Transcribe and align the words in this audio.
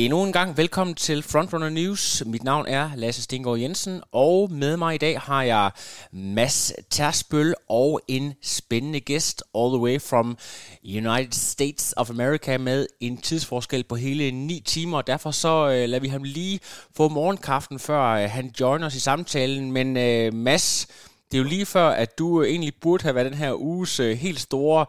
Endnu 0.00 0.22
en 0.22 0.32
gang 0.32 0.56
velkommen 0.56 0.94
til 0.94 1.22
Frontrunner 1.22 1.68
News. 1.68 2.22
Mit 2.26 2.44
navn 2.44 2.66
er 2.66 2.90
Lasse 2.96 3.22
Stengård 3.22 3.58
Jensen, 3.58 4.00
og 4.12 4.52
med 4.52 4.76
mig 4.76 4.94
i 4.94 4.98
dag 4.98 5.20
har 5.20 5.42
jeg 5.42 5.70
Mads 6.12 6.72
Tersbøl 6.90 7.54
og 7.68 8.00
en 8.08 8.34
spændende 8.42 9.00
gæst 9.00 9.42
all 9.54 9.70
the 9.70 9.78
way 9.78 10.00
from 10.00 10.38
United 10.84 11.32
States 11.32 11.94
of 11.96 12.10
America 12.10 12.58
med 12.58 12.86
en 13.00 13.16
tidsforskel 13.16 13.84
på 13.84 13.94
hele 13.94 14.30
9 14.30 14.62
timer. 14.66 15.02
Derfor 15.02 15.30
så 15.30 15.68
øh, 15.68 15.88
lader 15.88 16.00
vi 16.00 16.08
ham 16.08 16.22
lige 16.22 16.60
få 16.96 17.08
morgenkaften, 17.08 17.78
før 17.78 18.02
øh, 18.02 18.30
han 18.30 18.52
joiner 18.60 18.86
os 18.86 18.94
i 18.94 19.00
samtalen. 19.00 19.72
Men 19.72 19.96
øh, 19.96 20.34
Mads, 20.34 20.86
det 21.30 21.38
er 21.38 21.42
jo 21.42 21.48
lige 21.48 21.66
før, 21.66 21.88
at 21.88 22.18
du 22.18 22.42
egentlig 22.42 22.74
burde 22.80 23.02
have 23.02 23.14
været 23.14 23.32
den 23.32 23.38
her 23.38 23.54
uges 23.54 24.00
øh, 24.00 24.18
helt 24.18 24.40
store 24.40 24.86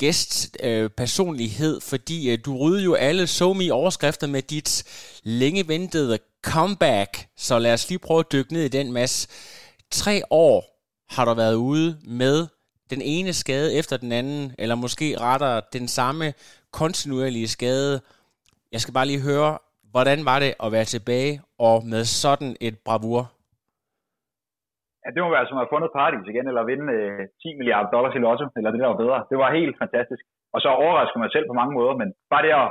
gæstpersonlighed, 0.00 1.76
øh, 1.76 1.82
fordi 1.82 2.30
øh, 2.30 2.38
du 2.44 2.56
rydde 2.56 2.84
jo 2.84 2.94
alle 2.94 3.26
somi 3.26 3.70
overskrifter 3.70 4.26
med 4.26 4.42
dit 4.42 4.84
længe 5.22 5.68
ventede 5.68 6.18
comeback. 6.42 7.26
Så 7.36 7.58
lad 7.58 7.72
os 7.72 7.88
lige 7.88 7.98
prøve 7.98 8.20
at 8.20 8.32
dykke 8.32 8.52
ned 8.52 8.64
i 8.64 8.68
den 8.68 8.92
masse. 8.92 9.28
Tre 9.90 10.22
år 10.30 10.64
har 11.10 11.24
du 11.24 11.34
været 11.34 11.54
ude 11.54 11.98
med 12.04 12.46
den 12.90 13.02
ene 13.02 13.32
skade 13.32 13.74
efter 13.74 13.96
den 13.96 14.12
anden, 14.12 14.54
eller 14.58 14.74
måske 14.74 15.20
rettere 15.20 15.62
den 15.72 15.88
samme 15.88 16.34
kontinuerlige 16.72 17.48
skade. 17.48 18.00
Jeg 18.72 18.80
skal 18.80 18.94
bare 18.94 19.06
lige 19.06 19.20
høre, 19.20 19.58
hvordan 19.90 20.24
var 20.24 20.38
det 20.38 20.54
at 20.62 20.72
være 20.72 20.84
tilbage 20.84 21.42
og 21.58 21.86
med 21.86 22.04
sådan 22.04 22.56
et 22.60 22.78
bravur? 22.78 23.32
Ja, 25.02 25.08
det 25.14 25.20
må 25.22 25.28
være 25.30 25.46
som 25.48 25.58
at 25.58 25.62
have 25.62 25.74
fundet 25.74 25.96
paradis 25.96 26.30
igen, 26.32 26.46
eller 26.50 26.68
vinde 26.70 26.86
øh, 26.98 27.22
10 27.42 27.58
milliarder 27.60 27.90
dollars 27.94 28.16
i 28.16 28.24
lotto, 28.24 28.44
eller 28.58 28.70
det 28.70 28.80
der 28.82 28.92
var 28.92 29.02
bedre. 29.04 29.18
Det 29.30 29.38
var 29.42 29.58
helt 29.58 29.76
fantastisk. 29.82 30.22
Og 30.54 30.58
så 30.64 30.68
overrasker 30.84 31.18
mig 31.22 31.30
selv 31.32 31.46
på 31.48 31.58
mange 31.60 31.74
måder, 31.78 31.94
men 32.00 32.08
bare 32.32 32.44
det 32.44 32.52
at 32.62 32.68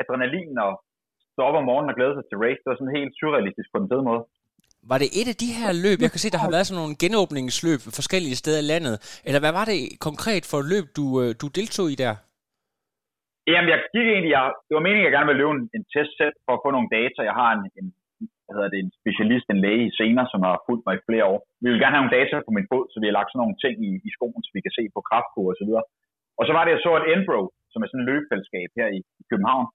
adrenalin 0.00 0.58
og 0.66 0.72
stå 1.32 1.40
op 1.48 1.58
om 1.60 1.68
morgenen 1.70 1.90
og 1.92 1.96
glæde 1.98 2.14
sig 2.16 2.24
til 2.26 2.40
race, 2.44 2.60
det 2.62 2.70
var 2.70 2.78
sådan 2.78 2.98
helt 2.98 3.12
surrealistisk 3.20 3.68
på 3.70 3.78
den 3.82 3.90
fede 3.92 4.04
måde. 4.10 4.22
Var 4.90 4.98
det 5.02 5.10
et 5.20 5.28
af 5.32 5.38
de 5.44 5.50
her 5.60 5.70
løb, 5.84 5.98
jeg 6.04 6.12
kan 6.12 6.22
se, 6.22 6.34
der 6.34 6.44
har 6.44 6.52
været 6.54 6.66
sådan 6.66 6.80
nogle 6.82 7.00
genåbningsløb 7.04 7.80
forskellige 7.98 8.40
steder 8.42 8.60
i 8.64 8.70
landet, 8.72 8.96
eller 9.28 9.40
hvad 9.42 9.54
var 9.58 9.66
det 9.72 9.80
konkret 10.08 10.44
for 10.50 10.58
et 10.60 10.68
løb, 10.72 10.86
du, 10.98 11.04
øh, 11.22 11.30
du 11.42 11.46
deltog 11.58 11.86
i 11.94 11.96
der? 12.04 12.14
Jamen, 13.52 13.70
jeg 13.72 13.80
gik 13.94 14.06
egentlig, 14.12 14.32
jeg, 14.36 14.44
det 14.66 14.74
var 14.76 14.84
meningen, 14.86 15.04
at 15.04 15.08
jeg 15.08 15.16
gerne 15.16 15.28
ville 15.30 15.42
løbe 15.42 15.54
en, 15.58 15.64
en 15.76 15.84
testsæt 15.94 16.34
for 16.44 16.52
at 16.54 16.62
få 16.64 16.68
nogle 16.76 16.92
data. 16.98 17.18
Jeg 17.30 17.36
har 17.40 17.50
en, 17.56 17.64
en 17.80 17.88
hvad 18.44 18.54
hedder 18.56 18.72
det, 18.74 18.80
en 18.80 18.96
specialist, 19.00 19.46
en 19.48 19.64
læge 19.64 19.84
i 19.88 19.96
sener, 19.98 20.24
som 20.32 20.40
har 20.46 20.54
fulgt 20.66 20.84
mig 20.86 20.94
i 20.96 21.06
flere 21.08 21.26
år. 21.32 21.38
Vi 21.62 21.68
vil 21.68 21.80
gerne 21.80 21.94
have 21.94 22.02
nogle 22.02 22.16
data 22.18 22.36
på 22.46 22.52
min 22.56 22.68
fod, 22.70 22.84
så 22.92 22.96
vi 23.00 23.06
har 23.08 23.16
lagt 23.18 23.30
sådan 23.30 23.40
nogle 23.42 23.60
ting 23.64 23.74
i, 23.88 23.90
i 24.08 24.10
skoen, 24.16 24.42
så 24.44 24.50
vi 24.56 24.64
kan 24.64 24.76
se 24.78 24.84
på 24.94 25.00
kraftkur 25.08 25.48
og 25.52 25.58
så 25.60 25.64
videre. 25.68 25.84
Og 26.38 26.44
så 26.46 26.52
var 26.56 26.62
det, 26.62 26.72
jeg 26.72 26.82
så, 26.84 26.90
at 26.98 27.08
Enbro, 27.12 27.40
som 27.72 27.82
er 27.82 27.88
sådan 27.88 28.02
et 28.04 28.10
løbefællesskab 28.10 28.68
her 28.78 28.88
i, 28.96 28.98
i 29.20 29.24
København, 29.30 29.66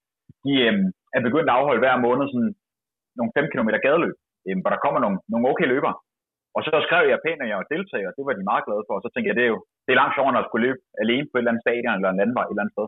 de 0.45 0.53
øhm, 0.67 0.87
er 1.15 1.21
begyndt 1.27 1.49
at 1.49 1.57
afholde 1.57 1.83
hver 1.83 1.95
måned 2.05 2.25
sådan 2.27 2.53
nogle 3.17 3.31
5 3.37 3.51
km 3.53 3.69
gadeløb, 3.85 4.17
øhm, 4.47 4.61
hvor 4.61 4.71
der 4.73 4.83
kommer 4.85 4.99
nogle, 5.01 5.17
nogle 5.31 5.49
okay 5.51 5.67
løbere. 5.73 5.95
Og 6.55 6.61
så 6.65 6.71
skrev 6.87 7.03
jeg 7.09 7.23
pænt, 7.25 7.41
at 7.43 7.49
jeg 7.49 7.57
var 7.61 7.71
deltager, 7.73 8.07
og 8.09 8.15
det 8.17 8.23
var 8.27 8.33
de 8.35 8.49
meget 8.51 8.65
glade 8.67 8.83
for. 8.87 8.93
Og 8.97 9.03
så 9.03 9.09
tænkte 9.11 9.29
jeg, 9.29 9.37
det 9.39 9.45
er 9.47 9.53
jo 9.55 9.59
det 9.85 9.91
er 9.91 10.01
langt 10.01 10.15
sjovere, 10.15 10.39
at 10.41 10.47
skulle 10.47 10.65
løbe 10.67 10.81
alene 11.03 11.27
på 11.27 11.35
et 11.35 11.41
eller 11.41 11.51
andet 11.51 11.65
stadion 11.65 11.97
eller 11.97 12.11
en 12.11 12.21
landvej 12.21 12.43
et 12.45 12.51
eller 12.51 12.63
andet 12.63 12.75
sted. 12.77 12.87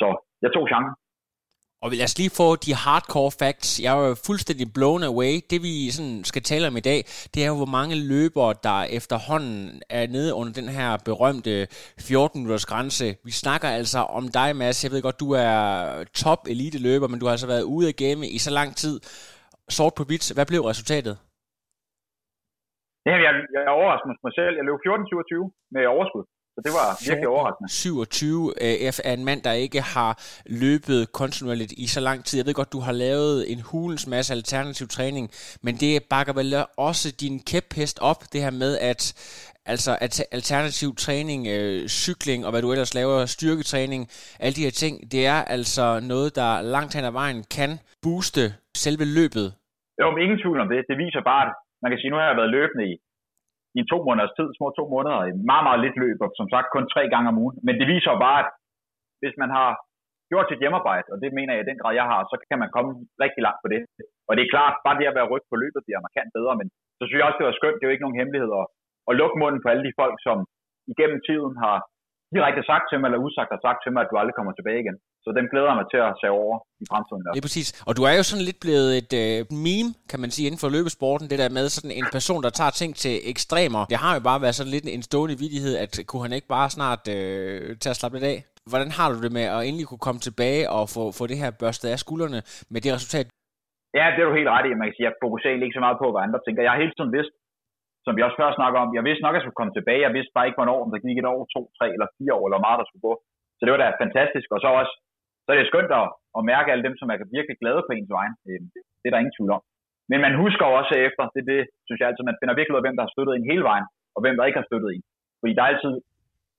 Så 0.00 0.06
jeg 0.44 0.50
tog 0.52 0.64
chancen. 0.72 0.94
Og 1.82 1.90
lad 1.90 2.06
os 2.08 2.18
lige 2.20 2.36
få 2.40 2.48
de 2.64 2.72
hardcore 2.84 3.32
facts. 3.40 3.70
Jeg 3.84 3.90
er 3.94 4.00
jo 4.08 4.14
fuldstændig 4.28 4.66
blown 4.76 5.02
away. 5.12 5.34
Det 5.50 5.58
vi 5.66 5.72
sådan 5.96 6.20
skal 6.30 6.42
tale 6.42 6.68
om 6.70 6.76
i 6.76 6.86
dag, 6.90 6.98
det 7.32 7.40
er 7.42 7.48
jo, 7.52 7.56
hvor 7.60 7.72
mange 7.78 7.94
løbere, 8.12 8.52
der 8.68 8.78
efterhånden 8.98 9.82
er 9.98 10.04
nede 10.16 10.30
under 10.38 10.52
den 10.60 10.68
her 10.78 10.90
berømte 11.08 11.54
14-minutters 12.08 12.66
grænse. 12.70 13.06
Vi 13.28 13.32
snakker 13.44 13.68
altså 13.78 14.00
om 14.18 14.24
dig, 14.38 14.48
Mads. 14.56 14.84
Jeg 14.84 14.92
ved 14.92 15.02
godt, 15.02 15.20
du 15.24 15.30
er 15.48 15.58
top 16.22 16.40
elite 16.52 16.78
løber, 16.88 17.08
men 17.08 17.18
du 17.20 17.26
har 17.26 17.32
altså 17.36 17.50
været 17.52 17.64
ude 17.74 17.88
af 17.88 17.94
game 18.04 18.22
i 18.36 18.38
så 18.46 18.50
lang 18.58 18.70
tid. 18.82 18.94
Sort 19.76 19.94
på 19.96 20.04
bits. 20.10 20.28
Hvad 20.36 20.46
blev 20.50 20.62
resultatet? 20.72 21.14
Jamen, 23.06 23.22
jeg, 23.26 23.34
jeg 23.54 23.62
overraskede 23.78 24.24
mig 24.26 24.34
selv. 24.40 24.54
Jeg 24.58 24.64
løb 24.68 24.78
14-27 24.86 25.74
med 25.74 25.82
overskud. 25.94 26.24
Så 26.54 26.60
det 26.64 26.72
var 26.78 26.86
virkelig 27.08 27.28
overraskende. 27.28 27.68
27 27.70 28.92
F 28.94 28.98
er 29.04 29.12
en 29.12 29.24
mand, 29.24 29.42
der 29.42 29.52
ikke 29.52 29.80
har 29.80 30.12
løbet 30.46 31.12
kontinuerligt 31.12 31.72
i 31.72 31.86
så 31.86 32.00
lang 32.00 32.24
tid. 32.24 32.38
Jeg 32.38 32.46
ved 32.46 32.54
godt, 32.54 32.72
du 32.72 32.80
har 32.80 32.92
lavet 32.92 33.52
en 33.52 33.60
hulens 33.70 34.06
masse 34.06 34.34
alternativ 34.34 34.86
træning, 34.88 35.30
men 35.62 35.74
det 35.74 35.92
bakker 36.10 36.32
vel 36.32 36.64
også 36.76 37.16
din 37.20 37.36
kæphest 37.50 37.98
op, 38.10 38.20
det 38.32 38.40
her 38.44 38.50
med, 38.50 38.78
at 38.78 39.02
altså 39.72 39.92
at 40.00 40.14
alternativ 40.38 40.90
træning, 41.04 41.40
øh, 41.54 41.88
cykling 42.02 42.40
og 42.46 42.50
hvad 42.50 42.62
du 42.62 42.72
ellers 42.72 42.94
laver, 42.94 43.26
styrketræning, 43.36 44.02
alle 44.44 44.54
de 44.58 44.66
her 44.66 44.74
ting, 44.82 44.94
det 45.12 45.22
er 45.26 45.40
altså 45.56 45.86
noget, 46.12 46.30
der 46.40 46.50
langt 46.74 46.94
hen 46.96 47.04
ad 47.10 47.14
vejen 47.22 47.40
kan 47.56 47.70
booste 48.02 48.44
selve 48.84 49.04
løbet. 49.18 49.46
Jo, 50.00 50.06
men 50.10 50.20
ingen 50.24 50.38
tvivl 50.42 50.58
om 50.64 50.68
det. 50.72 50.80
Det 50.90 50.96
viser 51.04 51.22
bare, 51.32 51.42
at 51.46 51.52
man 51.82 51.88
kan 51.90 51.98
sige, 51.98 52.10
nu 52.10 52.16
har 52.20 52.26
jeg 52.30 52.36
været 52.40 52.54
løbende 52.58 52.84
i 52.92 52.94
i 53.78 53.82
to 53.90 53.96
måneders 54.06 54.36
tid, 54.38 54.48
små 54.58 54.66
to 54.78 54.84
måneder, 54.94 55.18
meget, 55.50 55.64
meget 55.68 55.80
lidt 55.84 55.96
løb, 56.04 56.18
og 56.24 56.30
som 56.40 56.48
sagt 56.52 56.68
kun 56.74 56.86
tre 56.94 57.02
gange 57.12 57.30
om 57.32 57.40
ugen. 57.42 57.56
Men 57.66 57.74
det 57.80 57.86
viser 57.92 58.10
jo 58.14 58.18
bare, 58.26 58.38
at 58.42 58.50
hvis 59.22 59.36
man 59.42 59.50
har 59.58 59.70
gjort 60.30 60.48
sit 60.48 60.62
hjemmearbejde, 60.62 61.08
og 61.12 61.18
det 61.22 61.30
mener 61.38 61.52
jeg 61.52 61.62
i 61.62 61.70
den 61.70 61.80
grad, 61.80 61.92
jeg 62.00 62.06
har, 62.12 62.20
så 62.30 62.36
kan 62.50 62.58
man 62.62 62.70
komme 62.76 62.90
rigtig 63.24 63.42
langt 63.46 63.60
på 63.62 63.68
det. 63.74 63.80
Og 64.28 64.32
det 64.34 64.42
er 64.42 64.54
klart, 64.54 64.74
bare 64.86 64.98
det 64.98 65.10
at 65.10 65.18
være 65.18 65.30
rygt 65.32 65.50
på 65.50 65.56
løbet 65.62 65.86
bliver 65.86 66.04
markant 66.06 66.30
bedre, 66.38 66.54
men 66.60 66.66
så 66.98 67.02
synes 67.04 67.18
jeg 67.18 67.28
også, 67.28 67.40
det 67.40 67.48
var 67.50 67.58
skønt, 67.58 67.76
det 67.76 67.84
er 67.84 67.90
jo 67.90 67.96
ikke 67.96 68.06
nogen 68.06 68.20
hemmelighed 68.20 68.50
at, 68.60 68.66
at 69.08 69.18
lukke 69.20 69.40
munden 69.42 69.60
på 69.62 69.68
alle 69.72 69.84
de 69.88 69.98
folk, 70.00 70.16
som 70.26 70.38
igennem 70.92 71.20
tiden 71.28 71.54
har 71.64 71.76
direkte 72.34 72.62
sagt 72.70 72.84
til 72.86 72.98
mig, 72.98 73.06
eller 73.08 73.24
usagt 73.26 73.54
har 73.54 73.62
sagt 73.66 73.80
til 73.82 73.92
mig, 73.92 74.00
at 74.02 74.10
du 74.10 74.16
aldrig 74.20 74.36
kommer 74.38 74.52
tilbage 74.54 74.82
igen. 74.84 74.96
Så 75.24 75.28
den 75.38 75.46
glæder 75.52 75.72
mig 75.78 75.86
til 75.92 76.00
at 76.08 76.12
se 76.22 76.28
over 76.42 76.56
i 76.82 76.84
fremtiden. 76.90 77.20
Det 77.34 77.40
er 77.42 77.48
præcis. 77.50 77.68
Og 77.88 77.92
du 77.98 78.02
er 78.10 78.14
jo 78.18 78.24
sådan 78.30 78.46
lidt 78.48 78.60
blevet 78.66 78.90
et 79.00 79.12
øh, 79.22 79.38
meme, 79.66 79.90
kan 80.10 80.20
man 80.22 80.30
sige, 80.34 80.46
inden 80.48 80.62
for 80.62 80.70
løbesporten. 80.76 81.26
Det 81.30 81.38
der 81.42 81.56
med 81.58 81.66
sådan 81.76 81.94
en 81.98 82.06
person, 82.16 82.40
der 82.46 82.52
tager 82.58 82.74
ting 82.80 82.92
til 83.04 83.14
ekstremer. 83.32 83.82
Det 83.92 83.98
har 84.04 84.12
jo 84.16 84.22
bare 84.30 84.42
været 84.44 84.56
sådan 84.58 84.74
lidt 84.76 84.86
en 84.96 85.02
stående 85.08 85.36
vidighed, 85.42 85.74
at 85.84 85.92
kunne 86.08 86.24
han 86.26 86.34
ikke 86.38 86.50
bare 86.56 86.68
snart 86.78 87.02
øh, 87.16 87.60
tage 87.82 87.94
at 87.94 87.98
slappe 88.00 88.14
lidt 88.16 88.28
af? 88.34 88.38
Hvordan 88.70 88.90
har 88.98 89.08
du 89.12 89.18
det 89.24 89.32
med 89.38 89.46
at 89.56 89.60
endelig 89.68 89.86
kunne 89.90 90.06
komme 90.06 90.20
tilbage 90.28 90.64
og 90.76 90.82
få, 90.94 91.02
få 91.18 91.24
det 91.30 91.38
her 91.42 91.50
børstet 91.62 91.88
af 91.94 91.98
skuldrene 92.04 92.40
med 92.72 92.80
det 92.84 92.90
resultat? 92.96 93.26
Ja, 93.98 94.04
det 94.12 94.20
er 94.20 94.28
du 94.28 94.34
helt 94.40 94.52
ret 94.56 94.66
i. 94.68 94.78
Man 94.80 94.86
kan 94.88 94.96
sige, 94.96 95.08
jeg 95.08 95.20
fokuserer 95.24 95.54
ikke 95.66 95.78
så 95.78 95.84
meget 95.86 96.00
på, 96.02 96.06
hvad 96.12 96.22
andre 96.26 96.40
tænker. 96.42 96.60
Jeg 96.66 96.72
har 96.72 96.82
hele 96.84 96.96
tiden 96.96 97.12
vidst, 97.18 97.32
som 98.04 98.12
vi 98.16 98.22
også 98.26 98.38
før 98.40 98.50
snakker 98.60 98.78
om, 98.82 98.90
jeg 98.98 99.04
vidste 99.08 99.24
nok, 99.24 99.34
at 99.34 99.38
jeg 99.38 99.44
skulle 99.44 99.60
komme 99.60 99.74
tilbage. 99.76 100.04
Jeg 100.06 100.14
vidste 100.16 100.34
bare 100.36 100.46
ikke, 100.46 100.60
hvornår, 100.60 100.78
om 100.84 100.90
der 100.92 101.04
gik 101.06 101.18
et 101.18 101.30
år, 101.32 101.40
to, 101.54 101.60
tre 101.78 101.86
eller 101.94 102.08
fire 102.16 102.34
år, 102.38 102.44
eller 102.46 102.64
meget 102.66 102.80
der 102.80 102.88
skulle 102.88 103.06
gå. 103.08 103.14
Så 103.56 103.62
det 103.62 103.72
var 103.72 103.80
da 103.80 104.02
fantastisk. 104.04 104.48
Og 104.54 104.60
så 104.64 104.68
også, 104.80 104.94
så 105.00 105.09
er 105.52 105.58
det 105.60 105.70
skønt 105.70 105.92
at, 106.00 106.06
at 106.38 106.48
mærke 106.52 106.72
alle 106.72 106.86
dem, 106.86 106.96
som 107.00 107.10
er 107.12 107.32
virkelig 107.36 107.56
glade 107.62 107.82
på 107.84 107.92
ens 107.92 108.12
vegne. 108.18 108.36
Øhm, 108.48 108.68
det 109.00 109.06
er 109.06 109.12
der 109.12 109.22
ingen 109.22 109.36
tvivl 109.36 109.52
om. 109.56 109.62
Men 110.10 110.18
man 110.26 110.34
husker 110.42 110.66
også 110.78 110.94
efter, 111.06 111.22
det, 111.34 111.42
det 111.50 111.60
synes 111.86 111.98
jeg 112.00 112.08
altid, 112.08 112.24
man 112.26 112.40
finder 112.40 112.54
virkelig 112.58 112.74
ud 112.74 112.80
af, 112.82 112.86
hvem 112.86 112.96
der 112.96 113.04
har 113.06 113.14
støttet 113.14 113.34
en 113.34 113.50
hele 113.50 113.64
vejen, 113.70 113.86
og 114.14 114.20
hvem 114.22 114.34
der 114.36 114.44
ikke 114.48 114.60
har 114.60 114.68
støttet 114.70 114.88
en. 114.90 115.04
Fordi 115.40 115.52
der 115.54 115.62
er 115.62 115.72
altid 115.72 115.94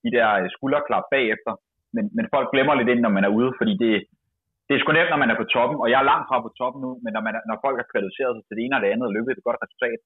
de 0.04 0.10
der 0.16 0.28
øh, 0.40 0.46
skulderklap 0.56 1.04
bagefter, 1.14 1.52
men, 1.94 2.04
men 2.16 2.26
folk 2.34 2.48
glemmer 2.54 2.74
lidt 2.74 2.92
ind, 2.92 3.00
når 3.02 3.14
man 3.16 3.24
er 3.28 3.32
ude, 3.38 3.50
fordi 3.58 3.74
det, 3.82 3.92
det 4.66 4.72
er 4.74 4.80
sgu 4.80 4.90
nemt, 4.92 5.12
når 5.12 5.22
man 5.22 5.32
er 5.32 5.38
på 5.40 5.50
toppen, 5.54 5.76
og 5.82 5.86
jeg 5.92 5.98
er 6.00 6.10
langt 6.10 6.26
fra 6.28 6.44
på 6.46 6.50
toppen 6.60 6.80
nu, 6.86 6.90
men 7.04 7.10
når, 7.16 7.22
man, 7.26 7.34
når 7.50 7.56
folk 7.64 7.76
har 7.80 7.90
kvalificeret 7.92 8.32
sig 8.34 8.44
til 8.44 8.56
det 8.56 8.62
ene 8.64 8.76
og 8.76 8.82
det 8.82 8.92
andet 8.92 9.08
og 9.08 9.14
løbet 9.16 9.30
et 9.32 9.48
godt 9.48 9.62
resultat, 9.64 9.98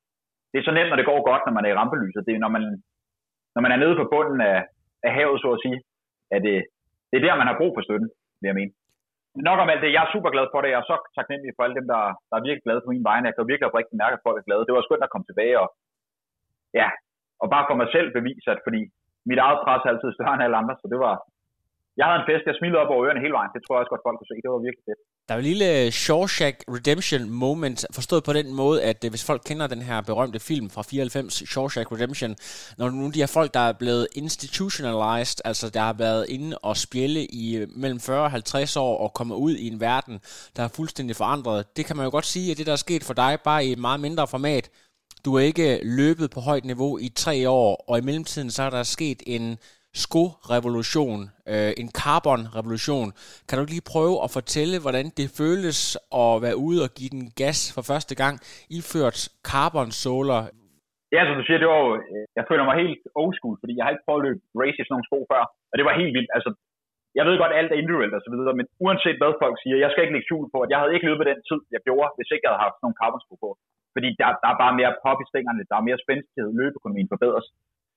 det 0.50 0.56
er 0.58 0.66
så 0.66 0.74
nemt, 0.74 0.91
når 0.91 0.98
det 1.00 1.10
går 1.10 1.20
godt, 1.30 1.42
når 1.44 1.54
man 1.56 1.64
er 1.64 1.72
i 1.72 1.78
rampelyset. 1.80 2.26
Det 2.26 2.32
er, 2.34 2.44
når 2.44 2.53
man, 2.56 2.64
når 3.54 3.60
man 3.64 3.72
er 3.72 3.78
nede 3.82 3.97
på 4.00 4.06
bunden 4.12 4.41
af, 4.53 4.59
af 5.06 5.10
havet, 5.16 5.39
så 5.41 5.48
at 5.56 5.62
sige, 5.65 5.78
at 6.34 6.41
det, 6.47 6.56
det 7.09 7.16
er 7.16 7.24
der, 7.24 7.41
man 7.41 7.50
har 7.50 7.60
brug 7.60 7.72
for 7.77 7.82
støtten, 7.86 8.10
vil 8.41 8.50
jeg 8.50 8.59
mene. 8.60 8.72
Nok 9.48 9.59
om 9.62 9.71
alt 9.72 9.83
det, 9.84 9.94
jeg 9.94 10.03
er 10.04 10.15
super 10.15 10.30
glad 10.34 10.47
for 10.50 10.60
det. 10.60 10.71
Jeg 10.72 10.80
er 10.80 10.88
så 10.91 10.97
taknemmelig 11.18 11.53
for 11.54 11.62
alle 11.65 11.78
dem, 11.78 11.88
der, 11.92 12.03
der 12.28 12.36
er 12.36 12.47
virkelig 12.47 12.66
glade 12.66 12.83
på 12.84 12.92
min 12.94 13.09
vegne. 13.10 13.27
Jeg 13.28 13.34
kan 13.34 13.50
virkelig 13.53 13.68
oprigtigt 13.71 14.00
mærke, 14.03 14.16
at 14.16 14.24
folk 14.27 14.38
er 14.38 14.48
glade. 14.48 14.66
Det 14.66 14.74
var 14.74 14.84
skønt 14.86 15.06
at 15.06 15.12
komme 15.12 15.27
tilbage 15.28 15.56
og, 15.62 15.68
ja, 16.80 16.88
og 17.42 17.47
bare 17.54 17.66
for 17.68 17.77
mig 17.80 17.88
selv 17.94 18.09
bevise, 18.18 18.48
at 18.54 18.65
fordi 18.66 18.83
mit 19.30 19.41
eget 19.47 19.59
pres 19.65 19.83
er 19.84 19.92
altid 19.92 20.10
større 20.12 20.34
end 20.34 20.44
alle 20.47 20.60
andre, 20.60 20.74
så 20.80 20.86
det 20.92 20.98
var, 21.06 21.15
jeg 21.98 22.07
havde 22.07 22.21
en 22.22 22.28
fest, 22.31 22.45
jeg 22.47 22.57
smilede 22.59 22.81
op 22.83 22.91
over 22.95 23.04
ørerne 23.07 23.21
hele 23.25 23.37
vejen. 23.39 23.51
Det 23.54 23.60
tror 23.63 23.75
jeg 23.75 23.81
også 23.83 23.93
godt, 23.95 24.04
folk 24.07 24.16
kunne 24.19 24.31
se. 24.33 24.37
Det 24.45 24.51
var 24.54 24.66
virkelig 24.69 24.84
fedt. 24.89 25.01
Der 25.27 25.31
er 25.33 25.39
jo 25.39 25.43
en 25.45 25.51
lille 25.53 25.69
øh, 25.78 25.91
Shawshank 26.04 26.57
Redemption 26.77 27.25
moment, 27.45 27.78
forstået 27.98 28.22
på 28.25 28.33
den 28.39 28.48
måde, 28.63 28.78
at 28.91 28.98
øh, 29.04 29.10
hvis 29.13 29.27
folk 29.31 29.43
kender 29.48 29.66
den 29.66 29.83
her 29.89 29.98
berømte 30.10 30.41
film 30.51 30.66
fra 30.75 30.83
94, 30.83 31.34
Shawshank 31.53 31.93
Redemption, 31.93 32.33
når 32.78 32.87
nogle 32.91 33.07
af 33.07 33.13
de 33.13 33.22
her 33.25 33.33
folk, 33.39 33.51
der 33.54 33.65
er 33.71 33.75
blevet 33.83 34.07
institutionalized, 34.22 35.39
altså 35.45 35.66
der 35.77 35.81
har 35.81 35.97
været 36.07 36.25
inde 36.37 36.59
og 36.69 36.77
spille 36.87 37.21
i 37.43 37.57
øh, 37.59 37.66
mellem 37.83 38.01
40 38.01 38.22
og 38.22 38.31
50 38.31 38.77
år 38.77 38.95
og 39.04 39.15
kommer 39.19 39.37
ud 39.47 39.54
i 39.65 39.66
en 39.72 39.81
verden, 39.81 40.15
der 40.57 40.63
er 40.63 40.69
fuldstændig 40.77 41.16
forandret, 41.16 41.77
det 41.77 41.87
kan 41.87 41.97
man 41.97 42.04
jo 42.04 42.10
godt 42.10 42.27
sige, 42.34 42.51
at 42.51 42.59
det 42.59 42.66
der 42.66 42.72
er 42.72 42.87
sket 42.87 43.04
for 43.04 43.15
dig, 43.15 43.39
bare 43.45 43.65
i 43.65 43.72
et 43.72 43.78
meget 43.78 44.01
mindre 44.01 44.27
format. 44.27 44.71
Du 45.25 45.37
har 45.37 45.42
ikke 45.45 45.81
løbet 45.83 46.31
på 46.31 46.41
højt 46.41 46.65
niveau 46.65 46.99
i 46.99 47.09
tre 47.09 47.49
år, 47.49 47.84
og 47.89 47.99
i 47.99 48.01
mellemtiden 48.01 48.51
så 48.51 48.63
er 48.63 48.71
der 48.71 48.83
sket 48.83 49.22
en 49.27 49.59
sko-revolution, 50.04 51.21
øh, 51.53 51.72
en 51.83 51.89
carbon-revolution. 52.01 53.09
Kan 53.48 53.57
du 53.59 53.65
lige 53.75 53.91
prøve 53.93 54.16
at 54.25 54.31
fortælle, 54.39 54.77
hvordan 54.84 55.07
det 55.19 55.28
føles 55.41 55.78
at 56.22 56.33
være 56.45 56.57
ude 56.66 56.81
og 56.87 56.91
give 56.98 57.13
den 57.16 57.25
gas 57.43 57.59
for 57.77 57.83
første 57.91 58.15
gang, 58.22 58.34
iført 58.78 59.19
carbon-såler? 59.51 60.41
Ja, 61.15 61.21
som 61.27 61.37
du 61.41 61.45
siger, 61.47 61.59
det 61.63 61.69
var 61.72 61.81
jo, 61.87 61.93
øh, 62.13 62.25
jeg 62.39 62.45
føler 62.51 62.65
mig 62.69 62.77
helt 62.84 63.03
old 63.22 63.34
school, 63.39 63.57
fordi 63.63 63.72
jeg 63.77 63.84
har 63.84 63.93
ikke 63.93 64.07
prøvet 64.07 64.22
at 64.22 64.27
løbe 64.27 64.41
race 64.63 64.78
i 64.81 64.84
sådan 64.84 64.93
nogle 64.95 65.09
sko 65.09 65.19
før, 65.33 65.43
og 65.71 65.75
det 65.78 65.84
var 65.89 66.01
helt 66.01 66.15
vildt. 66.16 66.33
Altså, 66.37 66.51
jeg 67.19 67.25
ved 67.27 67.37
godt, 67.42 67.59
alt 67.59 67.71
er 67.72 67.81
individuelt 67.81 68.16
og 68.19 68.22
så 68.25 68.31
videre, 68.34 68.59
men 68.59 68.66
uanset 68.84 69.19
hvad 69.21 69.33
folk 69.42 69.57
siger, 69.63 69.77
jeg 69.84 69.91
skal 69.91 70.03
ikke 70.03 70.15
lægge 70.16 70.28
skjul 70.28 70.47
på, 70.54 70.59
at 70.65 70.71
jeg 70.72 70.81
havde 70.81 70.95
ikke 70.95 71.09
løbet 71.10 71.31
den 71.31 71.41
tid, 71.51 71.60
jeg 71.75 71.81
gjorde, 71.87 72.10
hvis 72.16 72.31
ikke 72.33 72.45
jeg 72.45 72.53
havde 72.53 72.66
haft 72.66 72.78
nogle 72.83 72.99
carbonsko 73.01 73.34
på. 73.45 73.51
Fordi 73.95 74.09
der, 74.21 74.28
der 74.42 74.49
er 74.53 74.59
bare 74.65 74.78
mere 74.81 74.92
pop 75.04 75.19
i 75.25 75.31
stængerne, 75.33 75.63
der 75.71 75.77
er 75.77 75.89
mere 75.89 76.03
spændstighed, 76.04 76.51
løbeøkonomien 76.60 77.13
forbedres. 77.15 77.47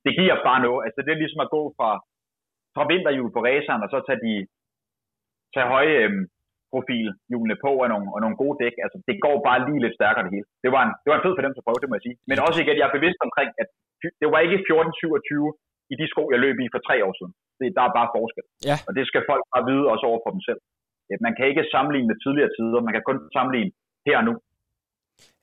Det 0.05 0.13
giver 0.19 0.35
bare 0.49 0.61
noget. 0.67 0.81
Altså 0.85 0.99
det 1.05 1.11
er 1.11 1.21
ligesom 1.23 1.41
at 1.45 1.53
gå 1.55 1.61
fra, 1.77 1.89
fra 2.75 2.83
vinterhjul 2.91 3.29
på 3.33 3.39
raceren, 3.47 3.83
og 3.85 3.89
så 3.93 3.97
tage 4.07 4.21
de 4.27 4.33
tage 5.53 5.71
høje 5.73 5.95
øhm, 6.05 6.23
profilhjulene 6.73 7.55
på 7.65 7.71
og 7.83 7.87
nogle, 7.93 8.07
og 8.15 8.19
nogle 8.23 8.37
gode 8.43 8.57
dæk. 8.63 8.75
Altså, 8.85 8.97
det 9.07 9.15
går 9.25 9.35
bare 9.47 9.59
lige 9.67 9.83
lidt 9.83 9.97
stærkere 9.99 10.25
det 10.25 10.35
hele. 10.35 10.47
Det 10.63 10.69
var 10.75 10.81
en, 10.87 10.91
det 11.01 11.07
var 11.09 11.17
en 11.17 11.25
fed 11.25 11.35
for 11.35 11.43
dem 11.43 11.53
at 11.59 11.65
prøve, 11.67 11.81
det 11.83 11.89
må 11.89 11.95
jeg 11.97 12.05
sige. 12.07 12.17
Men 12.29 12.37
også 12.47 12.59
igen, 12.61 12.79
jeg 12.79 12.87
er 12.87 12.97
bevidst 12.97 13.19
omkring, 13.27 13.49
at 13.61 13.67
det 14.21 14.27
var 14.33 14.39
ikke 14.45 14.59
14-27 14.67 15.93
i 15.93 15.95
de 16.01 16.05
sko, 16.11 16.23
jeg 16.33 16.39
løb 16.45 16.57
i 16.63 16.73
for 16.73 16.81
tre 16.87 16.95
år 17.07 17.13
siden. 17.19 17.33
Det, 17.59 17.67
der 17.77 17.83
er 17.85 17.93
bare 17.99 18.09
forskel. 18.17 18.45
Ja. 18.69 18.75
Og 18.87 18.91
det 18.97 19.03
skal 19.09 19.21
folk 19.31 19.43
bare 19.53 19.67
vide 19.69 19.85
også 19.93 20.05
over 20.09 20.19
for 20.23 20.31
dem 20.35 20.43
selv. 20.49 20.61
Man 21.25 21.33
kan 21.37 21.45
ikke 21.51 21.71
sammenligne 21.73 22.09
med 22.11 22.17
tidligere 22.23 22.51
tider, 22.57 22.79
man 22.87 22.95
kan 22.95 23.07
kun 23.09 23.17
sammenligne 23.35 23.71
her 24.07 24.17
og 24.21 24.25
nu. 24.29 24.33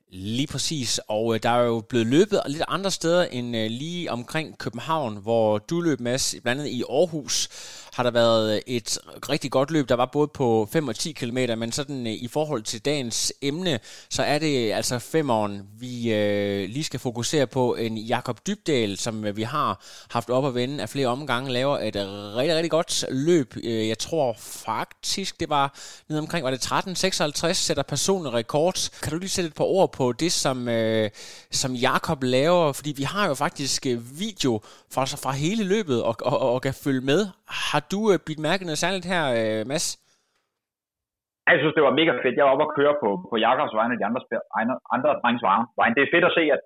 Lige 0.08 0.46
præcis, 0.46 1.00
og 1.08 1.34
øh, 1.34 1.42
der 1.42 1.50
er 1.50 1.64
jo 1.64 1.80
blevet 1.88 2.06
løbet 2.06 2.40
lidt 2.46 2.62
andre 2.68 2.90
steder 2.90 3.24
end 3.24 3.56
øh, 3.56 3.70
lige 3.70 4.10
omkring 4.10 4.58
København, 4.58 5.16
hvor 5.16 5.58
du 5.58 5.80
løb, 5.80 6.00
Mads, 6.00 6.34
blandt 6.42 6.60
andet 6.60 6.72
i 6.72 6.82
Aarhus 6.90 7.48
har 7.96 8.02
der 8.02 8.10
været 8.10 8.54
øh, 8.54 8.60
et 8.66 8.98
rigtig 9.28 9.50
godt 9.50 9.70
løb. 9.70 9.88
Der 9.88 9.94
var 9.94 10.06
både 10.06 10.28
på 10.28 10.68
5 10.72 10.88
og 10.88 10.96
10 10.96 11.12
km, 11.12 11.38
men 11.58 11.72
sådan 11.72 12.06
øh, 12.06 12.12
i 12.12 12.28
forhold 12.28 12.62
til 12.62 12.84
dagens 12.84 13.32
emne, 13.42 13.80
så 14.10 14.22
er 14.22 14.38
det 14.38 14.72
altså 14.72 14.98
femeren, 14.98 15.62
vi 15.78 16.14
øh, 16.14 16.68
lige 16.68 16.84
skal 16.84 17.00
fokusere 17.00 17.46
på. 17.46 17.74
En 17.74 17.98
Jakob 17.98 18.46
Dybdal, 18.46 18.98
som 18.98 19.24
øh, 19.24 19.36
vi 19.36 19.42
har 19.42 19.84
haft 20.10 20.30
op 20.30 20.46
at 20.46 20.54
vende 20.54 20.82
af 20.82 20.88
flere 20.88 21.06
omgange, 21.06 21.52
laver 21.52 21.78
et 21.78 21.96
rigtig, 22.36 22.56
rigtig 22.56 22.70
godt 22.70 23.04
løb. 23.10 23.54
Jeg 23.64 23.98
tror 23.98 24.36
faktisk, 24.38 25.40
det 25.40 25.48
var 25.48 25.78
ned 26.08 26.18
omkring, 26.18 26.44
var 26.44 26.50
det 26.50 26.66
13.56, 26.66 27.52
sætter 27.52 27.82
personlig 27.82 28.32
rekord. 28.32 28.88
Kan 29.02 29.12
du 29.12 29.18
lige 29.18 29.30
sætte 29.30 29.48
et 29.48 29.54
par 29.54 29.64
ord 29.64 29.92
på 29.92 30.12
det, 30.12 30.32
som, 30.32 30.68
øh, 30.68 31.10
som 31.50 31.74
Jakob 31.74 32.22
laver, 32.22 32.72
fordi 32.72 32.92
vi 32.92 33.02
har 33.02 33.28
jo 33.28 33.34
faktisk 33.34 33.86
video 34.18 34.60
fra, 34.90 35.04
fra 35.04 35.32
hele 35.32 35.64
løbet 35.64 36.02
og, 36.02 36.16
og, 36.20 36.38
og 36.38 36.62
kan 36.62 36.74
følge 36.74 37.00
med. 37.00 37.28
Har 37.46 37.85
du 37.92 38.00
øh, 38.12 38.18
bidt 38.26 38.40
mærke 38.48 38.66
noget 38.68 38.82
særligt 38.84 39.06
her, 39.12 39.24
øh, 39.38 39.62
Mads? 39.70 39.86
Jeg 41.50 41.58
synes, 41.60 41.76
det 41.76 41.86
var 41.86 41.98
mega 42.00 42.12
fedt. 42.24 42.38
Jeg 42.38 42.46
var 42.46 42.54
oppe 42.54 42.66
og 42.68 42.74
køre 42.78 42.94
på, 43.02 43.08
på 43.30 43.34
Jakobs 43.44 43.76
vegne 43.78 43.94
og 43.94 44.00
de 44.00 44.06
andre, 44.10 44.22
andre, 44.94 45.10
drengs 45.22 45.42
vegne. 45.48 45.94
Det 45.96 46.02
er 46.02 46.14
fedt 46.14 46.28
at 46.30 46.36
se, 46.38 46.44
at 46.56 46.62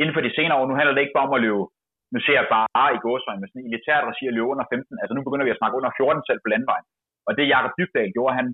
inden 0.00 0.14
for 0.14 0.22
de 0.24 0.36
senere 0.38 0.58
år, 0.58 0.66
nu 0.68 0.74
handler 0.78 0.94
det 0.94 1.02
ikke 1.04 1.16
bare 1.18 1.28
om 1.28 1.36
at 1.38 1.44
løbe, 1.46 1.64
nu 2.12 2.18
ser 2.22 2.36
jeg 2.40 2.48
bare 2.56 2.88
i 2.96 3.02
gåsvejen, 3.04 3.40
med 3.40 3.48
sådan 3.48 3.60
en 3.62 3.68
elitært 3.68 4.08
regi 4.10 4.24
at 4.28 4.36
løbe 4.36 4.52
under 4.54 4.66
15. 4.72 5.02
Altså 5.02 5.14
nu 5.14 5.22
begynder 5.26 5.46
vi 5.46 5.54
at 5.54 5.60
snakke 5.60 5.78
under 5.78 5.90
14 5.98 6.28
selv 6.28 6.40
på 6.42 6.48
landvejen. 6.52 6.86
Og 7.26 7.32
det 7.36 7.52
Jakob 7.54 7.72
Dybdal 7.78 8.14
gjorde, 8.16 8.34
han, 8.38 8.46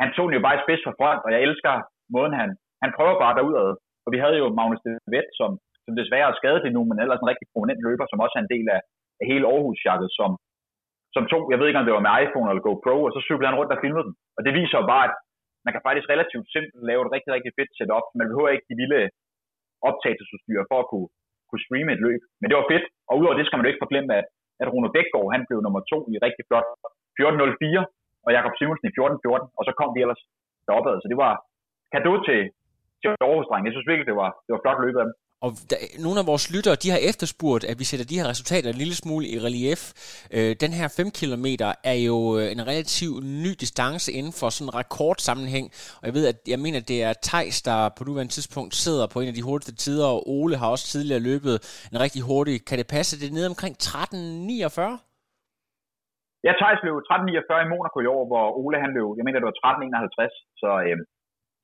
han 0.00 0.08
tog 0.16 0.24
den 0.26 0.36
jo 0.38 0.42
bare 0.46 0.56
i 0.56 0.62
spids 0.64 0.82
for 0.86 0.94
front, 0.98 1.20
og 1.26 1.30
jeg 1.34 1.40
elsker 1.46 1.72
måden, 2.14 2.34
han, 2.40 2.50
han 2.82 2.90
prøver 2.96 3.22
bare 3.22 3.36
derudad. 3.38 3.70
Og 4.04 4.08
vi 4.14 4.18
havde 4.22 4.36
jo 4.42 4.46
Magnus 4.58 4.82
Devet, 4.84 5.28
som, 5.38 5.50
som 5.84 5.92
desværre 6.00 6.28
er 6.30 6.38
skadet 6.40 6.72
nu, 6.76 6.82
men 6.88 6.98
ellers 7.02 7.20
en 7.22 7.30
rigtig 7.32 7.48
prominent 7.52 7.80
løber, 7.86 8.06
som 8.08 8.22
også 8.24 8.34
er 8.38 8.44
en 8.44 8.54
del 8.54 8.66
af, 8.76 8.80
af 9.20 9.24
hele 9.30 9.46
aarhus 9.52 9.80
som, 10.18 10.30
som 11.16 11.24
tog, 11.32 11.42
jeg 11.52 11.58
ved 11.58 11.68
ikke 11.68 11.80
om 11.80 11.86
det 11.86 11.96
var 11.96 12.06
med 12.06 12.14
iPhone 12.24 12.48
eller 12.50 12.66
GoPro, 12.66 12.96
og 13.06 13.12
så 13.14 13.20
cyklede 13.26 13.50
han 13.50 13.58
rundt 13.58 13.74
og 13.74 13.82
filmede 13.84 14.06
den. 14.08 14.14
Og 14.36 14.40
det 14.46 14.52
viser 14.58 14.76
jo 14.80 14.86
bare, 14.92 15.04
at 15.08 15.14
man 15.64 15.72
kan 15.74 15.84
faktisk 15.86 16.06
relativt 16.14 16.46
simpelt 16.54 16.82
lave 16.90 17.00
et 17.02 17.12
rigtig, 17.14 17.30
rigtig 17.36 17.52
fedt 17.58 17.72
setup. 17.78 18.06
Man 18.20 18.28
behøver 18.30 18.50
ikke 18.54 18.68
de 18.70 18.80
lille 18.82 19.00
optagelsesudstyr 19.88 20.60
for 20.70 20.78
at 20.82 20.88
kunne, 20.90 21.08
kunne 21.48 21.64
streame 21.66 21.90
et 21.92 22.04
løb. 22.06 22.20
Men 22.40 22.46
det 22.48 22.56
var 22.58 22.70
fedt, 22.72 22.86
og 23.08 23.14
udover 23.18 23.36
det 23.38 23.46
skal 23.46 23.56
man 23.56 23.64
jo 23.64 23.70
ikke 23.72 23.84
forglemme, 23.84 24.10
at, 24.20 24.26
at 24.62 24.70
Rune 24.72 24.90
Bækgaard, 24.94 25.32
han 25.34 25.42
blev 25.48 25.58
nummer 25.66 25.82
to 25.92 25.98
i 26.12 26.14
rigtig 26.26 26.44
flot 26.48 26.68
14.04, 27.18 27.82
og 28.24 28.30
Jakob 28.36 28.52
Simonsen 28.58 28.88
i 28.90 28.94
14.14, 28.96 29.44
og 29.58 29.62
så 29.66 29.72
kom 29.80 29.90
de 29.94 30.02
ellers 30.04 30.22
deroppe. 30.66 30.90
Så 31.02 31.06
det 31.12 31.18
var 31.24 31.32
kado 31.92 32.12
til, 32.28 32.40
til 33.00 33.08
Aarhus 33.24 33.48
Jeg 33.66 33.74
synes 33.74 33.90
virkelig, 33.90 34.08
det 34.10 34.18
var, 34.22 34.30
det 34.44 34.52
var 34.54 34.62
flot 34.64 34.80
løbet 34.84 35.00
af 35.02 35.06
dem. 35.08 35.14
Og 35.44 35.50
der, 35.70 35.76
nogle 36.06 36.18
af 36.22 36.26
vores 36.32 36.44
lyttere, 36.54 36.76
de 36.84 36.90
har 36.94 37.00
efterspurgt, 37.10 37.64
at 37.70 37.76
vi 37.80 37.84
sætter 37.90 38.06
de 38.06 38.18
her 38.18 38.28
resultater 38.32 38.68
en 38.70 38.80
lille 38.82 38.96
smule 39.02 39.26
i 39.34 39.36
relief. 39.46 39.82
Øh, 40.36 40.50
den 40.64 40.72
her 40.78 40.88
5 40.88 41.10
km 41.20 41.46
er 41.92 41.98
jo 42.08 42.16
øh, 42.38 42.46
en 42.54 42.62
relativt 42.70 43.24
ny 43.44 43.52
distance 43.64 44.08
inden 44.18 44.34
for 44.40 44.48
sådan 44.48 44.68
en 44.68 44.74
rekordsammenhæng. 44.80 45.66
Og 46.00 46.04
jeg 46.08 46.14
ved, 46.16 46.24
at 46.32 46.38
jeg 46.52 46.58
mener, 46.64 46.78
at 46.80 46.88
det 46.92 46.98
er 47.08 47.12
Tejs, 47.28 47.56
der 47.68 47.78
på 47.96 48.02
nuværende 48.04 48.32
tidspunkt 48.36 48.72
sidder 48.84 49.06
på 49.12 49.18
en 49.20 49.28
af 49.32 49.36
de 49.38 49.46
hurtigste 49.48 49.74
tider, 49.84 50.06
og 50.14 50.20
Ole 50.36 50.56
har 50.60 50.68
også 50.74 50.86
tidligere 50.94 51.26
løbet 51.30 51.56
en 51.92 51.98
rigtig 52.04 52.22
hurtig. 52.30 52.54
Kan 52.68 52.78
det 52.80 52.88
passe, 52.96 53.20
det 53.20 53.26
er 53.28 53.36
nede 53.38 53.52
omkring 53.52 53.74
13.49? 53.82 55.06
Ja, 56.46 56.52
Thijs 56.60 56.80
blev 56.84 56.94
13.49 57.10 57.64
i 57.64 57.68
Monaco 57.74 57.98
i 58.04 58.08
år, 58.16 58.22
hvor 58.30 58.44
Ole 58.62 58.78
han 58.84 58.92
løb, 58.98 59.10
jeg 59.18 59.24
mener, 59.26 59.38
det 59.40 59.50
var 59.50 59.58
13.51. 59.66 60.60
Så 60.60 60.70
øh, 60.86 60.96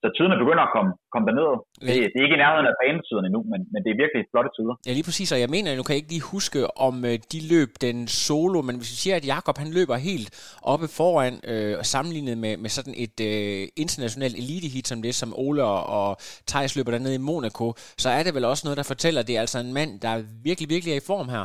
så 0.03 0.09
tiderne 0.17 0.43
begynder 0.43 0.65
at 0.69 0.73
komme, 0.77 0.91
komme 1.13 1.27
derned. 1.29 1.49
Ja. 1.55 1.87
Det, 1.89 1.99
det 2.13 2.19
er 2.19 2.27
ikke 2.27 2.39
i 2.39 2.45
nærheden 2.45 2.69
af 2.71 2.77
banetiden 2.83 3.25
endnu, 3.29 3.41
men, 3.53 3.61
men 3.73 3.81
det 3.85 3.91
er 3.91 3.99
virkelig 4.03 4.23
flotte 4.33 4.51
tider. 4.57 4.75
Ja, 4.87 4.93
lige 4.99 5.09
præcis, 5.09 5.29
og 5.35 5.41
jeg 5.45 5.51
mener, 5.55 5.69
nu 5.79 5.85
kan 5.85 5.95
jeg 5.95 6.03
ikke 6.03 6.15
lige 6.17 6.31
huske, 6.37 6.61
om 6.87 6.95
øh, 7.11 7.17
de 7.33 7.41
løb 7.53 7.71
den 7.87 7.97
solo, 8.23 8.59
men 8.67 8.75
hvis 8.79 8.93
vi 8.95 8.99
siger, 9.03 9.17
at 9.21 9.29
Jakob 9.35 9.57
han 9.63 9.71
løber 9.79 9.97
helt 10.11 10.29
oppe 10.73 10.87
foran, 10.99 11.35
øh, 11.53 11.73
sammenlignet 11.95 12.37
med, 12.45 12.55
med 12.63 12.71
sådan 12.79 12.97
et 13.05 13.17
øh, 13.31 13.63
internationalt 13.85 14.37
elite-hit 14.43 14.87
som 14.91 14.99
det, 15.07 15.15
som 15.21 15.31
Ole 15.45 15.63
og, 15.75 15.81
og 15.99 16.09
Thijs 16.51 16.73
løber 16.77 16.93
dernede 16.95 17.17
i 17.21 17.27
Monaco, 17.31 17.67
så 18.03 18.09
er 18.17 18.23
det 18.25 18.33
vel 18.37 18.51
også 18.53 18.63
noget, 18.67 18.81
der 18.81 18.93
fortæller, 18.93 19.21
at 19.21 19.29
det 19.29 19.35
er 19.37 19.45
altså 19.47 19.59
en 19.67 19.73
mand, 19.79 19.91
der 20.05 20.13
virkelig, 20.49 20.69
virkelig 20.75 20.93
er 20.93 21.01
i 21.03 21.09
form 21.13 21.29
her. 21.35 21.45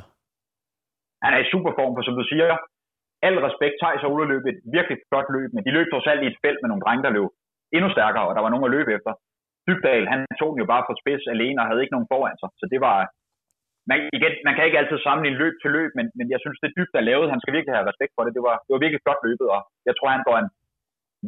Han 1.23 1.31
er 1.35 1.39
i 1.41 1.51
super 1.53 1.71
form, 1.79 1.93
for 1.95 2.03
som 2.07 2.15
du 2.19 2.25
siger, 2.31 2.47
al 3.27 3.37
respekt, 3.47 3.75
Thijs 3.81 4.05
og 4.05 4.11
Ole 4.13 4.25
løb 4.33 4.43
et 4.51 4.59
virkelig 4.77 4.97
flot 5.09 5.29
løb, 5.35 5.49
men 5.53 5.63
de 5.65 5.75
løb 5.77 5.87
trods 5.89 6.07
alt 6.11 6.23
i 6.23 6.29
et 6.31 6.41
felt 6.43 6.59
med 6.61 6.69
nogle 6.69 6.83
drenge, 6.85 7.03
der 7.05 7.17
løb 7.17 7.31
endnu 7.75 7.89
stærkere, 7.95 8.27
og 8.27 8.33
der 8.35 8.43
var 8.43 8.51
nogen 8.51 8.67
at 8.67 8.75
løbe 8.77 8.91
efter. 8.97 9.11
Dybdal, 9.67 10.03
han 10.13 10.19
tog 10.39 10.49
den 10.51 10.61
jo 10.63 10.67
bare 10.73 10.87
på 10.87 10.93
spids 11.01 11.23
alene 11.35 11.59
og 11.61 11.67
havde 11.67 11.81
ikke 11.83 11.95
nogen 11.95 12.11
foran 12.13 12.37
sig. 12.41 12.49
Så 12.59 12.65
det 12.73 12.79
var, 12.87 12.97
man, 13.89 13.97
igen, 14.17 14.33
man 14.47 14.55
kan 14.55 14.65
ikke 14.65 14.79
altid 14.81 14.99
sammenligne 15.01 15.41
løb 15.43 15.55
til 15.61 15.71
løb, 15.77 15.91
men, 15.97 16.05
men 16.17 16.27
jeg 16.33 16.39
synes, 16.43 16.57
det 16.63 16.75
Dybdal 16.77 17.07
lavede, 17.09 17.31
han 17.33 17.41
skal 17.41 17.55
virkelig 17.57 17.75
have 17.77 17.89
respekt 17.91 18.13
for 18.15 18.23
det. 18.23 18.33
Det 18.37 18.43
var, 18.47 18.55
det 18.65 18.71
var 18.73 18.83
virkelig 18.83 19.03
flot 19.03 19.21
løbet, 19.27 19.47
og 19.55 19.61
jeg 19.87 19.93
tror, 19.95 20.09
han 20.17 20.27
går 20.27 20.37
en 20.39 20.51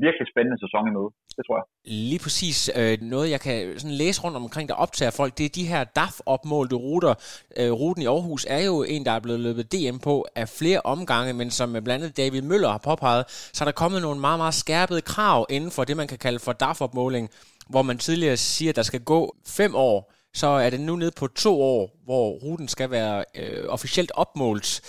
virkelig 0.05 0.27
spændende 0.31 0.57
sæson 0.63 0.87
i 0.89 0.91
møde. 0.97 1.09
Det 1.37 1.43
tror 1.45 1.57
jeg. 1.59 1.65
Lige 2.09 2.19
præcis. 2.25 2.57
Øh, 2.79 2.97
noget, 3.01 3.31
jeg 3.31 3.41
kan 3.41 3.79
sådan 3.79 3.97
læse 4.03 4.21
rundt 4.23 4.37
omkring, 4.37 4.69
der 4.69 4.75
optager 4.75 5.11
folk, 5.11 5.37
det 5.37 5.45
er 5.45 5.49
de 5.49 5.67
her 5.67 5.83
DAF-opmålte 5.83 6.75
ruter. 6.75 7.13
Øh, 7.59 7.71
ruten 7.71 8.03
i 8.03 8.05
Aarhus 8.05 8.45
er 8.49 8.63
jo 8.65 8.83
en, 8.83 9.05
der 9.05 9.11
er 9.11 9.19
blevet 9.19 9.39
løbet 9.39 9.71
DM 9.73 9.97
på 9.97 10.25
af 10.35 10.49
flere 10.49 10.81
omgange, 10.93 11.33
men 11.33 11.51
som 11.51 11.71
blandt 11.71 11.91
andet 11.91 12.17
David 12.17 12.41
Møller 12.41 12.69
har 12.69 12.81
påpeget, 12.89 13.23
så 13.29 13.63
er 13.63 13.65
der 13.65 13.71
kommet 13.71 14.01
nogle 14.01 14.19
meget, 14.19 14.39
meget 14.39 14.53
skærpede 14.53 15.01
krav 15.01 15.45
inden 15.49 15.71
for 15.71 15.83
det, 15.83 15.97
man 15.97 16.07
kan 16.07 16.17
kalde 16.17 16.39
for 16.39 16.53
DAF-opmåling, 16.53 17.29
hvor 17.69 17.81
man 17.81 17.97
tidligere 17.97 18.37
siger, 18.37 18.69
at 18.69 18.75
der 18.75 18.81
skal 18.81 19.03
gå 19.03 19.35
fem 19.57 19.75
år 19.75 20.13
så 20.33 20.47
er 20.47 20.69
det 20.69 20.79
nu 20.79 20.95
nede 20.95 21.11
på 21.11 21.27
to 21.27 21.61
år, 21.61 21.89
hvor 22.03 22.29
ruten 22.29 22.67
skal 22.67 22.91
være 22.91 23.25
øh, 23.35 23.65
officielt 23.69 24.11
opmålt. 24.15 24.81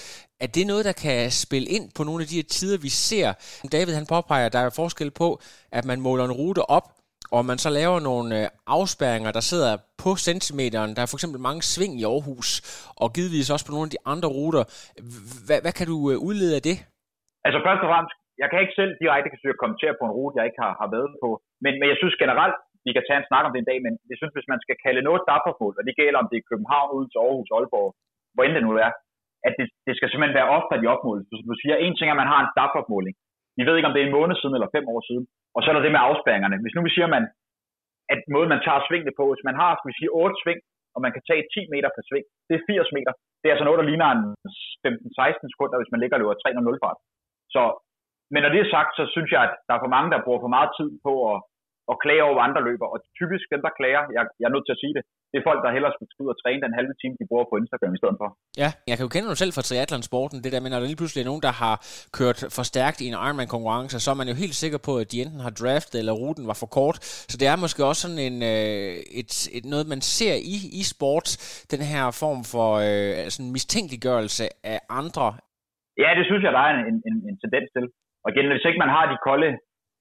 Er 0.44 0.50
det 0.56 0.64
noget, 0.72 0.84
der 0.88 0.96
kan 1.06 1.18
spille 1.44 1.68
ind 1.76 1.86
på 1.96 2.02
nogle 2.08 2.20
af 2.24 2.28
de 2.30 2.40
her 2.40 2.48
tider, 2.56 2.78
vi 2.86 2.92
ser? 3.08 3.28
David 3.76 3.92
han 3.98 4.10
påpeger, 4.14 4.46
at 4.46 4.54
der 4.56 4.62
er 4.64 4.78
forskel 4.82 5.10
på, 5.22 5.28
at 5.78 5.84
man 5.90 5.98
måler 6.06 6.24
en 6.26 6.38
rute 6.40 6.62
op, 6.78 6.86
og 7.36 7.40
man 7.50 7.58
så 7.64 7.70
laver 7.78 7.98
nogle 8.10 8.28
øh, 8.38 8.44
afspærringer, 8.76 9.30
der 9.36 9.44
sidder 9.50 9.72
på 10.02 10.10
centimeteren. 10.28 10.90
Der 10.96 11.02
er 11.02 11.10
for 11.10 11.18
eksempel 11.18 11.40
mange 11.48 11.62
sving 11.72 11.92
i 12.00 12.04
Aarhus, 12.12 12.48
og 13.02 13.06
givetvis 13.16 13.52
også 13.54 13.66
på 13.66 13.74
nogle 13.74 13.88
af 13.88 13.94
de 13.96 14.02
andre 14.12 14.28
ruter. 14.38 14.62
Hvad, 15.46 15.58
hvad 15.64 15.74
kan 15.78 15.86
du 15.92 15.96
øh, 16.10 16.16
udlede 16.28 16.52
af 16.58 16.62
det? 16.68 16.76
Altså 17.46 17.58
først 17.66 17.82
og 17.84 17.90
fremmest, 17.92 18.14
jeg 18.42 18.48
kan 18.48 18.60
ikke 18.62 18.78
selv 18.80 18.92
direkte 19.02 19.32
forsøge 19.34 19.56
at 19.56 19.62
kommentere 19.62 19.94
på 19.98 20.04
en 20.06 20.16
rute, 20.18 20.36
jeg 20.38 20.46
ikke 20.48 20.62
har, 20.64 20.72
har 20.82 20.88
været 20.96 21.10
på. 21.24 21.30
Men, 21.64 21.72
men 21.80 21.86
jeg 21.92 21.98
synes 22.00 22.16
generelt, 22.24 22.56
vi 22.86 22.90
kan 22.94 23.04
tage 23.04 23.20
en 23.20 23.28
snak 23.30 23.44
om 23.46 23.52
det 23.52 23.60
en 23.60 23.70
dag, 23.70 23.78
men 23.86 23.92
jeg 24.10 24.16
synes, 24.18 24.34
hvis 24.36 24.50
man 24.52 24.60
skal 24.64 24.76
kalde 24.84 25.06
noget 25.08 25.22
dappermål, 25.30 25.74
og 25.78 25.82
det 25.86 25.98
gælder 26.00 26.18
om 26.22 26.28
det 26.30 26.38
er 26.38 26.48
København, 26.50 26.88
Odense, 26.94 27.12
til 27.12 27.22
Aarhus, 27.24 27.50
Aalborg, 27.56 27.90
hvor 28.34 28.42
end 28.44 28.54
det 28.56 28.64
nu 28.66 28.72
er, 28.86 28.92
at 29.46 29.52
det, 29.58 29.66
det 29.86 29.94
skal 29.96 30.08
simpelthen 30.08 30.38
være 30.40 30.52
ofte, 30.58 30.72
at 30.74 30.82
de 30.82 30.92
opmåles. 30.94 31.24
Så 31.38 31.44
du 31.50 31.56
siger, 31.62 31.76
en 31.76 31.94
ting 31.96 32.08
er, 32.08 32.14
at 32.16 32.22
man 32.22 32.32
har 32.34 32.40
en 32.42 32.52
DAF-opmåling. 32.58 33.14
Vi 33.58 33.62
ved 33.66 33.74
ikke, 33.76 33.88
om 33.90 33.94
det 33.94 34.02
er 34.02 34.08
en 34.08 34.18
måned 34.18 34.36
siden 34.38 34.56
eller 34.56 34.74
fem 34.76 34.86
år 34.94 35.00
siden. 35.08 35.24
Og 35.54 35.60
så 35.60 35.66
er 35.68 35.74
der 35.74 35.84
det 35.86 35.94
med 35.94 36.06
afspæringerne. 36.08 36.56
Hvis 36.62 36.74
nu 36.74 36.80
vi 36.88 36.94
siger, 36.96 37.08
man, 37.16 37.24
at 38.12 38.20
måden, 38.34 38.52
man 38.54 38.64
tager 38.66 38.80
svingene 38.88 39.14
på, 39.18 39.24
hvis 39.32 39.46
man 39.48 39.56
har, 39.60 39.70
skal 39.72 39.90
vi 39.90 39.98
sige, 39.98 40.14
otte 40.20 40.36
sving, 40.42 40.60
og 40.94 41.00
man 41.04 41.12
kan 41.14 41.22
tage 41.28 41.44
10 41.54 41.72
meter 41.74 41.90
per 41.94 42.04
sving, 42.08 42.26
det 42.48 42.54
er 42.56 42.62
80 42.68 42.96
meter. 42.96 43.12
Det 43.40 43.46
er 43.46 43.54
altså 43.54 43.66
noget, 43.66 43.80
der 43.80 43.88
ligner 43.90 44.08
en 44.10 44.24
15-16 44.84 45.52
sekunder, 45.52 45.76
hvis 45.80 45.92
man 45.92 46.00
ligger 46.00 46.16
og 46.16 46.20
løber 46.20 46.36
3-0 46.44 46.84
fart. 46.84 46.98
Så, 47.54 47.62
men 48.32 48.40
når 48.42 48.50
det 48.52 48.60
er 48.60 48.74
sagt, 48.76 48.90
så 48.98 49.04
synes 49.14 49.30
jeg, 49.34 49.42
at 49.48 49.54
der 49.66 49.74
er 49.74 49.82
for 49.84 49.94
mange, 49.96 50.10
der 50.12 50.24
bruger 50.26 50.40
for 50.44 50.54
meget 50.56 50.70
tid 50.78 50.90
på 51.06 51.12
at, 51.32 51.38
at 51.90 52.00
klage 52.04 52.26
over 52.28 52.46
andre 52.46 52.62
løber. 52.68 52.86
Og 52.94 52.98
typisk 53.20 53.44
dem, 53.54 53.60
der 53.66 53.76
klager, 53.78 54.02
jeg, 54.16 54.22
jeg 54.40 54.46
er 54.46 54.54
nødt 54.54 54.66
til 54.66 54.76
at 54.76 54.82
sige 54.82 54.94
det, 54.96 55.04
det 55.30 55.36
er 55.38 55.44
folk, 55.50 55.60
der 55.64 55.70
hellere 55.76 55.92
skulle 55.94 56.26
ud 56.26 56.34
og 56.34 56.38
træne 56.42 56.60
den 56.66 56.74
halve 56.78 56.94
time, 57.00 57.14
de 57.20 57.28
bruger 57.30 57.46
på 57.50 57.56
Instagram 57.62 57.92
i 57.96 58.00
stedet 58.00 58.16
for. 58.22 58.28
Ja, 58.62 58.70
jeg 58.88 58.94
kan 58.96 59.04
jo 59.06 59.12
kende 59.14 59.28
dig 59.30 59.38
selv 59.42 59.52
fra 59.56 59.66
triathlon-sporten, 59.68 60.38
det 60.44 60.52
der 60.54 60.62
med, 60.62 60.70
når 60.70 60.80
der 60.80 60.88
lige 60.90 61.00
pludselig 61.00 61.22
er 61.22 61.30
nogen, 61.30 61.44
der 61.48 61.54
har 61.64 61.74
kørt 62.18 62.38
for 62.56 62.64
stærkt 62.72 62.98
i 63.00 63.06
en 63.10 63.16
Ironman-konkurrence, 63.26 63.96
så 64.04 64.08
er 64.14 64.18
man 64.20 64.30
jo 64.32 64.36
helt 64.42 64.56
sikker 64.62 64.80
på, 64.88 64.92
at 65.02 65.06
de 65.12 65.22
enten 65.24 65.40
har 65.46 65.52
draftet, 65.60 65.96
eller 66.00 66.14
ruten 66.22 66.44
var 66.50 66.58
for 66.62 66.70
kort. 66.78 66.96
Så 67.30 67.36
det 67.40 67.46
er 67.52 67.56
måske 67.64 67.80
også 67.90 68.02
sådan 68.04 68.22
en, 68.28 68.36
øh, 68.52 68.92
et, 69.20 69.32
et, 69.56 69.64
noget, 69.72 69.86
man 69.94 70.02
ser 70.16 70.34
i, 70.54 70.56
i 70.80 70.82
sport, 70.94 71.26
den 71.72 71.82
her 71.92 72.04
form 72.22 72.40
for 72.52 72.68
øh, 72.88 73.12
sådan 73.34 73.52
mistænkeliggørelse 73.56 74.44
af 74.74 74.80
andre 75.02 75.26
Ja, 76.02 76.10
det 76.18 76.24
synes 76.26 76.42
jeg, 76.44 76.52
der 76.56 76.62
er 76.66 76.72
en, 76.90 76.98
en, 77.08 77.16
en 77.30 77.36
tendens 77.44 77.68
til. 77.76 77.84
Og 78.24 78.28
igen, 78.32 78.46
hvis 78.50 78.66
ikke 78.68 78.82
man 78.84 78.94
har 78.96 79.04
de 79.06 79.16
kolde 79.28 79.50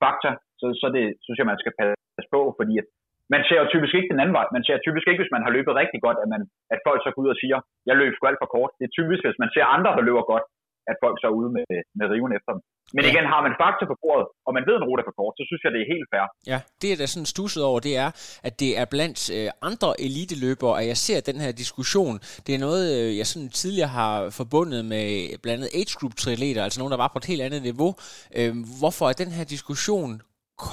fakta, 0.04 0.32
så, 0.60 0.66
så 0.82 0.88
det, 0.96 1.06
synes 1.24 1.38
jeg, 1.40 1.48
man 1.52 1.62
skal 1.62 1.74
passe 1.80 2.30
på, 2.36 2.42
fordi 2.60 2.74
at 2.82 2.88
man 3.34 3.42
ser 3.48 3.60
jo 3.62 3.68
typisk 3.74 3.94
ikke 3.98 4.12
den 4.14 4.22
anden 4.22 4.38
vej. 4.40 4.46
Man 4.58 4.64
ser 4.68 4.78
typisk 4.88 5.06
ikke, 5.08 5.22
hvis 5.22 5.36
man 5.36 5.44
har 5.46 5.52
løbet 5.58 5.80
rigtig 5.82 6.00
godt, 6.06 6.18
at, 6.24 6.28
man, 6.34 6.42
at 6.74 6.80
folk 6.88 7.00
så 7.02 7.10
går 7.14 7.22
ud 7.24 7.34
og 7.34 7.40
siger, 7.42 7.58
jeg 7.90 7.96
løb 8.02 8.12
sgu 8.14 8.24
alt 8.28 8.42
for 8.44 8.52
kort. 8.56 8.72
Det 8.80 8.86
er 8.86 8.94
typisk, 9.00 9.22
hvis 9.28 9.42
man 9.44 9.52
ser 9.56 9.66
andre, 9.76 9.92
der 9.98 10.04
løber 10.10 10.24
godt, 10.34 10.46
at 10.92 10.96
folk 11.04 11.16
så 11.22 11.26
er 11.30 11.36
ude 11.40 11.52
med, 11.58 11.66
med 12.00 12.06
riven 12.14 12.32
efter 12.38 12.52
dem. 12.56 12.62
Men 12.96 13.04
igen, 13.10 13.26
har 13.34 13.42
man 13.48 13.54
fakta 13.64 13.84
på 13.92 13.98
bordet, 14.04 14.28
og 14.48 14.52
man 14.58 14.64
ved, 14.68 14.76
en 14.78 14.88
rute 14.90 15.02
er 15.04 15.08
for 15.10 15.16
kort, 15.20 15.34
så 15.40 15.44
synes 15.50 15.62
jeg, 15.64 15.72
det 15.76 15.82
er 15.82 15.90
helt 15.96 16.08
fair. 16.14 16.26
Ja, 16.52 16.60
det 16.82 16.88
er 16.92 16.98
da 17.02 17.06
sådan 17.14 17.34
stusset 17.36 17.62
over, 17.70 17.80
det 17.88 17.94
er, 18.06 18.10
at 18.48 18.54
det 18.64 18.72
er 18.82 18.86
blandt 18.94 19.20
øh, 19.38 19.50
andre 19.70 19.90
eliteløbere, 20.08 20.74
at 20.82 20.86
jeg 20.92 20.98
ser 21.06 21.20
den 21.30 21.38
her 21.44 21.52
diskussion. 21.64 22.16
Det 22.46 22.52
er 22.56 22.62
noget, 22.68 22.86
øh, 22.98 23.10
jeg 23.20 23.28
sådan 23.32 23.50
tidligere 23.62 23.92
har 24.00 24.14
forbundet 24.40 24.82
med 24.94 25.08
blandt 25.44 25.58
andet 25.58 25.76
age 25.80 25.94
group 26.00 26.14
triatleter, 26.22 26.62
altså 26.64 26.80
nogen, 26.80 26.94
der 26.94 27.04
var 27.04 27.12
på 27.12 27.20
et 27.22 27.32
helt 27.32 27.44
andet 27.48 27.62
niveau. 27.70 27.92
Øh, 28.38 28.52
hvorfor 28.82 29.06
er 29.12 29.16
den 29.24 29.32
her 29.38 29.46
diskussion 29.56 30.12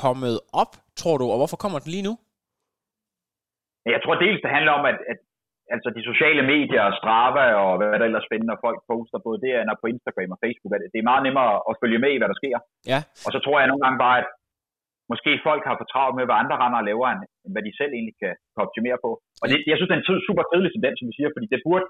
kommet 0.01 0.37
op, 0.63 0.73
tror 1.01 1.17
du, 1.21 1.25
og 1.33 1.37
hvorfor 1.41 1.59
kommer 1.65 1.79
den 1.79 1.91
lige 1.97 2.07
nu? 2.09 2.15
Jeg 3.95 4.01
tror 4.03 4.17
dels, 4.25 4.41
det 4.45 4.51
handler 4.57 4.73
om, 4.79 4.85
at, 4.91 4.99
at 5.13 5.19
altså 5.75 5.89
de 5.97 6.03
sociale 6.11 6.43
medier, 6.55 6.85
Strava 6.99 7.45
og 7.65 7.71
hvad 7.79 7.99
der 8.01 8.09
ellers 8.09 8.27
spændende, 8.29 8.51
når 8.53 8.65
folk 8.67 8.79
poster 8.91 9.19
både 9.27 9.39
det 9.45 9.53
og 9.73 9.79
på 9.83 9.87
Instagram 9.95 10.35
og 10.35 10.41
Facebook. 10.45 10.73
At 10.75 10.83
det 10.95 11.01
er 11.01 11.11
meget 11.13 11.25
nemmere 11.27 11.53
at 11.71 11.79
følge 11.83 12.03
med 12.05 12.11
i, 12.13 12.19
hvad 12.21 12.31
der 12.33 12.41
sker. 12.43 12.57
Ja. 12.93 13.01
Og 13.27 13.31
så 13.35 13.39
tror 13.45 13.57
jeg 13.59 13.69
nogle 13.69 13.85
gange 13.85 13.99
bare, 14.07 14.17
at 14.23 14.29
måske 15.13 15.31
folk 15.49 15.63
har 15.69 15.77
for 15.79 15.89
travlt 15.93 16.17
med, 16.17 16.25
hvad 16.27 16.41
andre 16.43 16.57
render 16.63 16.79
og 16.83 16.89
laver, 16.91 17.07
end 17.13 17.53
hvad 17.55 17.65
de 17.67 17.79
selv 17.81 17.93
egentlig 17.95 18.17
kan, 18.23 18.35
kan 18.53 18.65
optimere 18.67 18.99
på. 19.05 19.11
Og 19.43 19.47
det, 19.51 19.59
jeg 19.71 19.77
synes, 19.77 19.89
det 19.89 19.97
er 19.97 20.03
en 20.03 20.27
super 20.29 20.45
kedelig 20.51 20.73
tendens, 20.73 20.97
som 20.99 21.09
vi 21.11 21.17
siger, 21.17 21.31
fordi 21.37 21.47
det 21.55 21.61
burde, 21.67 21.87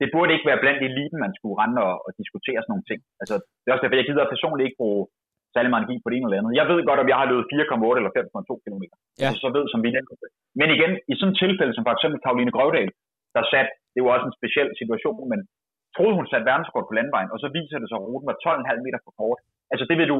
det 0.00 0.08
burde 0.14 0.34
ikke 0.34 0.48
være 0.50 0.62
blandt 0.64 0.80
eliten, 0.88 1.18
man 1.24 1.32
skulle 1.38 1.58
rende 1.62 1.80
og, 1.88 1.94
og 2.06 2.10
diskutere 2.20 2.60
sådan 2.60 2.72
nogle 2.74 2.88
ting. 2.90 3.00
Altså, 3.22 3.34
det 3.60 3.66
er 3.66 3.74
også 3.74 3.84
derfor, 3.84 4.00
jeg 4.00 4.08
gider 4.08 4.34
personligt 4.34 4.66
ikke 4.66 4.80
bruge 4.82 5.02
særlig 5.56 5.70
meget 5.72 5.82
energi 5.82 5.96
på 6.02 6.08
det 6.08 6.16
ene 6.16 6.26
eller 6.26 6.38
andet. 6.40 6.58
Jeg 6.60 6.66
ved 6.70 6.78
godt, 6.88 7.02
om 7.02 7.08
jeg 7.12 7.18
har 7.20 7.26
løbet 7.30 7.46
4,8 7.52 8.00
eller 8.00 8.12
5,2 8.16 8.52
km. 8.64 8.84
Ja. 8.86 9.28
Altså, 9.28 9.40
så 9.44 9.48
ved 9.56 9.64
som 9.72 9.80
vi 9.84 9.90
Men 10.60 10.68
igen, 10.76 10.92
i 11.12 11.14
sådan 11.18 11.32
et 11.34 11.40
tilfælde 11.44 11.72
som 11.74 11.84
for 11.86 11.94
eksempel 11.96 12.18
Karoline 12.24 12.54
Grøvdal, 12.56 12.90
der 13.36 13.42
sat, 13.52 13.68
det 13.94 14.00
var 14.02 14.10
også 14.14 14.26
en 14.28 14.38
speciel 14.40 14.68
situation, 14.80 15.22
men 15.32 15.40
troede 15.96 16.16
hun 16.18 16.26
satte 16.30 16.48
verdenskort 16.50 16.86
på 16.88 16.94
landvejen, 16.98 17.30
og 17.34 17.38
så 17.42 17.48
viser 17.58 17.78
det 17.80 17.88
sig, 17.88 17.98
at 17.98 18.06
ruten 18.08 18.28
var 18.30 18.38
12,5 18.46 18.84
meter 18.86 19.00
for 19.04 19.12
kort. 19.20 19.40
Altså 19.72 19.84
det 19.90 19.96
vil 20.00 20.08
du, 20.12 20.18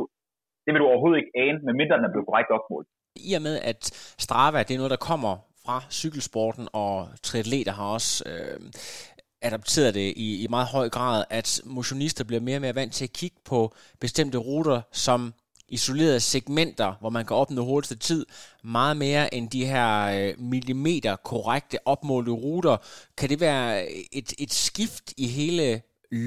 det 0.65 0.71
vil 0.73 0.81
du 0.83 0.89
overhovedet 0.91 1.19
ikke 1.21 1.35
ane, 1.45 1.59
medmindre 1.67 1.97
den 1.99 2.09
er 2.09 2.13
blevet 2.15 2.29
korrekt 2.29 2.51
opmålt. 2.59 2.89
I 3.31 3.31
og 3.39 3.43
med, 3.49 3.57
at 3.71 3.83
Strava, 4.25 4.59
det 4.67 4.73
er 4.75 4.83
noget, 4.83 4.95
der 4.97 5.07
kommer 5.11 5.33
fra 5.65 5.77
cykelsporten, 6.01 6.65
og 6.85 6.95
triatleter 7.27 7.73
har 7.81 7.89
også 7.97 8.13
øh, 8.31 8.59
adapteret 9.43 9.95
det 9.95 10.13
i, 10.17 10.45
i 10.45 10.47
meget 10.51 10.69
høj 10.73 10.89
grad, 10.89 11.25
at 11.31 11.61
motionister 11.65 12.25
bliver 12.25 12.41
mere 12.41 12.57
og 12.57 12.61
mere 12.61 12.75
vant 12.75 12.93
til 12.93 13.05
at 13.05 13.13
kigge 13.13 13.37
på 13.51 13.75
bestemte 14.01 14.39
ruter, 14.39 14.81
som 14.93 15.35
isolerede 15.69 16.21
segmenter, 16.21 16.91
hvor 17.01 17.11
man 17.11 17.25
kan 17.27 17.37
opnå 17.37 17.63
hurtigste 17.65 17.99
tid, 17.99 18.27
meget 18.65 18.97
mere 18.97 19.35
end 19.35 19.51
de 19.57 19.65
her 19.73 19.89
øh, 20.17 20.31
millimeter 20.53 21.17
korrekte 21.17 21.79
opmålte 21.93 22.33
ruter. 22.45 22.77
Kan 23.19 23.29
det 23.33 23.41
være 23.49 23.69
et, 24.19 24.29
et 24.45 24.53
skift 24.67 25.07
i 25.25 25.27
hele 25.39 25.67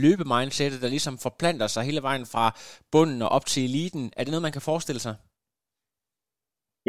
løbemindsetet, 0.03 0.81
der 0.83 0.89
ligesom 0.95 1.15
forplanter 1.25 1.67
sig 1.67 1.83
hele 1.89 2.01
vejen 2.09 2.25
fra 2.33 2.45
bunden 2.93 3.21
og 3.25 3.29
op 3.37 3.45
til 3.51 3.61
eliten? 3.69 4.03
Er 4.17 4.23
det 4.23 4.31
noget, 4.31 4.47
man 4.47 4.55
kan 4.57 4.67
forestille 4.71 5.01
sig? 5.07 5.15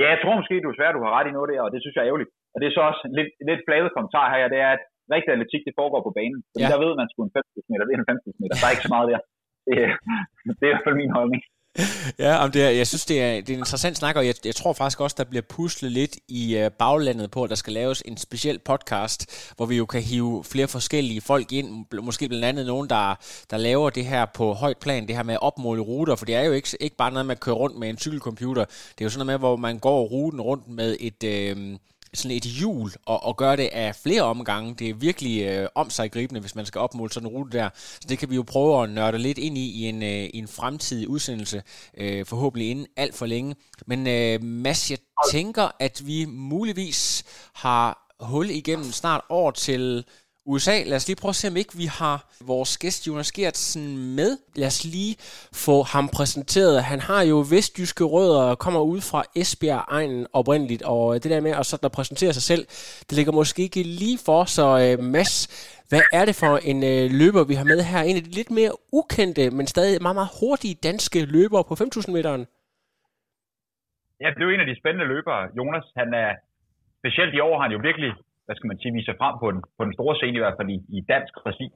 Ja, 0.01 0.07
jeg 0.13 0.19
tror 0.21 0.35
måske, 0.41 0.55
du 0.65 0.71
er 0.71 0.79
svært, 0.79 0.97
du 0.99 1.05
har 1.07 1.15
ret 1.19 1.29
i 1.31 1.37
noget 1.37 1.51
der, 1.53 1.61
og 1.67 1.71
det 1.73 1.81
synes 1.81 1.95
jeg 1.95 2.03
er 2.03 2.11
ærgerligt. 2.11 2.33
Og 2.53 2.57
det 2.61 2.67
er 2.67 2.75
så 2.77 2.83
også 2.91 3.03
en 3.09 3.15
lidt, 3.19 3.31
lidt 3.49 3.63
flade 3.67 3.91
kommentar 3.97 4.27
her, 4.35 4.45
det 4.55 4.61
er, 4.67 4.71
at 4.77 4.83
rigtig 5.17 5.31
atletik, 5.35 5.63
det 5.69 5.75
foregår 5.81 6.01
på 6.07 6.13
banen. 6.19 6.41
Fordi 6.51 6.65
ja. 6.65 6.71
der 6.73 6.81
ved 6.85 6.93
man 7.01 7.07
sgu 7.11 7.19
en 7.27 7.33
50 7.35 7.71
meter, 7.71 7.85
det 7.87 7.95
er 7.95 8.01
en 8.03 8.11
50 8.15 8.41
meter. 8.41 8.55
Der 8.61 8.67
er 8.67 8.75
ikke 8.75 8.87
så 8.89 8.93
meget 8.97 9.09
der. 9.13 9.21
Det, 9.67 9.75
det 10.59 10.65
er 10.65 10.71
i 10.71 10.75
hvert 10.75 10.87
fald 10.87 11.01
min 11.03 11.17
holdning 11.19 11.43
ja, 12.19 12.45
om 12.45 12.51
det 12.51 12.63
er, 12.63 12.71
jeg 12.71 12.87
synes, 12.87 13.07
det 13.07 13.23
er, 13.23 13.35
det 13.35 13.49
er 13.49 13.55
en 13.55 13.59
interessant 13.59 13.97
snak, 13.97 14.17
og 14.17 14.27
jeg, 14.27 14.35
jeg 14.45 14.55
tror 14.55 14.73
faktisk 14.73 15.01
også, 15.01 15.17
der 15.19 15.25
bliver 15.25 15.43
puslet 15.43 15.93
lidt 15.93 16.17
i 16.29 16.63
uh, 16.65 16.73
baglandet 16.79 17.31
på, 17.31 17.45
at 17.45 17.51
der 17.51 17.57
skal 17.57 17.73
laves 17.73 18.03
en 18.07 18.17
speciel 18.17 18.59
podcast, 18.59 19.53
hvor 19.57 19.67
vi 19.67 19.77
jo 19.77 19.87
kan 19.87 20.03
hive 20.03 20.45
flere 20.45 20.69
forskellige 20.69 21.21
folk 21.21 21.53
ind, 21.53 21.85
måske 22.03 22.29
blandt 22.29 22.45
andet 22.45 22.67
nogen, 22.67 22.89
der, 22.89 23.15
der 23.51 23.57
laver 23.57 23.91
det 23.91 24.05
her 24.05 24.27
på 24.35 24.53
højt 24.53 24.79
plan, 24.79 25.07
det 25.07 25.17
her 25.17 25.23
med 25.23 25.35
at 25.35 25.43
opmåle 25.43 25.83
ruter, 25.83 26.17
for 26.17 26.25
det 26.25 26.35
er 26.35 26.45
jo 26.45 26.53
ikke, 26.53 26.69
ikke 26.81 26.97
bare 26.97 27.13
noget 27.13 27.27
med 27.27 27.35
at 27.35 27.41
køre 27.41 27.55
rundt 27.55 27.79
med 27.79 27.89
en 27.91 27.99
cykelcomputer, 27.99 28.65
det 28.65 29.01
er 29.01 29.05
jo 29.05 29.11
sådan 29.11 29.27
noget 29.27 29.41
med, 29.41 29.49
hvor 29.49 29.57
man 29.57 29.79
går 29.79 30.03
ruten 30.03 30.41
rundt 30.41 30.69
med 30.69 30.97
et... 31.01 31.25
Øh, 31.25 31.77
sådan 32.15 32.37
et 32.37 32.43
hjul 32.43 32.91
og, 33.07 33.23
og 33.23 33.37
gøre 33.37 33.57
det 33.57 33.69
af 33.73 33.97
flere 33.97 34.23
omgange. 34.23 34.75
Det 34.75 34.89
er 34.89 34.95
virkelig 34.95 35.43
øh, 35.43 35.69
om 35.75 35.91
sig 35.91 36.13
gribende, 36.13 36.41
hvis 36.41 36.55
man 36.55 36.67
skal 36.67 36.79
opmåle 36.79 37.13
sådan 37.13 37.29
en 37.29 37.35
rute 37.35 37.59
der. 37.59 37.69
Så 37.75 38.07
det 38.09 38.19
kan 38.19 38.31
vi 38.31 38.35
jo 38.35 38.43
prøve 38.43 38.83
at 38.83 38.91
nørde 38.91 39.19
lidt 39.19 39.39
ind 39.39 39.59
i 39.59 39.71
i 39.71 39.89
en, 39.89 40.03
øh, 40.03 40.25
i 40.25 40.39
en 40.39 40.49
fremtidig 40.49 41.09
udsendelse, 41.09 41.63
øh, 41.97 42.27
forhåbentlig 42.27 42.71
inden 42.71 42.87
alt 42.97 43.15
for 43.15 43.27
længe. 43.27 43.55
Men 43.87 44.07
øh, 44.07 44.43
Mads, 44.43 44.91
jeg 44.91 44.99
tænker, 45.31 45.69
at 45.79 46.03
vi 46.07 46.25
muligvis 46.25 47.25
har 47.55 48.15
hul 48.21 48.51
igennem 48.51 48.93
snart 48.93 49.21
år 49.29 49.51
til 49.51 50.05
USA. 50.47 50.83
Lad 50.87 50.97
os 50.97 51.09
lige 51.09 51.21
prøve 51.21 51.31
at 51.31 51.35
se, 51.35 51.49
om 51.49 51.57
ikke 51.57 51.77
vi 51.77 51.89
har 52.01 52.17
vores 52.47 52.79
gæst 52.79 53.07
Jonas 53.07 53.33
Gertsen 53.33 54.17
med. 54.17 54.39
Lad 54.57 54.67
os 54.67 54.85
lige 54.85 55.17
få 55.67 55.83
ham 55.83 56.09
præsenteret. 56.17 56.83
Han 56.83 57.01
har 57.01 57.23
jo 57.23 57.39
vestjyske 57.55 58.05
rødder 58.05 58.43
og 58.43 58.59
kommer 58.59 58.81
ud 58.81 59.01
fra 59.01 59.23
Esbjerg 59.37 59.85
egnen 59.89 60.27
oprindeligt, 60.33 60.83
og 60.83 61.15
øh, 61.15 61.17
det 61.23 61.31
der 61.31 61.41
med 61.41 61.51
at 61.51 61.67
sådan 61.67 61.87
at 61.87 61.93
præsentere 61.93 62.33
sig 62.33 62.43
selv, 62.43 62.65
det 63.09 63.13
ligger 63.19 63.33
måske 63.33 63.63
ikke 63.63 63.83
lige 63.83 64.19
for, 64.27 64.45
så 64.45 64.67
øh, 64.85 65.05
Mads, 65.05 65.35
hvad 65.91 66.03
er 66.13 66.25
det 66.25 66.37
for 66.43 66.53
en 66.71 66.79
øh, 66.93 67.05
løber, 67.21 67.43
vi 67.51 67.55
har 67.61 67.65
med 67.73 67.81
her? 67.91 68.01
En 68.03 68.17
af 68.17 68.23
de 68.23 68.31
lidt 68.41 68.51
mere 68.51 68.73
ukendte, 68.93 69.51
men 69.51 69.67
stadig 69.67 70.03
meget, 70.03 70.19
meget 70.21 70.33
hurtige 70.41 70.77
danske 70.89 71.19
løbere 71.37 71.65
på 71.69 71.75
5.000 71.75 72.13
meteren. 72.17 72.43
Ja, 74.23 74.29
det 74.35 74.41
er 74.41 74.47
jo 74.49 74.55
en 74.55 74.65
af 74.65 74.71
de 74.71 74.81
spændende 74.81 75.07
løbere. 75.15 75.41
Jonas, 75.59 75.87
han 76.01 76.09
er 76.25 76.31
specielt 77.01 77.35
i 77.35 77.41
år 77.47 77.55
har 77.57 77.63
han 77.67 77.73
jo 77.77 77.81
virkelig 77.89 78.13
hvad 78.51 78.59
skal 78.59 78.71
man 78.73 78.81
sige, 78.81 78.97
viser 78.99 79.21
frem 79.23 79.35
på 79.43 79.49
den, 79.55 79.61
på 79.79 79.83
den 79.87 79.95
store 79.99 80.17
scene, 80.17 80.39
i 80.39 80.45
hvert 80.45 80.59
fald 80.59 80.71
i, 80.77 80.79
i 80.97 80.99
dansk 81.13 81.35
regi. 81.49 81.67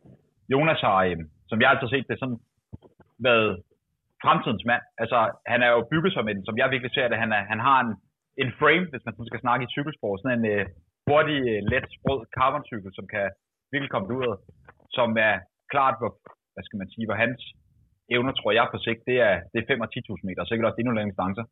Jonas 0.52 0.80
har, 0.86 0.98
øh, 1.08 1.18
som 1.50 1.60
jeg 1.60 1.68
altid 1.70 1.86
har 1.86 1.94
set 1.94 2.08
det, 2.10 2.18
sådan 2.18 2.40
været 3.28 3.50
fremtidens 4.24 4.64
mand. 4.70 4.84
Altså, 5.02 5.18
han 5.52 5.60
er 5.66 5.70
jo 5.74 5.80
bygget 5.92 6.12
som 6.14 6.28
en, 6.28 6.40
som 6.48 6.58
jeg 6.60 6.72
virkelig 6.74 6.92
ser 6.94 7.08
det, 7.08 7.22
han, 7.24 7.32
er, 7.38 7.42
han 7.52 7.60
har 7.68 7.78
en, 7.84 7.92
en 8.42 8.50
frame, 8.60 8.86
hvis 8.90 9.04
man 9.06 9.14
skal 9.30 9.44
snakke 9.44 9.64
i 9.64 9.72
cykelsport, 9.74 10.20
sådan 10.20 10.38
en 10.38 10.46
øh, 10.54 10.64
hurtig, 11.08 11.38
øh, 11.52 11.60
let, 11.72 11.86
sprød 11.96 12.20
carboncykel, 12.36 12.90
som 12.98 13.06
kan 13.14 13.26
virkelig 13.72 13.90
komme 13.92 14.08
ud 14.16 14.24
af, 14.30 14.36
som 14.96 15.08
er 15.28 15.34
klart, 15.72 15.94
hvor, 16.00 16.10
hvad 16.54 16.64
skal 16.66 16.80
man 16.80 16.90
sige, 16.92 17.06
hvor 17.06 17.18
hans 17.24 17.40
evner, 18.14 18.32
tror 18.32 18.52
jeg 18.58 18.66
på 18.70 18.78
sigt, 18.86 19.02
det 19.10 19.16
er, 19.28 19.34
det 19.52 19.58
er 19.60 19.70
5 19.72 19.84
og 19.84 19.90
10.000 19.94 20.28
meter, 20.28 20.44
sikkert 20.44 20.66
også 20.68 20.78
endnu 20.80 20.92
længere 20.94 21.12
distancer. 21.12 21.44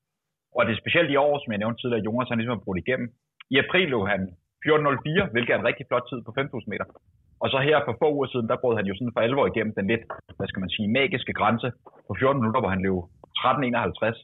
Og 0.56 0.60
det 0.66 0.72
er 0.72 0.82
specielt 0.82 1.10
i 1.10 1.20
år, 1.26 1.34
som 1.38 1.52
jeg 1.52 1.62
nævnte 1.62 1.80
tidligere, 1.80 2.06
Jonas 2.06 2.28
han 2.30 2.38
ligesom 2.38 2.56
har 2.56 2.66
brugt 2.66 2.82
igennem. 2.84 3.08
I 3.54 3.56
april 3.64 3.88
lå 3.94 4.00
han 4.12 4.20
14.04, 4.66 5.32
hvilket 5.32 5.52
er 5.52 5.58
en 5.60 5.68
rigtig 5.70 5.84
flot 5.88 6.06
tid 6.10 6.18
på 6.26 6.30
5.000 6.38 6.72
meter. 6.72 6.86
Og 7.42 7.48
så 7.52 7.58
her 7.68 7.78
for 7.86 7.94
få 8.00 8.08
uger 8.16 8.28
siden, 8.30 8.48
der 8.50 8.62
brød 8.62 8.74
han 8.78 8.88
jo 8.90 8.94
sådan 8.96 9.14
for 9.14 9.22
alvor 9.26 9.44
igennem 9.46 9.74
den 9.78 9.86
lidt, 9.92 10.04
hvad 10.36 10.48
skal 10.48 10.62
man 10.64 10.74
sige, 10.74 10.94
magiske 10.98 11.32
grænse 11.40 11.68
på 12.08 12.12
14 12.18 12.40
minutter, 12.40 12.60
hvor 12.62 12.72
han 12.74 12.82
løb 12.86 12.98
13.51. 13.38 14.18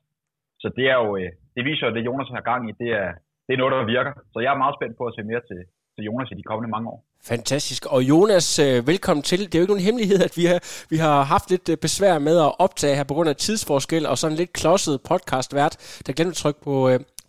Så 0.62 0.68
det 0.76 0.86
er 0.92 0.98
jo, 1.04 1.10
øh, 1.20 1.30
det 1.56 1.62
viser 1.68 1.84
jo, 1.84 1.90
at 1.90 1.96
det 1.96 2.08
Jonas 2.08 2.30
har 2.36 2.48
gang 2.50 2.62
i, 2.70 2.72
det 2.82 2.90
er, 3.02 3.08
det 3.46 3.52
er 3.52 3.60
noget, 3.62 3.74
der 3.74 3.92
virker. 3.96 4.12
Så 4.32 4.38
jeg 4.44 4.50
er 4.52 4.62
meget 4.64 4.76
spændt 4.78 4.94
på 4.98 5.04
at 5.08 5.14
se 5.16 5.22
mere 5.30 5.42
til, 5.48 5.60
til 5.94 6.02
Jonas 6.08 6.30
i 6.32 6.38
de 6.40 6.48
kommende 6.50 6.70
mange 6.74 6.88
år. 6.92 7.00
Fantastisk. 7.32 7.82
Og 7.94 8.00
Jonas, 8.10 8.48
øh, 8.66 8.76
velkommen 8.90 9.22
til. 9.30 9.40
Det 9.40 9.54
er 9.54 9.58
jo 9.58 9.64
ikke 9.64 9.74
nogen 9.74 9.88
hemmelighed, 9.88 10.18
at 10.28 10.34
vi 10.40 10.44
har, 10.50 10.58
vi 10.92 10.96
har 11.06 11.16
haft 11.34 11.46
lidt 11.54 11.66
øh, 11.72 11.76
besvær 11.86 12.14
med 12.28 12.36
at 12.46 12.52
optage 12.66 12.96
her 12.98 13.06
på 13.10 13.14
grund 13.14 13.28
af 13.28 13.36
tidsforskel 13.36 14.02
og 14.10 14.18
sådan 14.18 14.36
lidt 14.40 14.52
klodset 14.60 14.96
podcastvært, 15.08 15.74
der 16.06 16.12
glemte 16.16 16.34
at 16.36 16.40
trykke 16.42 16.60
på, 16.68 16.74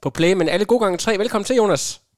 på 0.04 0.10
play. 0.18 0.32
Men 0.40 0.48
alle 0.54 0.66
gode 0.72 0.82
gange 0.84 0.98
tre. 0.98 1.12
Velkommen 1.24 1.46
til, 1.50 1.56
Jonas. 1.56 2.09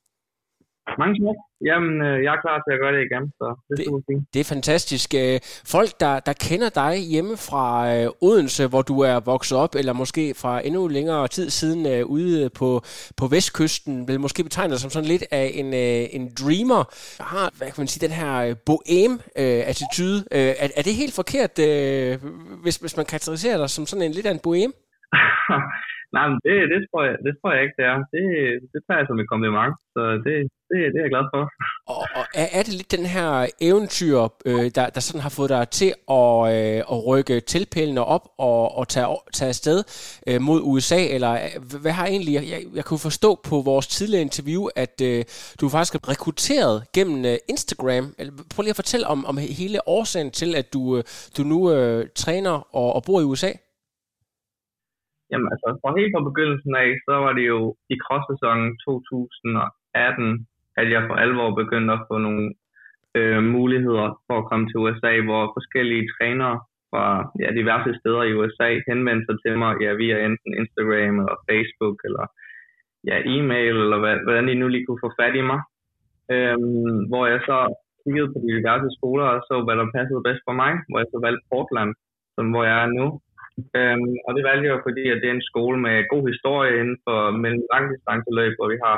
Mange 1.00 1.16
tak. 1.26 1.38
Jamen, 1.66 2.02
øh, 2.08 2.24
jeg 2.24 2.32
er 2.36 2.42
klar 2.42 2.58
til 2.66 2.74
at 2.76 2.80
gøre 2.80 2.94
det 2.96 3.02
igen, 3.10 3.32
så 3.40 3.48
det, 3.70 3.78
det 3.78 3.88
er 3.88 4.02
fint. 4.10 4.24
Det 4.34 4.40
er 4.40 4.54
fantastisk. 4.56 5.10
Øh, 5.24 5.40
folk, 5.76 5.90
der, 6.00 6.20
der 6.20 6.34
kender 6.48 6.70
dig 6.70 6.98
hjemme 6.98 7.38
fra 7.50 7.66
øh, 7.96 8.10
Odense, 8.22 8.68
hvor 8.68 8.82
du 8.82 9.00
er 9.00 9.20
vokset 9.20 9.58
op, 9.58 9.76
eller 9.76 9.94
måske 9.94 10.34
fra 10.42 10.66
endnu 10.68 10.88
længere 10.88 11.28
tid 11.28 11.50
siden 11.50 12.06
ude 12.06 12.50
på, 12.60 12.82
på 13.18 13.28
vestkysten, 13.28 14.08
vil 14.08 14.20
måske 14.20 14.44
betegne 14.44 14.72
dig 14.72 14.80
som 14.80 14.90
sådan 14.90 15.08
lidt 15.08 15.24
af 15.32 15.52
en, 15.54 15.74
en 16.18 16.32
dreamer. 16.40 16.84
Har, 17.24 17.52
hvad 17.58 17.68
kan 17.68 17.82
man 17.82 17.88
sige, 17.88 18.08
den 18.08 18.16
her 18.16 18.56
bohem-attitude. 18.66 20.18
er, 20.32 20.68
er 20.78 20.84
det 20.88 20.94
helt 20.96 21.16
forkert, 21.16 21.54
hvis, 22.64 22.78
hvis 22.78 22.98
man 22.98 23.06
karakteriserer 23.06 23.58
dig 23.58 23.70
som 23.70 23.86
sådan 23.86 24.06
en 24.06 24.12
lidt 24.12 24.26
af 24.26 24.32
en 24.32 24.40
bohem? 24.44 24.74
Nej, 26.16 26.26
men 26.30 26.38
det, 26.46 26.54
det, 26.74 26.80
tror 26.90 27.02
jeg, 27.08 27.16
det 27.26 27.34
tror 27.40 27.52
jeg 27.54 27.62
ikke, 27.64 27.78
det 27.80 27.86
er. 27.92 27.98
Det, 28.16 28.24
det 28.74 28.80
tager 28.86 29.00
jeg 29.02 29.08
som 29.08 29.20
et 29.20 29.30
kompliment, 29.34 29.74
så 29.96 30.02
det, 30.26 30.36
det, 30.70 30.78
det 30.94 30.98
er 31.00 31.06
jeg 31.06 31.14
glad 31.16 31.26
for. 31.34 31.42
Og, 31.94 32.04
og 32.20 32.24
er, 32.42 32.48
er 32.58 32.64
det 32.68 32.74
lidt 32.80 32.92
den 32.98 33.06
her 33.16 33.30
eventyr, 33.70 34.18
øh, 34.50 34.66
der, 34.78 34.86
der 34.96 35.02
sådan 35.08 35.26
har 35.28 35.34
fået 35.38 35.50
dig 35.56 35.64
til 35.80 35.92
at, 36.20 36.36
øh, 36.56 36.80
at 36.94 37.00
rykke 37.10 37.40
tilpælene 37.54 38.04
op 38.16 38.26
og, 38.50 38.62
og 38.80 38.88
tage, 38.88 39.08
tage 39.38 39.50
afsted 39.50 39.78
øh, 40.30 40.42
mod 40.48 40.60
USA? 40.72 41.02
Eller 41.16 41.32
øh, 41.46 41.82
hvad 41.84 41.94
har 42.00 42.06
egentlig... 42.14 42.34
Jeg, 42.34 42.62
jeg 42.80 42.86
kunne 42.86 43.06
forstå 43.10 43.30
på 43.50 43.56
vores 43.70 43.88
tidligere 43.88 44.22
interview, 44.30 44.64
at 44.84 44.96
øh, 45.10 45.24
du 45.62 45.70
faktisk 45.70 45.96
er 45.96 46.10
rekrutteret 46.14 46.76
gennem 46.96 47.26
øh, 47.26 47.38
Instagram. 47.54 48.06
Prøv 48.54 48.62
lige 48.64 48.76
at 48.76 48.82
fortælle 48.84 49.08
om, 49.08 49.20
om 49.26 49.38
hele 49.38 49.88
årsagen 49.88 50.32
til, 50.32 50.56
at 50.56 50.74
du, 50.74 50.82
øh, 50.98 51.04
du 51.38 51.42
nu 51.44 51.60
øh, 51.74 52.06
træner 52.16 52.56
og, 52.76 52.96
og 52.96 53.04
bor 53.08 53.22
i 53.22 53.24
USA. 53.24 53.52
Jamen 55.32 55.48
altså, 55.54 55.68
fra 55.82 55.90
helt 55.98 56.14
fra 56.14 56.28
begyndelsen 56.30 56.74
af, 56.84 56.90
så 57.08 57.14
var 57.26 57.34
det 57.38 57.46
jo 57.54 57.60
i 57.94 57.96
cross-sæsonen 58.04 58.70
2018, 58.86 60.48
at 60.82 60.88
jeg 60.94 61.02
for 61.08 61.16
alvor 61.24 61.50
begyndte 61.62 61.94
at 61.94 62.06
få 62.10 62.16
nogle 62.28 62.46
øh, 63.20 63.44
muligheder 63.56 64.08
for 64.28 64.36
at 64.40 64.48
komme 64.50 64.66
til 64.68 64.82
USA, 64.84 65.14
hvor 65.28 65.44
forskellige 65.58 66.10
trænere 66.16 66.58
fra 66.92 67.06
ja, 67.44 67.50
diverse 67.60 67.92
steder 68.00 68.24
i 68.24 68.36
USA 68.40 68.70
henvendte 68.90 69.26
sig 69.28 69.38
til 69.44 69.54
mig 69.62 69.72
ja, 69.84 69.92
via 70.02 70.18
enten 70.28 70.52
Instagram 70.62 71.16
eller 71.22 71.38
Facebook 71.50 71.98
eller 72.08 72.26
ja, 73.10 73.16
e-mail, 73.36 73.76
eller 73.86 74.00
hvad, 74.04 74.16
hvordan 74.26 74.48
de 74.48 74.56
nu 74.62 74.68
lige 74.68 74.86
kunne 74.86 75.04
få 75.06 75.12
fat 75.20 75.36
i 75.42 75.44
mig. 75.52 75.62
Øhm, 76.34 77.00
hvor 77.10 77.24
jeg 77.34 77.40
så 77.50 77.58
kiggede 78.04 78.32
på 78.32 78.38
de 78.44 78.50
diverse 78.58 78.90
skoler 78.98 79.28
og 79.34 79.42
så, 79.48 79.56
hvad 79.66 79.76
der 79.78 79.96
passede 79.98 80.26
bedst 80.28 80.44
for 80.48 80.56
mig, 80.62 80.72
hvor 80.88 80.98
jeg 81.02 81.10
så 81.12 81.20
valgte 81.26 81.50
Portland, 81.52 81.92
som 82.36 82.46
hvor 82.52 82.64
jeg 82.70 82.78
er 82.86 82.90
nu. 83.00 83.06
Øhm, 83.78 84.14
og 84.28 84.32
det 84.36 84.44
valgte 84.48 84.66
jeg 84.66 84.76
jo, 84.76 84.82
fordi 84.88 85.04
at 85.10 85.20
det 85.22 85.28
er 85.30 85.38
en 85.38 85.50
skole 85.52 85.78
med 85.86 86.10
god 86.14 86.24
historie 86.32 86.74
inden 86.82 86.98
for 87.06 87.20
mellem 87.44 87.64
langdistanceløb, 87.74 88.54
hvor 88.58 88.70
vi 88.74 88.78
har 88.86 88.98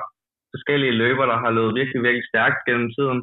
forskellige 0.53 0.98
løber, 1.01 1.25
der 1.31 1.38
har 1.43 1.51
løbet 1.57 1.77
virkelig, 1.79 2.01
virkelig 2.07 2.29
stærkt 2.31 2.60
gennem 2.67 2.89
tiden. 2.98 3.19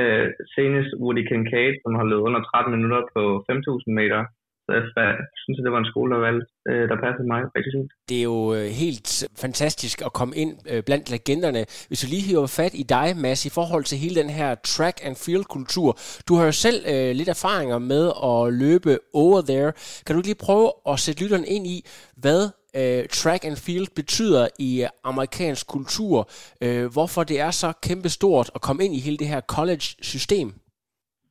Øh, 0.00 0.28
senest 0.54 0.90
Woody 1.02 1.24
Kincaid, 1.28 1.74
som 1.82 1.92
har 1.98 2.06
løbet 2.10 2.26
under 2.28 2.42
13 2.42 2.72
minutter 2.76 3.02
på 3.14 3.22
5.000 3.48 3.92
meter. 4.00 4.20
Så 4.66 4.70
jeg 4.76 5.14
synes, 5.42 5.58
at 5.58 5.64
det 5.64 5.72
var 5.72 5.82
en 5.84 5.92
skole, 5.92 6.10
der, 6.14 6.20
valgte, 6.26 6.46
øh, 6.70 6.84
der 6.90 6.96
passede 7.04 7.26
mig 7.32 7.40
rigtig 7.56 7.72
fint. 7.76 7.90
Det 8.08 8.18
er 8.18 8.26
jo 8.34 8.40
øh, 8.58 8.68
helt 8.84 9.08
fantastisk 9.44 9.96
at 10.06 10.12
komme 10.18 10.34
ind 10.42 10.52
øh, 10.70 10.82
blandt 10.88 11.06
legenderne. 11.16 11.62
Hvis 11.88 12.00
du 12.02 12.06
lige 12.10 12.28
hiver 12.28 12.50
fat 12.60 12.74
i 12.82 12.84
dig, 12.96 13.06
Mads, 13.24 13.40
i 13.50 13.52
forhold 13.58 13.84
til 13.84 13.98
hele 14.04 14.16
den 14.22 14.30
her 14.38 14.50
track 14.74 14.96
and 15.06 15.16
field 15.24 15.44
kultur. 15.56 15.90
Du 16.28 16.32
har 16.38 16.44
jo 16.50 16.54
selv 16.66 16.78
øh, 16.92 17.10
lidt 17.20 17.30
erfaringer 17.36 17.78
med 17.92 18.04
at 18.30 18.40
løbe 18.62 18.92
over 19.24 19.40
there. 19.50 19.70
Kan 20.06 20.12
du 20.16 20.22
lige 20.24 20.44
prøve 20.46 20.68
at 20.90 20.96
sætte 21.04 21.18
lytteren 21.22 21.46
ind 21.56 21.64
i, 21.74 21.76
hvad 22.22 22.42
øh, 22.80 23.02
track 23.20 23.42
and 23.48 23.58
field 23.66 23.88
betyder 24.00 24.44
i 24.58 24.72
amerikansk 25.10 25.64
kultur? 25.76 26.16
Øh, 26.64 26.86
hvorfor 26.96 27.22
det 27.30 27.36
er 27.46 27.52
så 27.62 27.68
kæmpestort 27.86 28.48
at 28.56 28.60
komme 28.66 28.80
ind 28.84 28.94
i 28.98 29.00
hele 29.06 29.18
det 29.22 29.28
her 29.32 29.40
college-system? 29.56 30.48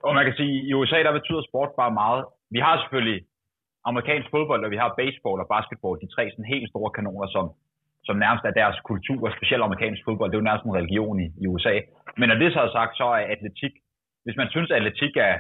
Og 0.07 0.11
man 0.17 0.25
kan 0.25 0.35
sige, 0.39 0.55
at 0.59 0.65
i 0.69 0.73
USA 0.73 0.99
der 1.07 1.13
betyder 1.19 1.41
sport 1.49 1.69
bare 1.81 1.93
meget 2.03 2.23
vi 2.55 2.59
har 2.65 2.73
selvfølgelig 2.81 3.19
amerikansk 3.89 4.27
fodbold, 4.35 4.61
og 4.65 4.71
vi 4.73 4.79
har 4.83 4.97
baseball 5.01 5.43
og 5.43 5.47
basketball, 5.55 5.99
de 6.01 6.13
tre 6.15 6.23
sådan 6.31 6.53
helt 6.53 6.69
store 6.71 6.91
kanoner, 6.97 7.27
som, 7.35 7.45
som 8.07 8.15
nærmest 8.25 8.45
er 8.45 8.59
deres 8.61 8.77
kultur, 8.89 9.19
og 9.27 9.35
specielt 9.37 9.63
amerikansk 9.67 10.01
fodbold, 10.07 10.29
det 10.29 10.35
er 10.35 10.41
jo 10.43 10.49
nærmest 10.49 10.65
en 10.65 10.79
religion 10.79 11.17
i, 11.25 11.27
i 11.43 11.45
USA. 11.51 11.75
Men 12.19 12.25
når 12.29 12.37
det 12.41 12.53
så 12.53 12.59
er 12.65 12.71
sagt, 12.79 12.93
så 13.01 13.07
er 13.17 13.31
atletik, 13.33 13.73
hvis 14.25 14.39
man 14.41 14.49
synes, 14.53 14.69
at 14.71 14.77
atletik 14.77 15.13
er, 15.29 15.35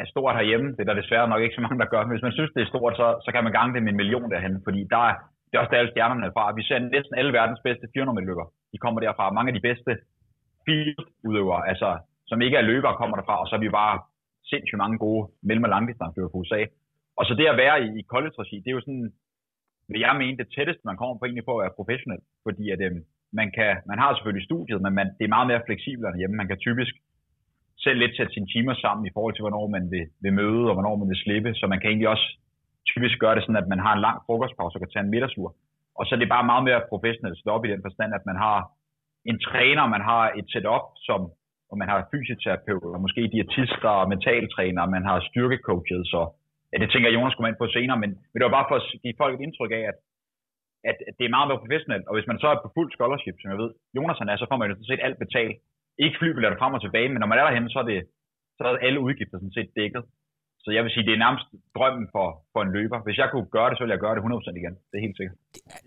er 0.00 0.06
stort 0.12 0.36
herhjemme, 0.38 0.68
det 0.74 0.80
er 0.82 0.90
der 0.90 1.00
desværre 1.02 1.28
nok 1.28 1.42
ikke 1.42 1.56
så 1.58 1.64
mange, 1.64 1.80
der 1.82 1.92
gør, 1.92 2.02
men 2.04 2.14
hvis 2.14 2.26
man 2.28 2.36
synes, 2.38 2.50
det 2.54 2.62
er 2.62 2.72
stort, 2.72 2.94
så, 3.00 3.06
så 3.24 3.28
kan 3.32 3.44
man 3.44 3.52
gange 3.56 3.74
det 3.74 3.82
med 3.82 3.92
en 3.92 4.00
million 4.02 4.30
derhen, 4.32 4.54
fordi 4.66 4.80
der 4.94 5.02
er, 5.10 5.14
det 5.46 5.54
er 5.54 5.62
også 5.62 5.72
der 5.72 5.82
alle 5.82 5.94
stjernerne 5.94 6.32
fra. 6.36 6.44
Vi 6.58 6.62
ser 6.68 6.78
næsten 6.78 7.14
alle 7.18 7.32
verdens 7.38 7.62
bedste 7.66 7.86
400 7.94 8.26
løber. 8.28 8.46
De 8.72 8.78
kommer 8.78 9.00
derfra. 9.00 9.32
Mange 9.36 9.50
af 9.50 9.56
de 9.58 9.66
bedste 9.68 9.92
field-udøvere, 10.64 11.68
altså, 11.70 11.88
som 12.30 12.40
ikke 12.40 12.56
er 12.56 12.70
løbere, 12.72 12.98
kommer 13.00 13.16
derfra, 13.16 13.36
og 13.40 13.46
så 13.48 13.54
er 13.56 13.62
vi 13.66 13.68
bare 13.80 13.94
sindssygt 14.50 14.82
mange 14.84 14.98
gode 14.98 15.22
mellem- 15.48 15.66
og 15.66 15.72
langdistanceløbere 15.74 16.32
på 16.32 16.38
USA. 16.42 16.60
Og 17.18 17.24
så 17.26 17.32
det 17.34 17.46
at 17.46 17.60
være 17.64 17.76
i, 17.86 17.88
i 18.00 18.02
college-regi, 18.12 18.56
det 18.62 18.70
er 18.70 18.78
jo 18.78 18.86
sådan, 18.86 19.12
vil 19.92 20.00
jeg 20.00 20.14
mene, 20.22 20.38
det 20.40 20.48
tætteste, 20.56 20.88
man 20.90 20.96
kommer 20.96 21.14
på 21.16 21.24
egentlig 21.24 21.48
på 21.48 21.54
at 21.56 21.62
være 21.62 21.78
professionel. 21.78 22.20
Fordi 22.46 22.64
at, 22.74 22.80
øh, 22.86 22.92
man, 23.38 23.48
kan, 23.56 23.70
man 23.90 23.98
har 24.02 24.10
selvfølgelig 24.14 24.48
studiet, 24.50 24.82
men 24.84 24.92
man, 24.98 25.06
det 25.18 25.24
er 25.24 25.36
meget 25.36 25.50
mere 25.50 25.66
fleksibelt 25.66 26.06
end 26.06 26.20
hjemme. 26.20 26.36
Man 26.36 26.50
kan 26.50 26.58
typisk 26.66 26.94
selv 27.84 27.98
lidt 27.98 28.16
sætte 28.16 28.32
sine 28.32 28.50
timer 28.54 28.74
sammen 28.74 29.04
i 29.06 29.14
forhold 29.16 29.34
til, 29.34 29.44
hvornår 29.44 29.66
man 29.76 29.84
vil, 29.94 30.06
vil 30.22 30.32
møde, 30.40 30.62
og 30.68 30.74
hvornår 30.74 30.96
man 30.96 31.08
vil 31.08 31.22
slippe. 31.24 31.50
Så 31.54 31.64
man 31.66 31.80
kan 31.80 31.90
egentlig 31.90 32.12
også 32.14 32.28
typisk 32.92 33.16
gøre 33.18 33.34
det 33.34 33.42
sådan, 33.42 33.62
at 33.62 33.68
man 33.72 33.84
har 33.86 33.92
en 33.94 34.04
lang 34.06 34.18
frokostpause 34.26 34.76
og 34.76 34.80
kan 34.80 34.90
tage 34.92 35.04
en 35.04 35.14
middagslur. 35.14 35.50
Og 35.98 36.02
så 36.06 36.14
er 36.14 36.18
det 36.18 36.34
bare 36.34 36.50
meget 36.50 36.64
mere 36.68 36.80
professionelt 36.92 37.46
op 37.46 37.64
i 37.64 37.72
den 37.72 37.82
forstand, 37.86 38.10
at 38.18 38.26
man 38.30 38.36
har 38.46 38.58
en 39.30 39.38
træner, 39.48 39.86
man 39.86 40.04
har 40.10 40.22
et 40.38 40.46
setup, 40.52 40.84
som 41.08 41.20
og 41.72 41.76
man 41.80 41.88
har 41.92 42.08
fysioterapeuter, 42.12 43.04
måske 43.06 43.22
diætister 43.34 43.92
og 44.00 44.08
mentaltrænere, 44.12 44.92
man 44.96 45.04
har 45.10 45.26
styrkecoaches, 45.30 46.04
så 46.12 46.20
ja, 46.72 46.76
det 46.82 46.88
tænker 46.90 47.16
Jonas 47.16 47.34
kommer 47.34 47.50
ind 47.50 47.60
på 47.62 47.68
senere, 47.76 47.98
men, 48.02 48.10
men 48.30 48.36
det 48.38 48.46
var 48.46 48.56
bare 48.58 48.68
for 48.70 48.76
at 48.80 48.84
give 49.02 49.20
folk 49.22 49.34
et 49.34 49.44
indtryk 49.46 49.72
af, 49.78 49.84
at, 49.90 49.98
at, 50.90 50.96
det 51.18 51.24
er 51.24 51.34
meget 51.36 51.48
mere 51.48 51.62
professionelt, 51.64 52.06
og 52.08 52.14
hvis 52.16 52.30
man 52.30 52.38
så 52.42 52.46
er 52.52 52.62
på 52.62 52.72
fuld 52.76 52.90
scholarship, 52.92 53.36
som 53.38 53.50
jeg 53.52 53.58
ved, 53.62 53.70
Jonas 53.96 54.20
han 54.22 54.28
er, 54.28 54.36
så 54.38 54.46
får 54.48 54.58
man 54.58 54.68
jo 54.68 54.74
sådan 54.74 54.90
set 54.90 55.06
alt 55.06 55.18
betalt. 55.24 55.56
Ikke 56.04 56.18
flybilletter 56.20 56.58
frem 56.58 56.76
og 56.76 56.82
tilbage, 56.82 57.08
men 57.08 57.20
når 57.20 57.30
man 57.30 57.38
er 57.38 57.44
derhen, 57.46 57.68
så 57.74 57.78
er 57.82 57.88
det 57.92 58.00
så 58.56 58.62
er 58.68 58.84
alle 58.86 59.00
udgifter 59.06 59.38
sådan 59.38 59.56
set 59.58 59.70
dækket. 59.76 60.02
Så 60.64 60.70
jeg 60.76 60.82
vil 60.84 60.90
sige, 60.94 61.04
det 61.08 61.14
er 61.14 61.24
nærmest 61.26 61.46
drømmen 61.76 62.06
for, 62.14 62.26
for 62.52 62.60
en 62.62 62.72
løber. 62.76 62.98
Hvis 63.06 63.18
jeg 63.18 63.28
kunne 63.32 63.46
gøre 63.56 63.68
det, 63.70 63.76
så 63.76 63.82
ville 63.82 63.94
jeg 63.96 64.02
gøre 64.06 64.14
det 64.16 64.22
100% 64.22 64.60
igen. 64.60 64.74
Det 64.90 64.96
er 64.98 65.04
helt 65.06 65.16
sikkert. 65.16 65.36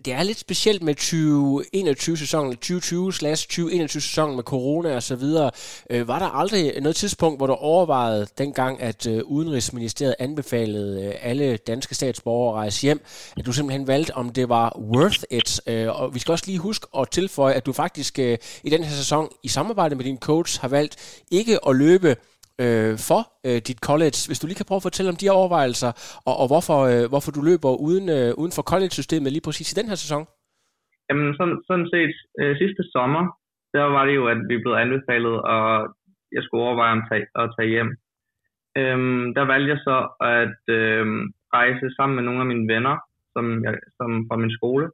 Det 0.04 0.12
er 0.18 0.22
lidt 0.22 0.38
specielt 0.46 0.82
med 0.88 0.94
2021-sæsonen, 1.10 2.52
2020-2021-sæsonen 2.64 4.34
med 4.36 4.44
corona 4.44 4.94
og 4.94 5.02
så 5.02 5.16
videre. 5.16 5.50
Øh, 5.90 6.08
var 6.08 6.18
der 6.18 6.30
aldrig 6.40 6.62
noget 6.80 6.96
tidspunkt, 6.96 7.38
hvor 7.38 7.46
du 7.46 7.52
overvejede 7.52 8.26
dengang, 8.38 8.82
at 8.82 9.00
øh, 9.12 9.20
Udenrigsministeriet 9.24 10.14
anbefalede 10.18 11.06
øh, 11.06 11.14
alle 11.30 11.56
danske 11.56 11.94
statsborgere 11.94 12.52
at 12.52 12.56
rejse 12.62 12.82
hjem, 12.86 13.00
at 13.38 13.46
du 13.46 13.52
simpelthen 13.52 13.86
valgte, 13.86 14.14
om 14.14 14.26
det 14.38 14.48
var 14.48 14.66
worth 14.94 15.22
it? 15.30 15.50
Øh, 15.68 16.00
og 16.00 16.14
vi 16.14 16.18
skal 16.18 16.32
også 16.32 16.46
lige 16.46 16.58
huske 16.58 16.86
at 16.98 17.10
tilføje, 17.10 17.54
at 17.54 17.66
du 17.66 17.72
faktisk 17.72 18.18
øh, 18.18 18.38
i 18.64 18.70
den 18.70 18.82
her 18.84 18.90
sæson 19.02 19.28
i 19.42 19.48
samarbejde 19.48 19.94
med 19.94 20.04
din 20.04 20.18
coach 20.18 20.60
har 20.60 20.68
valgt 20.68 21.22
ikke 21.30 21.58
at 21.68 21.76
løbe 21.76 22.16
øh, 22.64 22.94
for 23.08 23.22
øh, 23.48 23.58
dit 23.68 23.80
college. 23.88 24.18
Hvis 24.28 24.40
du 24.40 24.46
lige 24.46 24.60
kan 24.60 24.68
prøve 24.68 24.82
at 24.82 24.88
fortælle 24.88 25.12
om 25.14 25.20
de 25.22 25.36
overvejelser, 25.38 25.90
og, 26.28 26.34
og 26.42 26.46
hvorfor, 26.50 26.78
øh, 26.92 27.04
hvorfor 27.12 27.30
du 27.36 27.40
løber 27.50 27.70
uden, 27.86 28.06
øh, 28.16 28.30
uden 28.40 28.52
for 28.56 28.64
college-systemet 28.72 29.30
lige 29.32 29.46
præcis 29.46 29.68
i 29.70 29.78
den 29.80 29.88
her 29.90 29.98
sæson? 30.04 30.22
Jamen 31.08 31.30
sådan, 31.38 31.58
sådan 31.68 31.88
set 31.94 32.14
øh, 32.40 32.52
sidste 32.62 32.82
sommer, 32.94 33.24
der 33.74 33.84
var 33.96 34.04
det 34.08 34.14
jo, 34.20 34.24
at 34.34 34.40
vi 34.50 34.56
blev 34.64 34.74
anbefalet, 34.84 35.36
og 35.54 35.64
jeg 36.36 36.42
skulle 36.42 36.64
overveje 36.66 36.96
at 36.96 37.04
tage, 37.10 37.26
at 37.40 37.46
tage 37.56 37.72
hjem. 37.74 37.90
Øhm, 38.80 39.24
der 39.36 39.44
valgte 39.52 39.72
jeg 39.74 39.80
så 39.88 39.98
at 40.38 40.60
øh, 40.80 41.04
rejse 41.58 41.86
sammen 41.96 42.16
med 42.16 42.24
nogle 42.24 42.40
af 42.44 42.50
mine 42.52 42.66
venner, 42.74 42.96
som, 43.34 43.44
jeg, 43.64 43.74
som 43.98 44.10
fra 44.28 44.36
min 44.42 44.56
skole, 44.58 44.86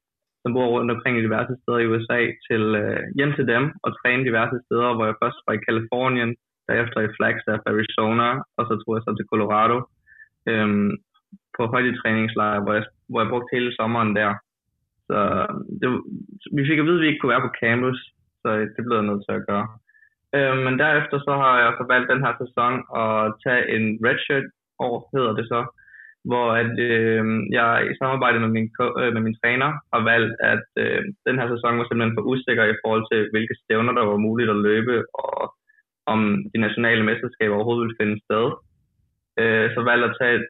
som 0.42 0.50
bor 0.54 0.66
rundt 0.74 0.90
omkring 0.94 1.14
i 1.18 1.26
diverse 1.26 1.54
steder 1.60 1.80
i 1.82 1.90
USA, 1.92 2.20
til 2.48 2.64
øh, 2.82 3.00
hjem 3.18 3.32
til 3.36 3.46
dem 3.52 3.64
og 3.84 3.90
træne 3.98 4.26
diverse 4.28 4.58
steder, 4.66 4.90
hvor 4.94 5.06
jeg 5.06 5.20
først 5.22 5.38
var 5.46 5.54
i 5.54 5.64
Kalifornien, 5.66 6.30
derefter 6.72 7.00
i 7.00 7.14
Flagstaff, 7.16 7.62
Arizona, 7.72 8.28
og 8.56 8.62
så 8.68 8.74
tog 8.76 8.92
jeg 8.94 9.02
så 9.04 9.12
til 9.16 9.30
Colorado 9.32 9.76
øhm, 10.50 10.90
på 11.56 11.62
højdetræningslejr, 11.72 12.60
hvor 12.62 12.72
jeg, 12.78 12.84
hvor 13.08 13.20
jeg 13.20 13.30
brugte 13.30 13.54
hele 13.56 13.70
sommeren 13.78 14.12
der. 14.20 14.32
Så 15.08 15.18
øhm, 15.36 15.60
det, 15.80 15.88
vi 16.56 16.62
fik 16.68 16.78
at 16.78 16.86
vide, 16.86 16.98
at 16.98 17.02
vi 17.02 17.08
ikke 17.08 17.20
kunne 17.20 17.34
være 17.34 17.46
på 17.46 17.56
campus, 17.62 17.98
så 18.42 18.48
det 18.74 18.82
blev 18.84 18.96
jeg 18.98 19.08
nødt 19.10 19.24
til 19.24 19.34
at 19.38 19.46
gøre. 19.50 19.66
Øhm, 20.36 20.60
men 20.66 20.74
derefter 20.82 21.16
så 21.26 21.32
har 21.42 21.54
jeg 21.64 21.72
så 21.78 21.84
valgt 21.92 22.12
den 22.12 22.24
her 22.24 22.34
sæson 22.42 22.74
at 23.02 23.14
tage 23.44 23.62
en 23.74 23.84
redshirt 24.06 24.48
år, 24.88 24.96
hedder 25.14 25.32
det 25.38 25.46
så, 25.54 25.60
hvor 26.30 26.46
at, 26.62 26.74
øh, 26.90 27.24
jeg 27.58 27.70
i 27.90 27.94
samarbejde 28.00 28.38
med 28.44 28.50
min, 28.56 28.68
øh, 29.00 29.10
med 29.14 29.22
min 29.26 29.38
træner 29.40 29.70
har 29.92 30.02
valgt, 30.12 30.34
at 30.52 30.66
øh, 30.84 31.02
den 31.26 31.36
her 31.38 31.48
sæson 31.54 31.78
var 31.78 31.86
simpelthen 31.86 32.16
for 32.16 32.28
usikker 32.32 32.64
i 32.64 32.78
forhold 32.82 33.04
til, 33.12 33.20
hvilke 33.32 33.54
stævner 33.62 33.92
der 33.98 34.04
var 34.12 34.26
muligt 34.26 34.50
at 34.50 34.62
løbe, 34.68 34.94
og 35.24 35.40
om 36.12 36.20
de 36.52 36.58
nationale 36.66 37.02
mesterskaber 37.08 37.54
overhovedet 37.56 37.82
ville 37.84 38.00
finde 38.00 38.16
sted. 38.26 38.46
Øh, 39.40 39.66
så 39.74 39.80
valgte 39.88 40.04
jeg 40.04 40.10
at 40.12 40.18
tage 40.20 40.36
et 40.40 40.46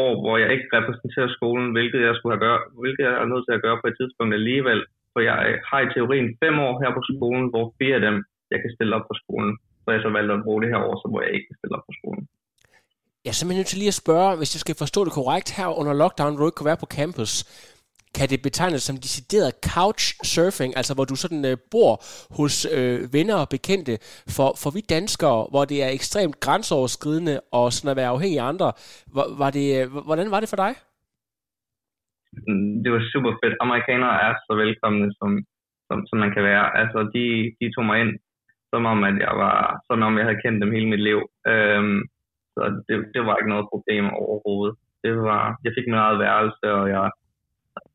år, 0.00 0.10
hvor 0.22 0.34
jeg 0.42 0.48
ikke 0.54 0.68
repræsenterer 0.76 1.28
skolen, 1.36 1.66
hvilket 1.76 2.00
jeg, 2.06 2.14
skulle 2.14 2.34
have 2.34 2.46
gøre, 2.46 2.58
hvilket 2.82 3.04
jeg 3.08 3.14
er 3.22 3.30
nødt 3.32 3.44
til 3.46 3.56
at 3.56 3.64
gøre 3.66 3.80
på 3.80 3.86
et 3.88 3.96
tidspunkt 4.00 4.32
alligevel. 4.40 4.80
For 5.12 5.20
jeg 5.28 5.34
har 5.70 5.80
i 5.82 5.92
teorien 5.94 6.28
fem 6.42 6.54
år 6.66 6.74
her 6.82 6.90
på 6.98 7.02
skolen, 7.12 7.46
hvor 7.52 7.64
fire 7.78 7.94
af 7.98 8.04
dem, 8.08 8.16
jeg 8.52 8.58
kan 8.62 8.74
stille 8.76 8.94
op 8.96 9.06
på 9.10 9.14
skolen. 9.22 9.52
Så 9.82 9.88
jeg 9.94 10.00
så 10.02 10.10
valgt 10.18 10.32
at 10.32 10.44
bruge 10.46 10.62
det 10.62 10.70
her 10.72 10.80
år, 10.88 10.94
så 11.02 11.06
hvor 11.10 11.20
jeg 11.24 11.32
ikke 11.36 11.48
kan 11.50 11.58
stille 11.60 11.76
op 11.78 11.86
på 11.88 11.94
skolen. 12.00 12.24
Jeg 13.24 13.30
er 13.30 13.38
simpelthen 13.38 13.60
nødt 13.60 13.72
til 13.72 13.80
lige 13.82 13.94
at 13.94 14.02
spørge, 14.04 14.36
hvis 14.38 14.54
jeg 14.54 14.62
skal 14.64 14.82
forstå 14.84 15.00
det 15.06 15.12
korrekt, 15.18 15.48
her 15.58 15.68
under 15.80 15.94
lockdown, 16.02 16.32
hvor 16.32 16.42
du 16.42 16.48
ikke 16.48 16.58
kunne 16.60 16.72
være 16.72 16.84
på 16.84 16.92
campus, 16.98 17.32
kan 18.16 18.26
det 18.32 18.40
betegnes 18.48 18.82
som 18.88 18.96
decideret 19.06 19.52
couchsurfing, 19.72 20.70
altså 20.78 20.92
hvor 20.94 21.06
du 21.10 21.16
sådan 21.24 21.44
øh, 21.50 21.56
bor 21.72 21.92
hos 22.38 22.54
øh, 22.76 22.98
venner 23.16 23.36
og 23.42 23.48
bekendte. 23.56 23.94
For, 24.36 24.48
for 24.62 24.70
vi 24.76 24.80
danskere, 24.96 25.40
hvor 25.52 25.64
det 25.70 25.78
er 25.86 25.90
ekstremt 25.98 26.36
grænseoverskridende 26.44 27.36
og 27.58 27.66
sådan 27.72 27.92
at 27.92 28.00
være 28.00 28.14
afhængig 28.14 28.38
af 28.40 28.48
andre, 28.52 28.68
var, 29.16 29.26
var 29.42 29.50
det, 29.58 29.66
øh, 29.78 29.86
hvordan 30.08 30.28
var 30.34 30.40
det 30.40 30.52
for 30.52 30.60
dig? 30.64 30.72
Mm, 32.48 32.72
det 32.82 32.90
var 32.94 33.02
super 33.12 33.32
fedt. 33.40 33.54
Amerikanere 33.66 34.16
er 34.26 34.32
så 34.46 34.52
velkomne, 34.62 35.06
som, 35.18 35.30
som, 35.88 35.98
som 36.08 36.16
man 36.24 36.32
kan 36.34 36.44
være. 36.50 36.66
Altså, 36.80 36.98
de, 37.14 37.24
de 37.60 37.66
tog 37.74 37.84
mig 37.90 37.96
ind, 38.02 38.12
som 38.72 38.82
om, 38.92 38.98
at 39.10 39.16
jeg 39.26 39.34
var, 39.44 39.58
som 39.86 40.02
om 40.08 40.18
jeg 40.18 40.26
havde 40.26 40.42
kendt 40.44 40.62
dem 40.62 40.74
hele 40.76 40.88
mit 40.92 41.04
liv. 41.08 41.20
Øhm, 41.52 42.00
så 42.54 42.60
det, 42.86 42.96
det 43.14 43.22
var 43.26 43.36
ikke 43.36 43.52
noget 43.54 43.70
problem 43.72 44.04
overhovedet. 44.24 44.74
Det 45.04 45.12
var, 45.28 45.42
jeg 45.64 45.72
fik 45.76 45.86
min 45.88 46.02
eget 46.04 46.18
værelse, 46.24 46.66
og 46.78 46.84
jeg 46.94 47.10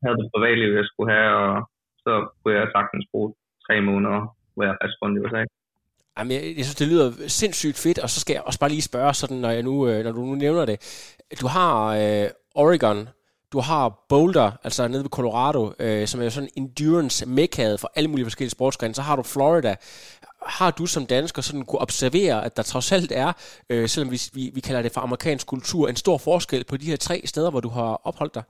havde 0.02 0.16
det 0.20 0.30
privatliv, 0.34 0.70
jeg 0.80 0.86
skulle 0.90 1.10
have, 1.16 1.30
og 1.44 1.54
så 2.04 2.12
kunne 2.38 2.54
jeg 2.58 2.66
sagtens 2.76 3.04
bruge 3.12 3.28
tre 3.66 3.76
måneder, 3.88 4.20
hvor 4.54 4.64
jeg 4.68 4.74
rejste 4.80 4.98
rundt 5.02 5.16
i 5.16 5.20
USA. 5.24 5.42
Jamen, 6.18 6.32
jeg, 6.36 6.42
jeg 6.56 6.64
synes, 6.64 6.80
det 6.82 6.88
lyder 6.88 7.08
sindssygt 7.40 7.78
fedt, 7.84 7.98
og 7.98 8.10
så 8.10 8.20
skal 8.20 8.34
jeg 8.34 8.42
også 8.42 8.60
bare 8.60 8.70
lige 8.70 8.90
spørge, 8.90 9.14
sådan, 9.14 9.36
når, 9.36 9.50
jeg 9.50 9.62
nu, 9.62 9.88
øh, 9.88 10.04
når 10.04 10.12
du 10.12 10.20
nu 10.20 10.34
nævner 10.34 10.64
det. 10.64 10.76
Du 11.42 11.46
har 11.46 11.72
øh, 12.00 12.26
Oregon, 12.54 13.08
du 13.52 13.60
har 13.60 14.04
Boulder, 14.08 14.50
altså 14.64 14.88
nede 14.88 15.02
ved 15.02 15.10
Colorado, 15.10 15.72
øh, 15.78 16.06
som 16.06 16.20
er 16.20 16.24
jo 16.24 16.30
sådan 16.30 16.48
endurance 16.56 17.28
mekade 17.28 17.78
for 17.78 17.92
alle 17.94 18.10
mulige 18.10 18.24
forskellige 18.24 18.50
sportsgrene. 18.50 18.94
Så 18.94 19.02
har 19.02 19.16
du 19.16 19.22
Florida. 19.22 19.76
Har 20.46 20.70
du 20.70 20.86
som 20.86 21.06
dansker 21.06 21.42
sådan 21.42 21.64
kunne 21.64 21.80
observere, 21.80 22.44
at 22.44 22.56
der 22.56 22.62
trods 22.62 22.92
alt 22.92 23.12
er, 23.12 23.32
øh, 23.70 23.88
selvom 23.88 24.10
vi, 24.10 24.18
vi, 24.34 24.50
vi 24.54 24.60
kalder 24.60 24.82
det 24.82 24.92
for 24.92 25.00
amerikansk 25.00 25.46
kultur, 25.46 25.88
en 25.88 25.96
stor 25.96 26.18
forskel 26.18 26.64
på 26.64 26.76
de 26.76 26.86
her 26.86 26.96
tre 26.96 27.22
steder, 27.24 27.50
hvor 27.50 27.60
du 27.60 27.68
har 27.68 28.00
opholdt 28.04 28.34
dig? 28.34 28.42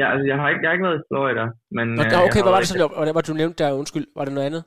Ja, 0.00 0.06
altså 0.12 0.26
jeg 0.30 0.36
har 0.40 0.48
ikke, 0.48 0.60
jeg 0.62 0.68
har 0.68 0.74
ikke 0.76 0.88
været 0.88 1.00
i 1.00 1.06
Florida, 1.10 1.44
men... 1.76 1.86
Nå, 1.98 2.02
øh, 2.02 2.26
okay, 2.28 2.42
hvad 2.44 2.52
var 2.56 2.62
det 2.62 2.68
så, 2.68 2.76
hvad 3.04 3.14
var 3.18 3.24
du 3.28 3.32
nævnte 3.42 3.58
der? 3.62 3.78
Undskyld, 3.82 4.06
var 4.16 4.24
det 4.24 4.34
noget 4.34 4.48
andet? 4.50 4.62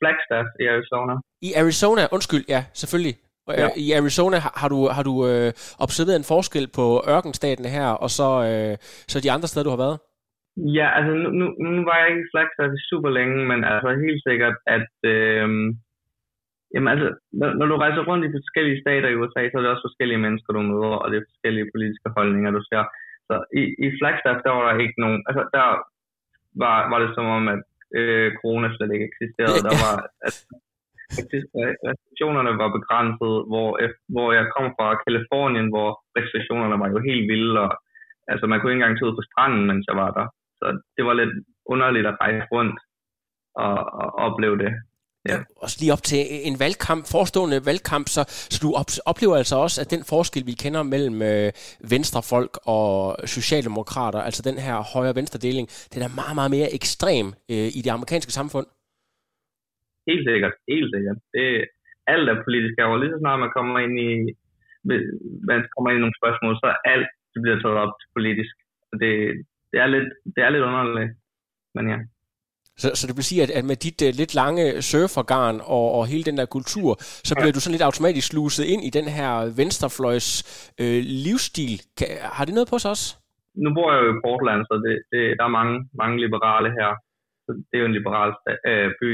Flagstaff 0.00 0.48
i 0.62 0.64
Arizona. 0.74 1.14
I 1.48 1.50
Arizona, 1.60 2.02
undskyld, 2.16 2.44
ja, 2.54 2.60
selvfølgelig. 2.82 3.14
Ja. 3.48 3.68
I 3.84 3.86
Arizona 4.00 4.36
har, 4.44 4.52
har 4.62 4.68
du, 4.74 4.78
har 4.96 5.04
du 5.10 5.14
øh, 5.30 5.50
observeret 5.84 6.18
en 6.18 6.30
forskel 6.34 6.66
på 6.78 6.84
ørkenstaten 7.14 7.66
her, 7.76 7.88
og 8.04 8.10
så, 8.18 8.28
øh, 8.50 8.74
så 9.12 9.16
de 9.24 9.32
andre 9.34 9.48
steder, 9.50 9.66
du 9.66 9.74
har 9.74 9.84
været? 9.86 9.98
Ja, 10.78 10.88
altså 10.96 11.12
nu, 11.22 11.28
nu, 11.38 11.44
nu 11.76 11.80
var 11.88 11.96
jeg 11.98 12.08
ikke 12.10 12.24
i 12.24 12.30
Flagstaff 12.32 12.72
super 12.90 13.10
længe, 13.18 13.38
men 13.50 13.58
altså 13.70 13.88
helt 14.06 14.22
sikkert, 14.28 14.56
at 14.76 14.92
øh, 15.14 15.46
jamen 16.72 16.90
altså, 16.94 17.08
når, 17.40 17.48
når 17.58 17.66
du 17.70 17.76
rejser 17.84 18.02
rundt 18.08 18.26
i 18.26 18.34
forskellige 18.38 18.80
stater 18.84 19.08
i 19.10 19.18
USA, 19.20 19.40
så 19.46 19.54
er 19.56 19.62
det 19.62 19.72
også 19.72 19.86
forskellige 19.88 20.22
mennesker, 20.24 20.50
du 20.52 20.62
møder, 20.70 20.96
og 21.02 21.06
det 21.10 21.16
er 21.18 21.30
forskellige 21.32 21.70
politiske 21.74 22.08
holdninger, 22.16 22.50
du 22.58 22.62
ser. 22.70 22.82
Så 23.28 23.34
i, 23.60 23.62
i 23.84 23.86
Flagstaff, 23.98 24.38
der 24.44 24.52
var 24.56 24.64
der 24.66 24.74
ikke 24.84 25.00
nogen, 25.04 25.20
altså 25.28 25.42
der 25.56 25.66
var, 26.64 26.76
var 26.92 26.98
det 27.04 27.10
som 27.14 27.26
om, 27.38 27.44
at 27.54 27.62
øh, 27.98 28.28
corona 28.40 28.68
slet 28.68 28.92
ikke 28.94 29.08
eksisterede. 29.10 29.60
Der 29.68 29.74
var, 29.84 29.94
at, 30.26 30.34
restriktionerne 31.88 32.52
var 32.62 32.76
begrænset, 32.78 33.34
hvor, 33.50 33.68
hvor 34.14 34.28
jeg 34.38 34.44
kom 34.56 34.66
fra 34.76 34.88
Kalifornien, 35.04 35.68
hvor 35.74 35.88
restriktionerne 36.18 36.76
var 36.82 36.88
jo 36.94 36.98
helt 37.08 37.24
vilde, 37.32 37.54
og 37.66 37.70
altså 38.32 38.44
man 38.46 38.58
kunne 38.58 38.70
ikke 38.72 38.80
engang 38.80 38.96
tage 38.96 39.08
ud 39.10 39.18
på 39.18 39.26
stranden, 39.28 39.64
mens 39.70 39.84
jeg 39.90 39.96
var 40.02 40.10
der. 40.18 40.26
Så 40.58 40.66
det 40.96 41.04
var 41.08 41.14
lidt 41.20 41.34
underligt 41.72 42.06
at 42.06 42.18
rejse 42.20 42.46
rundt 42.54 42.78
og, 43.64 43.76
og 44.00 44.08
opleve 44.26 44.58
det. 44.64 44.72
Ja. 45.30 45.38
Også 45.64 45.76
lige 45.80 45.92
op 45.96 46.04
til 46.10 46.20
en 46.48 46.56
valgkamp, 46.64 47.02
forestående 47.14 47.58
valgkamp, 47.70 48.06
så, 48.14 48.22
så 48.54 48.58
du 48.64 48.68
oplever 49.10 49.36
altså 49.42 49.56
også, 49.64 49.76
at 49.82 49.88
den 49.94 50.02
forskel, 50.12 50.42
vi 50.50 50.54
kender 50.64 50.82
mellem 50.94 51.18
øh, 51.30 51.48
venstrefolk 51.92 52.52
og 52.76 52.88
socialdemokrater, 53.36 54.20
altså 54.28 54.42
den 54.48 54.58
her 54.66 54.76
højre-venstre 54.92 55.38
deling, 55.46 55.66
den 55.94 56.00
er 56.06 56.10
meget, 56.20 56.34
meget 56.38 56.52
mere 56.56 56.68
ekstrem 56.78 57.26
øh, 57.52 57.68
i 57.78 57.80
det 57.84 57.92
amerikanske 57.96 58.32
samfund. 58.38 58.66
Helt 60.10 60.24
sikkert, 60.30 60.54
helt 60.72 60.88
sikkert. 60.94 61.18
Det, 61.34 61.46
alt 62.14 62.26
er 62.32 62.44
politisk 62.46 62.74
herovre. 62.78 63.00
Lige 63.00 63.14
så 63.14 63.18
snart 63.20 63.44
man 63.44 63.54
kommer 63.56 63.78
ind 63.86 63.96
i, 64.08 64.10
man 65.50 65.60
kommer 65.72 65.88
ind 65.88 65.98
i 65.98 66.04
nogle 66.04 66.20
spørgsmål, 66.20 66.54
så 66.62 66.68
alt 66.92 67.08
det 67.32 67.40
bliver 67.42 67.58
taget 67.60 67.78
op 67.84 67.94
politisk. 68.16 68.54
Det, 69.00 69.12
det, 69.70 69.78
er 69.84 69.88
lidt, 69.94 70.08
det 70.34 70.40
er 70.46 70.50
lidt 70.52 70.68
underligt, 70.68 71.12
men 71.76 71.84
ja. 71.92 71.98
Så, 72.82 72.88
så 72.98 73.02
det 73.08 73.16
vil 73.18 73.30
sige, 73.30 73.42
at, 73.46 73.50
at 73.58 73.64
med 73.70 73.76
dit 73.86 73.98
uh, 74.06 74.10
lidt 74.20 74.32
lange 74.42 74.64
surfergarn 74.90 75.56
og, 75.76 75.86
og 75.96 76.02
hele 76.12 76.24
den 76.28 76.36
der 76.40 76.46
kultur, 76.56 76.90
så 77.28 77.32
bliver 77.34 77.52
ja. 77.52 77.56
du 77.56 77.60
sådan 77.62 77.76
lidt 77.76 77.88
automatisk 77.88 78.26
sluset 78.28 78.64
ind 78.72 78.82
i 78.88 78.90
den 78.98 79.06
her 79.18 79.30
venstrefløjs 79.60 80.28
øh, 80.82 81.00
livsstil. 81.24 81.74
Kan, 81.98 82.08
har 82.36 82.44
det 82.44 82.54
noget 82.54 82.70
på 82.72 82.78
sig 82.78 82.90
også? 82.94 83.08
Nu 83.64 83.68
bor 83.76 83.88
jeg 83.92 84.00
jo 84.04 84.10
i 84.14 84.22
Portland, 84.26 84.60
så 84.70 84.74
det, 84.84 84.94
det, 85.12 85.22
der 85.38 85.44
er 85.46 85.58
mange, 85.60 85.74
mange 86.02 86.16
liberale 86.24 86.70
her. 86.78 86.90
Så 87.44 87.50
det 87.68 87.74
er 87.76 87.82
jo 87.84 87.90
en 87.90 87.98
liberal 88.00 88.30
øh, 88.70 88.90
by. 89.00 89.10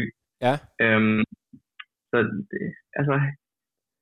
Ja. 0.46 0.54
Øhm, 0.84 1.22
så 2.10 2.16
det, 2.50 2.62
altså, 2.98 3.14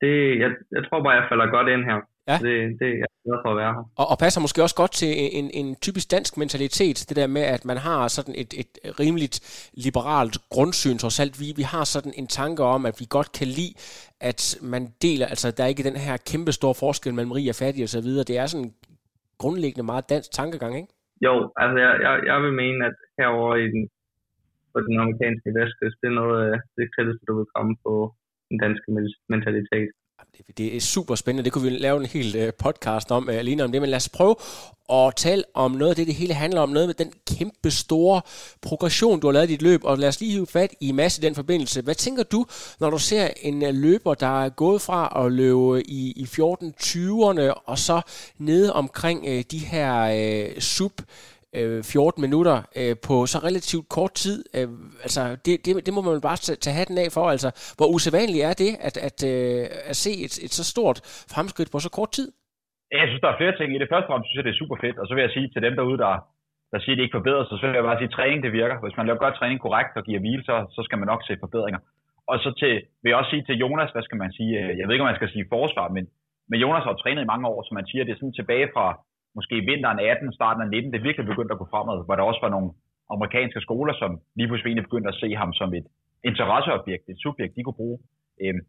det, 0.01 0.13
jeg, 0.43 0.51
jeg 0.77 0.83
tror 0.85 1.01
bare, 1.03 1.19
jeg 1.21 1.29
falder 1.31 1.47
godt 1.57 1.69
ind 1.75 1.83
her. 1.91 1.99
Ja. 2.31 2.37
Det, 2.47 2.55
det 2.81 2.91
jeg 3.03 3.09
er 3.15 3.23
glad 3.25 3.39
for 3.45 3.51
at 3.55 3.59
være 3.63 3.73
her. 3.77 3.85
Og, 4.01 4.07
og 4.13 4.17
passer 4.25 4.41
måske 4.45 4.65
også 4.67 4.79
godt 4.83 4.95
til 5.03 5.13
en, 5.39 5.47
en 5.61 5.69
typisk 5.87 6.07
dansk 6.17 6.33
mentalitet, 6.43 6.97
det 7.09 7.17
der 7.21 7.27
med, 7.37 7.45
at 7.57 7.63
man 7.71 7.79
har 7.87 8.01
sådan 8.17 8.35
et, 8.43 8.51
et 8.63 8.73
rimeligt 9.03 9.37
liberalt 9.87 10.37
grundsyn 10.55 10.99
trods 11.03 11.19
alt. 11.23 11.35
Vi, 11.43 11.49
vi 11.61 11.65
har 11.75 11.85
sådan 11.95 12.13
en 12.21 12.29
tanke 12.41 12.63
om, 12.75 12.81
at 12.91 12.97
vi 13.01 13.07
godt 13.17 13.31
kan 13.39 13.49
lide, 13.59 13.75
at 14.31 14.43
man 14.73 14.83
deler, 15.05 15.27
altså 15.33 15.47
der 15.57 15.63
er 15.65 15.73
ikke 15.73 15.89
den 15.91 15.99
her 16.07 16.17
kæmpe 16.31 16.53
store 16.59 16.77
forskel 16.85 17.13
mellem 17.15 17.33
rig 17.37 17.47
og 17.53 17.59
fattig 17.63 17.83
og 17.87 17.93
så 17.97 18.01
videre. 18.07 18.29
Det 18.31 18.37
er 18.43 18.47
sådan 18.47 18.73
grundlæggende 19.43 19.87
meget 19.91 20.11
dansk 20.15 20.31
tankegang, 20.41 20.73
ikke? 20.81 20.93
Jo, 21.27 21.35
altså 21.63 21.77
jeg, 21.85 21.93
jeg, 22.07 22.15
jeg 22.31 22.39
vil 22.45 22.55
mene, 22.63 22.81
at 22.91 22.97
herover 23.19 23.55
i 23.65 23.67
den, 23.75 23.83
på 24.73 24.79
den 24.87 24.95
amerikanske 25.03 25.49
vestkyst, 25.59 25.99
det 26.03 26.09
er 26.13 26.21
noget 26.23 26.39
af 26.53 26.59
det 26.77 26.87
kritiske, 26.95 27.27
der 27.29 27.35
vil 27.39 27.53
komme 27.57 27.73
på 27.87 27.95
den 28.51 28.59
danske 28.65 28.89
mentalitet. 29.35 29.91
Det 30.59 30.77
er 30.77 30.81
super 30.81 31.15
spændende. 31.15 31.45
Det 31.45 31.53
kunne 31.53 31.71
vi 31.71 31.79
lave 31.79 32.01
en 32.01 32.07
hel 32.07 32.37
øh, 32.37 32.53
podcast 32.55 33.11
om, 33.11 33.31
øh, 33.31 33.37
alene 33.37 33.65
om 33.65 33.73
det. 33.73 33.81
Men 33.81 33.91
lad 33.91 33.97
os 33.97 34.09
prøve 34.09 34.35
at 34.93 35.17
tale 35.17 35.45
om 35.55 35.71
noget 35.71 35.91
af 35.91 35.97
det, 35.97 36.07
det 36.07 36.15
hele 36.15 36.35
handler 36.35 36.61
om. 36.61 36.69
Noget 36.69 36.89
med 36.89 36.95
den 36.95 37.13
kæmpe 37.27 37.71
store 37.71 38.21
progression, 38.63 39.21
du 39.21 39.27
har 39.27 39.33
lavet 39.33 39.49
i 39.49 39.53
dit 39.53 39.63
løb. 39.63 39.85
Og 39.85 39.99
lad 39.99 40.09
os 40.09 40.21
lige 40.21 40.33
hive 40.33 40.47
fat 40.47 40.75
i 40.81 40.93
masse 40.93 41.23
i 41.23 41.25
den 41.25 41.35
forbindelse. 41.35 41.83
Hvad 41.83 41.95
tænker 41.95 42.23
du, 42.23 42.47
når 42.81 42.91
du 42.91 42.99
ser 42.99 43.29
en 43.43 43.65
øh, 43.65 43.75
løber, 43.75 44.15
der 44.15 44.45
er 44.45 44.49
gået 44.49 44.83
fra 44.83 45.25
at 45.25 45.33
løbe 45.33 45.91
i, 45.91 46.13
i 46.17 46.25
14-20'erne, 46.25 47.63
og 47.67 47.79
så 47.79 48.01
nede 48.39 48.73
omkring 48.73 49.51
de 49.51 49.59
her 49.59 50.03
øh, 50.03 50.61
sub 50.61 50.93
Øh, 51.57 51.83
14 51.83 52.21
minutter 52.27 52.57
øh, 52.81 52.95
på 53.07 53.15
så 53.33 53.39
relativt 53.49 53.87
kort 53.97 54.15
tid. 54.25 54.39
Øh, 54.57 54.69
altså, 55.07 55.23
det, 55.45 55.55
det, 55.65 55.71
det 55.87 55.93
må 55.97 56.01
man 56.09 56.21
bare 56.29 56.39
tage 56.65 56.79
hatten 56.81 56.99
af 57.05 57.09
for. 57.17 57.25
Altså, 57.35 57.49
hvor 57.79 57.89
usædvanligt 57.95 58.45
er 58.51 58.55
det 58.65 58.73
at, 58.89 58.97
at, 59.09 59.19
øh, 59.33 59.91
at 59.91 59.97
se 60.05 60.13
et, 60.27 60.35
et 60.45 60.53
så 60.59 60.65
stort 60.73 60.99
fremskridt 61.35 61.71
på 61.73 61.79
så 61.87 61.91
kort 61.99 62.11
tid? 62.19 62.29
Jeg 63.01 63.09
synes, 63.09 63.23
der 63.25 63.31
er 63.31 63.41
flere 63.41 63.57
ting 63.59 63.69
i 63.75 63.79
det. 63.81 63.89
Første 63.95 64.11
og 64.11 64.21
synes 64.25 64.39
jeg, 64.39 64.47
det 64.47 64.55
er 64.55 64.63
super 64.63 64.79
fedt. 64.85 64.97
Og 65.01 65.07
så 65.07 65.13
vil 65.15 65.25
jeg 65.27 65.35
sige 65.37 65.49
til 65.51 65.65
dem 65.67 65.75
derude, 65.79 65.99
der, 66.05 66.13
der 66.73 66.79
siger, 66.81 66.95
at 66.95 66.99
det 66.99 67.05
ikke 67.05 67.19
forbedrer 67.19 67.45
sig, 67.45 67.57
så 67.59 67.67
vil 67.67 67.79
jeg 67.79 67.89
bare 67.89 68.01
sige, 68.01 68.11
at 68.11 68.17
træning 68.19 68.41
det 68.47 68.53
virker. 68.61 68.77
Hvis 68.85 68.97
man 68.99 69.07
laver 69.07 69.25
godt 69.25 69.37
træning 69.37 69.59
korrekt 69.61 69.93
og 69.99 70.05
giver 70.09 70.21
hvile, 70.23 70.45
så, 70.49 70.55
så 70.77 70.81
skal 70.87 70.99
man 71.01 71.11
nok 71.13 71.23
se 71.25 71.43
forbedringer. 71.45 71.81
Og 72.31 72.37
så 72.45 72.51
til, 72.61 72.73
vil 73.03 73.11
jeg 73.11 73.19
også 73.21 73.33
sige 73.33 73.45
til 73.47 73.61
Jonas, 73.65 73.91
hvad 73.95 74.05
skal 74.07 74.19
man 74.23 74.33
sige, 74.39 74.53
øh, 74.61 74.71
jeg 74.79 74.85
ved 74.85 74.95
ikke, 74.95 75.05
om 75.07 75.11
man 75.13 75.21
skal 75.21 75.33
sige 75.35 75.51
forsvar, 75.57 75.87
men, 75.97 76.05
men 76.51 76.61
Jonas 76.65 76.85
har 76.85 76.95
trænet 76.95 77.23
i 77.23 77.33
mange 77.33 77.49
år, 77.53 77.59
så 77.63 77.71
man 77.79 77.87
siger, 77.91 78.05
det 78.05 78.13
er 78.13 78.21
sådan 78.21 78.39
tilbage 78.41 78.69
fra 78.75 78.87
måske 79.39 79.57
vinteren 79.71 80.01
18, 80.01 80.33
starten 80.39 80.63
af 80.63 80.69
19, 80.69 80.93
det 80.93 81.07
virkelig 81.07 81.27
begyndte 81.27 81.55
at 81.55 81.61
gå 81.63 81.67
fremad, 81.73 81.99
hvor 82.05 82.17
der 82.17 82.31
også 82.31 82.43
var 82.47 82.53
nogle 82.57 82.71
amerikanske 83.15 83.61
skoler, 83.67 83.95
som 84.03 84.11
lige 84.37 84.49
pludselig 84.49 84.87
begyndte 84.89 85.13
at 85.13 85.21
se 85.23 85.29
ham 85.43 85.53
som 85.61 85.69
et 85.79 85.87
interesseobjekt, 86.29 87.05
et 87.09 87.23
subjekt, 87.25 87.57
de 87.57 87.63
kunne 87.63 87.81
bruge. 87.83 87.99
Øhm, 88.43 88.61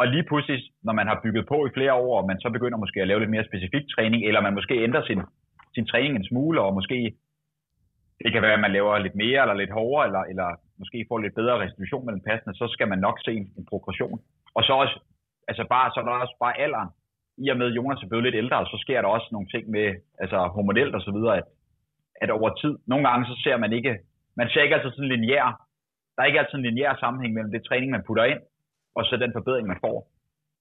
og 0.00 0.04
lige 0.14 0.28
pludselig, 0.30 0.58
når 0.86 0.94
man 0.98 1.06
har 1.10 1.20
bygget 1.24 1.44
på 1.52 1.58
i 1.66 1.74
flere 1.76 1.94
år, 1.94 2.12
og 2.20 2.26
man 2.30 2.40
så 2.40 2.48
begynder 2.50 2.78
måske 2.78 3.00
at 3.00 3.08
lave 3.08 3.20
lidt 3.20 3.34
mere 3.34 3.48
specifik 3.50 3.84
træning, 3.94 4.20
eller 4.28 4.40
man 4.40 4.54
måske 4.58 4.74
ændrer 4.86 5.02
sin, 5.08 5.20
sin 5.74 5.86
træning 5.86 6.16
en 6.16 6.28
smule, 6.30 6.60
og 6.62 6.74
måske 6.74 6.98
det 8.24 8.32
kan 8.32 8.42
være, 8.42 8.58
at 8.58 8.64
man 8.66 8.72
laver 8.72 8.98
lidt 8.98 9.16
mere 9.24 9.40
eller 9.42 9.54
lidt 9.54 9.76
hårdere, 9.78 10.06
eller, 10.06 10.22
eller 10.32 10.48
måske 10.80 11.06
får 11.08 11.18
lidt 11.18 11.34
bedre 11.34 11.60
restitution 11.62 12.06
mellem 12.06 12.22
passene, 12.28 12.54
så 12.54 12.66
skal 12.74 12.88
man 12.88 12.98
nok 12.98 13.16
se 13.24 13.32
en, 13.32 13.46
en 13.58 13.66
progression. 13.70 14.18
Og 14.56 14.62
så 14.64 14.72
også, 14.72 14.96
altså 15.48 15.64
bare, 15.74 15.90
så 15.90 16.00
er 16.00 16.04
der 16.04 16.12
også 16.12 16.36
bare 16.40 16.58
alderen 16.64 16.90
i 17.44 17.48
og 17.52 17.56
med, 17.58 17.66
at 17.70 17.76
Jonas 17.76 18.02
er 18.02 18.08
blevet 18.08 18.24
lidt 18.26 18.40
ældre, 18.42 18.66
så 18.72 18.78
sker 18.84 19.00
der 19.00 19.08
også 19.16 19.28
nogle 19.32 19.48
ting 19.54 19.64
med, 19.76 19.86
altså 20.22 20.38
hormonelt 20.56 20.94
og 20.98 21.02
så 21.06 21.12
videre, 21.16 21.36
at, 21.40 21.46
at 22.22 22.30
over 22.30 22.50
tid, 22.62 22.74
nogle 22.90 23.04
gange 23.08 23.24
så 23.30 23.34
ser 23.44 23.56
man 23.56 23.72
ikke, 23.78 23.92
man 24.36 24.48
ser 24.48 24.62
ikke 24.62 24.76
altid 24.76 24.92
sådan 24.92 25.12
lineær, 25.14 25.48
der 26.14 26.20
er 26.22 26.28
ikke 26.30 26.40
altid 26.40 26.58
en 26.58 26.66
lineær 26.68 26.94
sammenhæng 27.02 27.32
mellem 27.34 27.52
det 27.52 27.66
træning, 27.68 27.90
man 27.90 28.06
putter 28.06 28.24
ind, 28.32 28.40
og 28.96 29.02
så 29.04 29.16
den 29.16 29.32
forbedring, 29.38 29.66
man 29.68 29.82
får. 29.86 29.96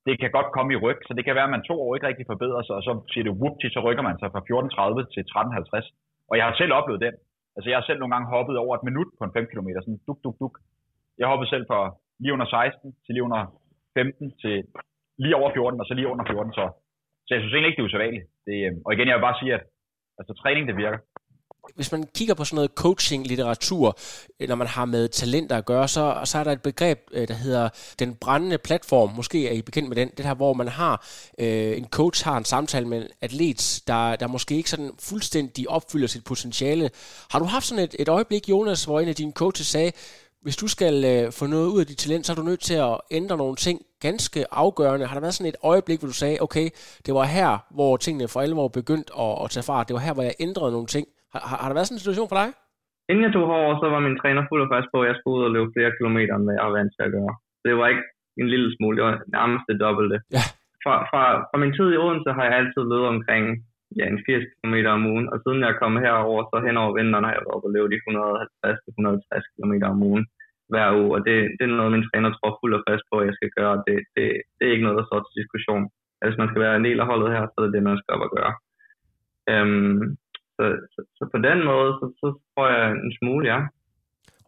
Det 0.08 0.20
kan 0.20 0.32
godt 0.38 0.50
komme 0.56 0.74
i 0.74 0.82
ryg, 0.86 1.00
så 1.08 1.14
det 1.14 1.26
kan 1.26 1.36
være, 1.36 1.50
at 1.50 1.56
man 1.56 1.68
to 1.70 1.76
år 1.86 1.96
ikke 1.96 2.08
rigtig 2.08 2.26
forbedrer 2.34 2.64
sig, 2.64 2.76
og 2.80 2.84
så 2.88 2.92
siger 3.12 3.24
det 3.24 3.40
whoopty, 3.42 3.68
så 3.76 3.80
rykker 3.88 4.04
man 4.10 4.20
sig 4.20 4.30
fra 4.34 4.42
14.30 4.48 5.14
til 5.14 5.24
13.50. 5.36 6.28
Og 6.30 6.38
jeg 6.38 6.46
har 6.46 6.56
selv 6.62 6.74
oplevet 6.80 7.02
den. 7.06 7.14
Altså 7.56 7.68
jeg 7.70 7.78
har 7.78 7.86
selv 7.86 8.00
nogle 8.00 8.14
gange 8.16 8.32
hoppet 8.36 8.58
over 8.64 8.74
et 8.76 8.88
minut 8.90 9.10
på 9.18 9.24
en 9.24 9.34
5 9.34 9.46
km, 9.52 9.70
sådan 9.84 10.00
duk, 10.08 10.20
duk, 10.24 10.36
duk. 10.40 10.54
Jeg 11.20 11.28
hoppede 11.28 11.50
selv 11.50 11.66
fra 11.70 11.82
lige 12.20 12.34
under 12.34 12.46
16 12.46 12.96
til 13.06 13.12
lige 13.14 13.28
under 13.30 13.42
15 13.94 14.32
til 14.42 14.56
lige 15.24 15.36
over 15.40 15.52
14, 15.54 15.82
og 15.82 15.86
så 15.88 15.94
lige 15.94 16.12
under 16.14 16.26
14, 16.26 16.54
så, 16.58 16.64
så 17.26 17.30
jeg 17.34 17.42
synes 17.42 17.54
egentlig 17.54 17.70
ikke, 17.70 17.80
det 17.80 17.86
er 17.86 17.90
usædvanligt. 17.90 18.26
Det, 18.48 18.58
øh, 18.66 18.72
og 18.86 18.94
igen, 18.94 19.08
jeg 19.08 19.16
vil 19.18 19.28
bare 19.28 19.40
sige, 19.42 19.54
at 19.58 19.64
altså, 20.20 20.34
træning, 20.42 20.64
det 20.70 20.78
virker. 20.84 21.00
hvis 21.76 21.92
man 21.92 22.04
kigger 22.18 22.36
på 22.36 22.44
sådan 22.46 22.56
noget 22.56 22.72
coaching-litteratur, 22.84 23.88
når 24.52 24.56
man 24.56 24.68
har 24.68 24.86
med 24.86 25.08
talenter 25.08 25.58
at 25.58 25.66
gøre, 25.66 25.88
så, 25.88 26.04
så 26.30 26.38
er 26.40 26.44
der 26.44 26.52
et 26.52 26.68
begreb, 26.70 27.00
øh, 27.12 27.28
der 27.28 27.34
hedder 27.34 27.70
den 28.00 28.16
brændende 28.24 28.58
platform. 28.68 29.10
Måske 29.20 29.40
er 29.50 29.54
I 29.60 29.62
bekendt 29.62 29.90
med 29.90 29.98
den. 30.02 30.10
Det 30.18 30.26
her, 30.26 30.36
hvor 30.36 30.54
man 30.54 30.68
har 30.68 30.96
øh, 31.40 31.78
en 31.78 31.88
coach 31.98 32.26
har 32.28 32.38
en 32.38 32.46
samtale 32.54 32.88
med 32.88 32.98
en 33.02 33.08
atlet, 33.22 33.64
der, 33.88 34.16
der 34.16 34.28
måske 34.28 34.56
ikke 34.56 34.70
sådan 34.70 34.92
fuldstændig 35.10 35.70
opfylder 35.70 36.08
sit 36.08 36.26
potentiale. 36.32 36.90
Har 37.32 37.40
du 37.40 37.46
haft 37.46 37.66
sådan 37.66 37.84
et, 37.84 37.96
et 38.00 38.10
øjeblik, 38.10 38.50
Jonas, 38.50 38.86
hvor 38.86 39.00
en 39.00 39.08
af 39.08 39.16
dine 39.16 39.32
coaches 39.32 39.68
sagde, 39.68 39.92
hvis 40.42 40.58
du 40.58 40.68
skal 40.68 41.06
øh, 41.06 41.32
få 41.32 41.46
noget 41.46 41.68
ud 41.68 41.80
af 41.80 41.88
dit 41.88 41.98
talent, 41.98 42.26
så 42.26 42.32
er 42.32 42.36
du 42.36 42.44
nødt 42.44 42.60
til 42.60 42.74
at 42.74 42.98
ændre 43.12 43.38
nogle 43.38 43.56
ting 43.56 43.82
ganske 44.08 44.40
afgørende. 44.64 45.06
Har 45.08 45.16
der 45.16 45.26
været 45.26 45.38
sådan 45.38 45.54
et 45.54 45.62
øjeblik, 45.72 45.98
hvor 46.00 46.10
du 46.14 46.20
sagde, 46.24 46.38
okay, 46.46 46.68
det 47.06 47.12
var 47.20 47.26
her, 47.38 47.50
hvor 47.78 47.92
tingene 48.06 48.28
for 48.34 48.40
alvor 48.46 48.68
begyndte 48.80 49.12
at, 49.26 49.34
at 49.44 49.48
tage 49.54 49.68
fart. 49.70 49.88
Det 49.88 49.96
var 49.98 50.04
her, 50.08 50.16
hvor 50.16 50.26
jeg 50.30 50.36
ændrede 50.46 50.72
nogle 50.76 50.90
ting. 50.96 51.06
Har, 51.34 51.42
har, 51.50 51.58
har 51.62 51.68
der 51.70 51.78
været 51.78 51.88
sådan 51.88 52.00
en 52.00 52.06
situation 52.06 52.30
for 52.32 52.40
dig? 52.42 52.50
Inden 53.10 53.24
jeg 53.26 53.34
tog 53.34 53.46
herover, 53.52 53.74
så 53.82 53.86
var 53.94 54.02
min 54.08 54.20
træner 54.22 54.44
fuld 54.50 54.62
og 54.66 54.72
fast 54.74 54.88
på, 54.94 54.98
at 55.02 55.08
jeg 55.10 55.18
skulle 55.18 55.38
ud 55.38 55.48
og 55.48 55.54
løbe 55.56 55.74
flere 55.76 55.92
kilometer, 55.98 56.34
end 56.36 56.58
jeg 56.58 56.68
var 56.68 56.78
vant 56.80 56.94
til 56.96 57.04
at 57.08 57.14
gøre. 57.18 57.34
Det 57.66 57.74
var 57.80 57.88
ikke 57.92 58.06
en 58.42 58.50
lille 58.54 58.70
smule, 58.76 58.96
det 58.98 59.06
var 59.08 59.16
nærmest 59.38 59.64
det 59.70 59.82
dobbelte. 59.84 60.18
Ja. 60.38 60.46
Fra, 60.84 60.96
fra, 61.10 61.24
fra 61.50 61.58
min 61.64 61.76
tid 61.78 61.88
i 61.92 62.02
Odense 62.04 62.30
har 62.38 62.44
jeg 62.48 62.56
altid 62.60 62.84
løbet 62.92 63.10
omkring 63.16 63.44
ja, 63.98 64.06
en 64.12 64.20
80 64.26 64.46
km 64.58 64.76
om 64.96 65.04
ugen, 65.12 65.28
og 65.32 65.38
siden 65.44 65.62
jeg 65.68 65.80
kom 65.82 65.94
herover, 66.06 66.42
så 66.52 66.56
hen 66.66 66.78
over 66.82 66.92
vinteren 67.00 67.26
har 67.26 67.34
jeg 67.34 67.44
været 67.44 67.56
oppe 67.56 67.68
og 67.68 67.74
løbet 67.76 67.92
de 67.94 68.00
150-160 69.36 69.46
km 69.54 69.74
om 69.94 70.00
ugen 70.10 70.26
hver 70.72 70.88
uge, 71.02 71.12
og 71.16 71.20
det, 71.28 71.36
det 71.58 71.64
er 71.64 71.78
noget, 71.78 71.96
min 71.96 72.08
træner 72.08 72.30
tror 72.32 72.60
fuld 72.60 72.74
og 72.78 72.84
fast 72.88 73.04
på, 73.10 73.16
at 73.20 73.28
jeg 73.28 73.36
skal 73.38 73.52
gøre. 73.60 73.76
Det, 73.88 73.98
det, 74.16 74.26
det 74.56 74.64
er 74.64 74.74
ikke 74.74 74.86
noget, 74.88 75.00
der 75.00 75.08
står 75.08 75.20
til 75.22 75.40
diskussion. 75.42 75.84
Altså, 76.20 76.28
hvis 76.28 76.42
man 76.42 76.50
skal 76.50 76.64
være 76.66 76.76
en 76.78 76.88
del 76.88 77.00
af 77.04 77.10
holdet 77.12 77.34
her, 77.36 77.44
så 77.46 77.56
er 77.58 77.64
det 77.66 77.74
det, 77.76 77.84
man 77.84 77.98
skal 78.00 78.14
op 78.16 78.28
og 78.28 78.34
gøre. 78.38 78.54
Øhm, 79.52 80.00
så, 80.56 80.64
så, 80.94 81.00
så, 81.18 81.24
på 81.34 81.40
den 81.48 81.60
måde, 81.72 81.92
så, 82.00 82.06
så 82.22 82.28
tror 82.52 82.68
jeg 82.76 82.84
en 82.92 83.14
smule, 83.20 83.44
ja. 83.54 83.60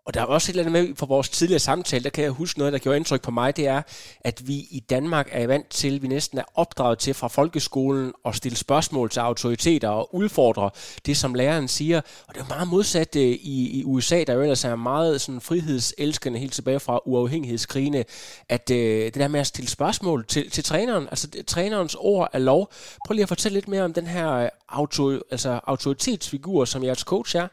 Og 0.05 0.13
der 0.13 0.21
er 0.21 0.25
også 0.25 0.51
et 0.51 0.57
eller 0.57 0.71
andet 0.71 0.87
med 0.87 0.95
fra 0.95 1.05
vores 1.05 1.29
tidligere 1.29 1.59
samtale, 1.59 2.03
der 2.03 2.09
kan 2.09 2.23
jeg 2.23 2.31
huske 2.31 2.59
noget, 2.59 2.73
der 2.73 2.79
gjorde 2.79 2.97
indtryk 2.97 3.21
på 3.21 3.31
mig, 3.31 3.57
det 3.57 3.67
er, 3.67 3.81
at 4.21 4.47
vi 4.47 4.53
i 4.53 4.83
Danmark 4.89 5.29
er 5.31 5.47
vant 5.47 5.69
til, 5.69 6.01
vi 6.01 6.07
næsten 6.07 6.37
er 6.37 6.43
opdraget 6.55 6.99
til 6.99 7.13
fra 7.13 7.27
folkeskolen 7.27 8.13
at 8.25 8.35
stille 8.35 8.57
spørgsmål 8.57 9.09
til 9.09 9.19
autoriteter 9.19 9.89
og 9.89 10.15
udfordre 10.15 10.69
det, 11.05 11.17
som 11.17 11.33
læreren 11.33 11.67
siger. 11.67 12.01
Og 12.27 12.35
det 12.35 12.41
er 12.41 12.47
meget 12.49 12.67
modsat 12.67 13.15
øh, 13.15 13.21
i, 13.23 13.79
i 13.79 13.83
USA, 13.83 14.23
der 14.27 14.33
jo 14.33 14.41
ellers 14.41 14.65
er 14.65 14.75
meget 14.75 15.21
sådan 15.21 15.41
frihedselskende 15.41 16.39
helt 16.39 16.53
tilbage 16.53 16.79
fra 16.79 16.99
uafhængighedskrigene, 17.05 18.05
at 18.49 18.71
øh, 18.71 19.05
det 19.05 19.15
der 19.15 19.27
med 19.27 19.39
at 19.39 19.47
stille 19.47 19.69
spørgsmål 19.69 20.25
til, 20.25 20.49
til 20.49 20.63
træneren, 20.63 21.07
altså 21.07 21.27
det, 21.27 21.45
trænerens 21.45 21.95
ord 21.99 22.29
er 22.33 22.39
lov. 22.39 22.71
Prøv 23.07 23.13
lige 23.13 23.23
at 23.23 23.29
fortælle 23.29 23.53
lidt 23.53 23.67
mere 23.67 23.83
om 23.83 23.93
den 23.93 24.07
her 24.07 24.31
øh, 24.31 24.49
auto, 24.69 25.11
altså 25.31 25.59
autoritetsfigur, 25.63 26.65
som 26.65 26.83
jeres 26.83 26.99
coach 26.99 27.35
er 27.35 27.47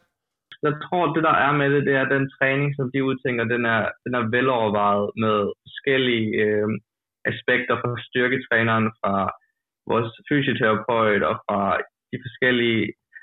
jeg 0.63 0.75
tror, 0.85 1.05
det 1.15 1.23
der 1.29 1.37
er 1.47 1.53
med 1.61 1.69
det, 1.75 1.83
det 1.89 1.95
er 1.95 2.15
den 2.15 2.25
træning, 2.37 2.69
som 2.77 2.87
de 2.95 3.05
udtænker, 3.09 3.45
den 3.55 3.65
er, 3.77 3.83
den 4.05 4.15
er 4.19 4.31
velovervejet 4.35 5.11
med 5.23 5.37
forskellige 5.65 6.29
øh, 6.45 6.69
aspekter 7.31 7.75
fra 7.83 7.93
styrketræneren, 8.07 8.87
fra 9.01 9.15
vores 9.91 10.11
fysioterapeut 10.29 11.23
og 11.31 11.37
fra 11.47 11.61
de 12.11 12.19
forskellige... 12.25 12.83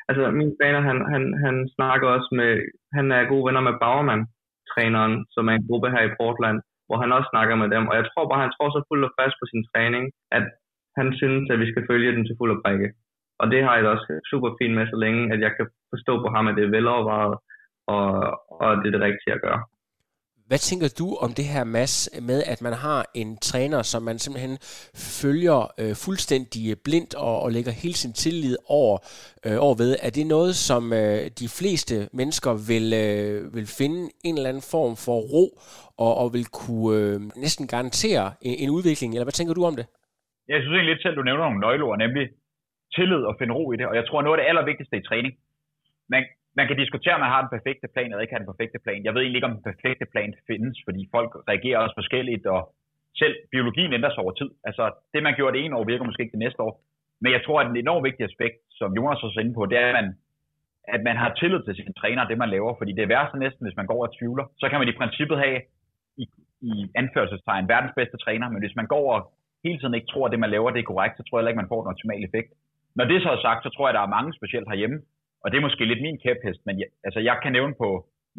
Altså, 0.10 0.24
min 0.40 0.52
træner, 0.58 0.82
han, 0.90 0.98
han, 1.14 1.24
han 1.46 1.56
snakker 1.76 2.08
også 2.16 2.30
med... 2.40 2.52
Han 2.98 3.06
er 3.18 3.30
gode 3.32 3.46
venner 3.48 3.64
med 3.68 3.80
Bauermann, 3.82 4.24
træneren, 4.72 5.16
som 5.34 5.44
er 5.50 5.54
en 5.56 5.68
gruppe 5.68 5.90
her 5.96 6.04
i 6.08 6.16
Portland, 6.20 6.58
hvor 6.88 6.98
han 7.04 7.12
også 7.18 7.30
snakker 7.34 7.56
med 7.62 7.70
dem. 7.76 7.84
Og 7.90 7.96
jeg 8.00 8.06
tror 8.08 8.26
bare, 8.30 8.44
han 8.46 8.54
tror 8.56 8.70
så 8.70 8.82
fuldt 8.90 9.08
og 9.08 9.14
fast 9.20 9.36
på 9.40 9.46
sin 9.52 9.64
træning, 9.72 10.04
at 10.38 10.46
han 11.00 11.08
synes, 11.20 11.46
at 11.54 11.60
vi 11.64 11.68
skal 11.72 11.88
følge 11.90 12.12
den 12.16 12.26
til 12.26 12.38
fuld 12.40 12.52
og 12.56 12.62
prikke. 12.64 12.90
Og 13.44 13.52
det 13.54 13.62
har 13.64 13.76
jeg 13.78 13.86
også 13.96 14.08
super 14.32 14.50
fint 14.60 14.76
med, 14.78 14.86
så 14.88 14.98
længe 15.06 15.34
at 15.34 15.40
jeg 15.46 15.52
kan 15.58 15.68
forstå 15.94 16.14
på 16.24 16.28
ham, 16.36 16.48
at 16.48 16.56
det 16.58 16.64
er 16.64 16.76
velovervejet, 16.78 17.36
og, 17.94 18.06
og 18.62 18.70
det 18.82 18.88
er 18.88 18.96
det 18.98 19.08
rigtige 19.08 19.34
at 19.38 19.42
gøre. 19.48 19.62
Hvad 20.48 20.62
tænker 20.70 20.90
du 21.00 21.08
om 21.26 21.32
det 21.40 21.46
her, 21.54 21.64
Mads, 21.64 21.96
med 22.30 22.40
at 22.54 22.60
man 22.62 22.74
har 22.74 23.00
en 23.22 23.38
træner, 23.38 23.82
som 23.82 24.02
man 24.04 24.18
simpelthen 24.20 24.58
følger 25.22 25.60
øh, 25.82 25.94
fuldstændig 26.06 26.64
blindt 26.86 27.14
og, 27.16 27.36
og 27.44 27.50
lægger 27.56 27.72
hele 27.84 27.98
sin 28.04 28.14
tillid 28.14 28.56
over, 28.80 28.98
øh, 29.46 29.58
over 29.66 29.76
ved? 29.84 29.92
Er 30.08 30.12
det 30.18 30.26
noget, 30.36 30.54
som 30.70 30.84
øh, 31.02 31.20
de 31.42 31.48
fleste 31.60 31.96
mennesker 32.20 32.54
vil, 32.72 32.88
øh, 33.06 33.56
vil 33.56 33.68
finde 33.80 34.00
en 34.28 34.36
eller 34.36 34.50
anden 34.52 34.68
form 34.76 34.94
for 35.06 35.18
ro 35.34 35.46
og, 36.06 36.12
og 36.22 36.28
vil 36.36 36.48
kunne 36.62 36.92
øh, 36.98 37.16
næsten 37.46 37.66
garantere 37.74 38.26
en, 38.48 38.56
en 38.64 38.70
udvikling? 38.78 39.10
Eller 39.14 39.28
hvad 39.28 39.38
tænker 39.40 39.54
du 39.54 39.64
om 39.70 39.76
det? 39.80 39.86
Jeg 40.52 40.58
synes 40.60 40.74
egentlig 40.76 40.94
lidt 40.94 41.04
selv, 41.04 41.16
du 41.16 41.24
nævner 41.24 41.44
nogle 41.46 41.64
nøgleord, 41.66 41.98
nemlig 42.06 42.26
tillid 42.98 43.24
og 43.30 43.36
finde 43.40 43.54
ro 43.54 43.66
i 43.72 43.78
det. 43.80 43.88
Og 43.92 43.96
jeg 44.00 44.06
tror, 44.08 44.22
noget 44.22 44.38
af 44.38 44.42
det 44.42 44.50
allervigtigste 44.50 44.98
i 44.98 45.08
træning, 45.10 45.34
man, 46.14 46.24
man 46.60 46.68
kan 46.68 46.78
diskutere, 46.84 47.16
om 47.18 47.24
man 47.26 47.34
har 47.36 47.42
den 47.44 47.56
perfekte 47.58 47.88
plan 47.94 48.10
eller 48.10 48.26
ikke 48.26 48.36
har 48.36 48.44
den 48.44 48.52
perfekte 48.54 48.80
plan. 48.84 49.06
Jeg 49.06 49.14
ved 49.14 49.22
egentlig 49.22 49.40
ikke, 49.40 49.52
om 49.52 49.58
den 49.58 49.70
perfekte 49.72 50.06
plan 50.14 50.32
findes, 50.50 50.76
fordi 50.88 51.02
folk 51.16 51.32
reagerer 51.52 51.80
også 51.84 51.96
forskelligt, 52.02 52.46
og 52.56 52.62
selv 53.22 53.36
biologien 53.52 53.94
ændrer 53.94 54.12
sig 54.14 54.24
over 54.24 54.34
tid. 54.42 54.50
Altså, 54.68 54.84
det 55.14 55.24
man 55.24 55.36
gjorde 55.38 55.54
det 55.56 55.66
ene 55.66 55.76
år, 55.78 55.84
virker 55.92 56.06
måske 56.06 56.24
ikke 56.24 56.38
det 56.38 56.46
næste 56.46 56.62
år. 56.68 56.74
Men 57.22 57.32
jeg 57.36 57.42
tror, 57.46 57.58
at 57.60 57.68
en 57.68 57.78
enormt 57.78 58.06
vigtig 58.10 58.24
aspekt, 58.30 58.58
som 58.80 58.90
Jonas 58.98 59.24
også 59.24 59.40
inde 59.40 59.54
på, 59.54 59.66
det 59.66 59.78
er, 59.78 59.88
at 59.88 59.96
man, 60.00 60.08
at 60.96 61.02
man 61.10 61.18
har 61.24 61.34
tillid 61.34 61.62
til 61.64 61.76
sin 61.76 61.94
træner, 62.02 62.28
det 62.28 62.38
man 62.38 62.50
laver. 62.50 62.72
Fordi 62.78 62.92
det 62.92 63.04
er 63.04 63.14
værste 63.16 63.40
næsten, 63.40 63.66
hvis 63.66 63.80
man 63.80 63.88
går 63.92 64.02
og 64.06 64.14
tvivler. 64.18 64.46
Så 64.62 64.66
kan 64.70 64.80
man 64.80 64.90
i 64.90 65.00
princippet 65.00 65.38
have, 65.44 65.60
i, 66.18 66.26
i 66.62 66.74
anførselstegn, 67.02 67.68
verdens 67.74 67.96
bedste 68.00 68.18
træner. 68.18 68.50
Men 68.50 68.60
hvis 68.64 68.76
man 68.76 68.88
går 68.88 69.06
og 69.16 69.22
hele 69.64 69.80
tiden 69.80 69.94
ikke 69.94 70.12
tror, 70.12 70.26
at 70.26 70.32
det 70.32 70.40
man 70.40 70.54
laver, 70.56 70.72
det 70.72 70.80
er 70.80 70.92
korrekt, 70.92 71.18
så 71.18 71.24
tror 71.24 71.40
jeg 71.40 71.50
ikke, 71.50 71.64
man 71.64 71.72
får 71.74 71.82
den 71.82 71.92
optimale 71.94 72.26
effekt. 72.28 72.52
Når 72.98 73.06
det 73.06 73.18
så 73.22 73.30
er 73.36 73.42
sagt, 73.42 73.64
så 73.64 73.70
tror 73.70 73.88
jeg, 73.88 73.94
der 73.94 74.04
er 74.04 74.16
mange 74.18 74.34
specielt 74.40 74.68
herhjemme, 74.72 74.98
og 75.44 75.48
det 75.52 75.58
er 75.58 75.68
måske 75.68 75.86
lidt 75.86 76.02
min 76.02 76.20
kæphest, 76.24 76.62
men 76.68 76.76
jeg, 76.82 76.88
altså 77.08 77.20
jeg 77.20 77.36
kan 77.44 77.52
nævne 77.58 77.76
på 77.82 77.90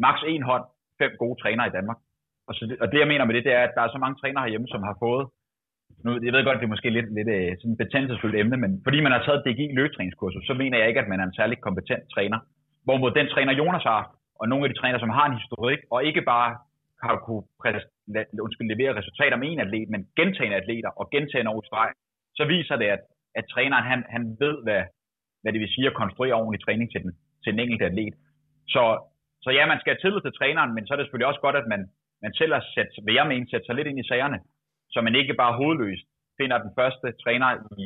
maks 0.05 0.21
en 0.27 0.43
hånd 0.49 0.65
fem 1.01 1.11
gode 1.21 1.41
trænere 1.41 1.67
i 1.67 1.75
Danmark. 1.77 1.99
Og, 2.47 2.53
så 2.55 2.63
det, 2.69 2.75
og 2.81 2.87
det 2.91 2.99
jeg 2.99 3.07
mener 3.07 3.25
med 3.25 3.35
det, 3.35 3.43
det 3.47 3.53
er, 3.53 3.63
at 3.63 3.75
der 3.75 3.81
er 3.81 3.91
så 3.91 3.99
mange 4.03 4.17
trænere 4.21 4.43
herhjemme, 4.43 4.67
som 4.67 4.83
har 4.89 4.97
fået, 5.05 5.25
nu, 6.05 6.09
jeg 6.25 6.33
ved 6.33 6.43
godt, 6.45 6.59
det 6.59 6.67
er 6.67 6.75
måske 6.75 6.89
lidt, 6.97 7.09
lidt 7.17 7.29
øh, 7.37 7.51
sådan 7.59 7.71
et 7.71 7.81
betændelsesfuldt 7.83 8.35
emne, 8.41 8.57
men 8.63 8.71
fordi 8.85 8.97
man 9.05 9.11
har 9.11 9.21
taget 9.23 9.43
DGI 9.45 9.67
løbetræningskursus, 9.79 10.45
så 10.49 10.53
mener 10.53 10.77
jeg 10.77 10.87
ikke, 10.87 11.03
at 11.03 11.11
man 11.11 11.19
er 11.19 11.25
en 11.27 11.37
særlig 11.39 11.57
kompetent 11.67 12.03
træner. 12.13 12.39
Hvorimod 12.83 13.11
den 13.11 13.27
træner 13.33 13.53
Jonas 13.53 13.83
har, 13.83 14.03
og 14.39 14.49
nogle 14.49 14.65
af 14.65 14.69
de 14.69 14.79
trænere, 14.79 14.99
som 14.99 15.09
har 15.17 15.25
en 15.27 15.39
historik, 15.41 15.79
og 15.91 16.05
ikke 16.09 16.21
bare 16.21 16.49
har 17.03 17.15
kunne 17.25 17.43
undskyld, 18.45 18.67
levere 18.73 18.97
resultater 18.99 19.37
med 19.37 19.47
en 19.51 19.59
atlet, 19.59 19.89
men 19.89 20.07
gentagende 20.19 20.57
atleter 20.57 20.89
og 20.99 21.09
gentagende 21.09 21.51
over 21.51 21.61
streg, 21.69 21.91
så 22.37 22.43
viser 22.45 22.75
det, 22.75 22.85
at 22.85 23.01
at 23.39 23.45
træneren 23.53 23.85
han, 23.91 23.99
han 24.15 24.23
ved, 24.43 24.55
hvad, 24.65 24.81
hvad 25.41 25.51
det 25.53 25.61
vil 25.61 25.73
sige 25.75 25.87
at 25.87 25.99
konstruere 26.01 26.39
ordentlig 26.41 26.61
træning 26.63 26.87
til 26.91 27.01
den, 27.03 27.11
til 27.43 27.51
den 27.53 27.59
enkelte 27.59 27.85
atlet. 27.85 28.15
Så, 28.73 28.83
så 29.43 29.49
ja, 29.57 29.63
man 29.71 29.79
skal 29.79 29.91
have 29.93 30.01
tillid 30.01 30.21
til 30.21 30.37
træneren, 30.39 30.71
men 30.75 30.83
så 30.83 30.93
er 30.93 30.97
det 30.97 31.05
selvfølgelig 31.05 31.31
også 31.31 31.43
godt, 31.45 31.55
at 31.61 31.67
man, 31.73 31.81
man 32.23 32.33
selv 32.39 32.53
har 32.53 32.63
sat, 32.75 32.91
vil 33.05 33.17
jeg 33.19 33.27
mene, 33.27 33.49
sætte 33.49 33.65
sig 33.65 33.75
lidt 33.75 33.87
ind 33.87 33.99
i 33.99 34.09
sagerne, 34.11 34.39
så 34.93 35.01
man 35.01 35.15
ikke 35.15 35.33
bare 35.41 35.57
hovedløst 35.59 36.07
finder 36.39 36.57
den 36.65 36.71
første 36.79 37.07
træner 37.23 37.49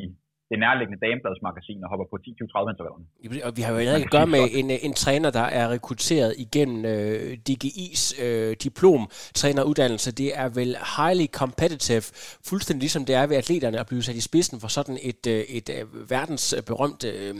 det 0.50 0.58
nærliggende 0.58 1.00
damebladsmagasin 1.06 1.84
og 1.84 1.88
hopper 1.92 2.06
på 2.12 2.16
10, 2.18 2.34
20, 2.34 2.48
30 2.48 2.70
intervallerne. 2.72 3.06
Og 3.48 3.52
vi 3.56 3.62
har 3.62 3.72
jo 3.72 3.78
ikke 3.78 3.92
at 3.92 4.10
gøre 4.16 4.30
med 4.36 4.44
en, 4.60 4.68
en 4.88 4.94
træner, 5.04 5.30
der 5.30 5.46
er 5.60 5.66
rekrutteret 5.74 6.34
igennem 6.46 6.78
øh, 6.92 7.30
DGI's 7.46 8.04
øh, 8.24 8.50
diplom-træneruddannelse. 8.64 10.08
Det 10.22 10.30
er 10.42 10.48
vel 10.60 10.70
highly 10.96 11.26
competitive, 11.40 12.04
fuldstændig 12.50 12.82
ligesom 12.86 13.04
det 13.08 13.14
er 13.20 13.26
ved 13.30 13.36
atleterne 13.42 13.78
at 13.82 13.86
blive 13.90 14.02
sat 14.02 14.16
i 14.22 14.24
spidsen 14.28 14.60
for 14.62 14.68
sådan 14.76 14.98
et, 15.10 15.22
øh, 15.34 15.42
et 15.58 15.68
øh, 15.76 16.10
verdensberømt 16.14 17.02
øh, 17.12 17.34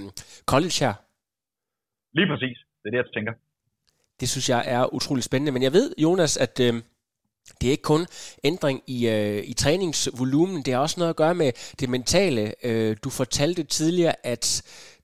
college 0.53 0.77
her. 0.85 0.95
Lige 2.19 2.29
præcis. 2.33 2.57
Det 2.81 2.87
er 2.89 2.93
det, 2.95 3.01
jeg 3.03 3.13
tænker. 3.17 3.33
Det 4.21 4.29
synes 4.29 4.49
jeg 4.55 4.63
er 4.77 4.95
utrolig 4.95 5.25
spændende. 5.25 5.53
Men 5.53 5.63
jeg 5.63 5.73
ved, 5.73 5.95
Jonas, 6.05 6.37
at... 6.47 6.57
Øh, 6.67 6.75
det 7.61 7.67
er 7.67 7.71
ikke 7.71 7.91
kun 7.95 8.07
ændring 8.45 8.83
i, 8.87 9.09
øh, 9.09 9.43
i 9.53 9.55
træningsvolumen, 9.63 10.63
det 10.65 10.75
har 10.75 10.81
også 10.81 11.01
noget 11.01 11.11
at 11.11 11.17
gøre 11.17 11.35
med 11.35 11.51
det 11.81 11.89
mentale. 11.89 12.43
Øh, 12.65 12.97
du 13.05 13.11
fortalte 13.11 13.63
tidligere, 13.63 14.15
at 14.27 14.45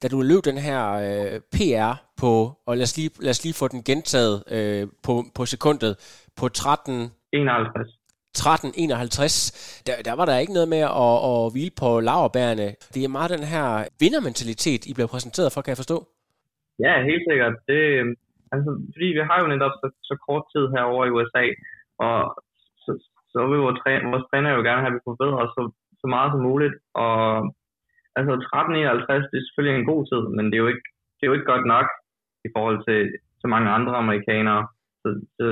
da 0.02 0.08
du 0.08 0.22
løb 0.22 0.44
den 0.44 0.58
her 0.58 0.80
øh, 1.06 1.40
PR 1.54 1.94
på, 2.20 2.32
og 2.66 2.76
lad 2.76 2.82
os 2.82 2.96
lige, 2.98 3.10
lad 3.20 3.30
os 3.30 3.44
lige 3.44 3.58
få 3.60 3.68
den 3.68 3.82
gentaget 3.82 4.36
øh, 4.56 4.88
på, 5.06 5.12
på 5.36 5.42
sekundet, 5.46 5.92
på 6.40 6.48
13... 6.48 7.10
51. 7.32 7.88
13.51, 8.38 9.86
der, 9.86 9.94
der 10.08 10.14
var 10.20 10.26
der 10.26 10.42
ikke 10.42 10.56
noget 10.58 10.68
med 10.74 10.82
at, 11.04 11.16
at 11.30 11.52
hvile 11.52 11.74
på 11.82 11.90
laverbærene. 12.08 12.68
Det 12.94 13.00
er 13.00 13.16
meget 13.16 13.34
den 13.36 13.46
her 13.54 13.66
vindermentalitet, 14.04 14.82
I 14.90 14.92
bliver 14.96 15.10
præsenteret 15.14 15.52
for, 15.52 15.60
kan 15.62 15.72
jeg 15.74 15.82
forstå? 15.82 15.98
Ja, 16.84 16.92
helt 17.10 17.24
sikkert. 17.30 17.54
Det, 17.70 17.80
altså, 18.54 18.70
fordi 18.94 19.08
vi 19.16 19.22
har 19.28 19.38
jo 19.42 19.46
netop 19.54 19.74
så, 19.80 19.86
så 20.08 20.14
kort 20.26 20.44
tid 20.52 20.64
herovre 20.74 21.06
i 21.08 21.14
USA, 21.16 21.44
og 22.06 22.16
så, 22.84 22.90
så 23.32 23.38
vil 23.50 23.64
vores, 23.66 23.78
træ, 23.80 23.92
vores 24.12 24.26
træner 24.30 24.50
jo 24.56 24.62
gerne 24.68 24.82
have, 24.82 24.92
at 24.92 24.98
vi 24.98 25.08
forbedrer 25.08 25.38
os 25.44 25.52
så, 25.56 25.62
så 26.00 26.06
meget 26.14 26.30
som 26.32 26.42
muligt. 26.50 26.76
Og 27.04 27.16
altså 28.18 28.32
13.51, 28.32 29.30
det 29.30 29.36
er 29.38 29.46
selvfølgelig 29.46 29.76
en 29.76 29.90
god 29.92 30.02
tid, 30.10 30.22
men 30.36 30.44
det 30.46 30.56
er 30.56 30.64
jo 30.64 30.72
ikke, 30.74 30.86
det 31.16 31.22
er 31.22 31.30
jo 31.30 31.36
ikke 31.36 31.52
godt 31.52 31.66
nok 31.74 31.86
i 32.46 32.48
forhold 32.56 32.78
til, 32.88 33.00
til 33.40 33.48
mange 33.54 33.68
andre 33.76 33.94
amerikanere. 34.02 34.62
Så, 35.02 35.08
så 35.36 35.44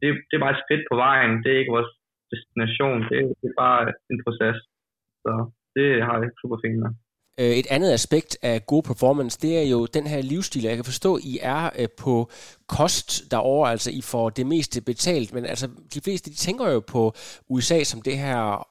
det, 0.00 0.08
det 0.28 0.34
er 0.36 0.44
bare 0.44 0.56
et 0.56 0.62
skridt 0.64 0.84
på 0.90 0.96
vejen. 1.04 1.32
Det 1.42 1.50
er 1.50 1.60
ikke 1.60 1.76
vores 1.78 1.92
destination. 2.32 2.98
Det 3.08 3.16
det 3.40 3.48
er 3.50 3.60
bare 3.66 3.82
en 4.10 4.18
proces. 4.24 4.58
Så 5.24 5.30
det 5.76 5.88
har 6.06 6.16
jeg 6.22 6.30
super 6.40 6.58
fint 6.64 6.78
med. 6.82 6.90
Øh, 7.38 7.50
et 7.50 7.66
andet 7.70 7.92
aspekt 7.92 8.38
af 8.42 8.66
god 8.66 8.82
performance, 8.82 9.38
det 9.42 9.58
er 9.58 9.62
jo 9.62 9.86
den 9.86 10.06
her 10.06 10.22
livsstil. 10.22 10.62
Jeg 10.62 10.76
kan 10.76 10.84
forstå, 10.84 11.18
I 11.22 11.38
er 11.42 11.70
øh, 11.78 11.88
på 11.96 12.30
kost 12.66 13.22
derovre, 13.30 13.70
altså 13.70 13.90
I 13.90 14.00
får 14.00 14.30
det 14.30 14.46
meste 14.46 14.80
betalt, 14.80 15.32
men 15.32 15.46
altså 15.46 15.68
de 15.94 16.00
fleste, 16.00 16.30
de 16.30 16.36
tænker 16.36 16.70
jo 16.70 16.80
på 16.80 17.14
USA 17.48 17.84
som 17.84 18.02
det 18.02 18.18
her 18.18 18.68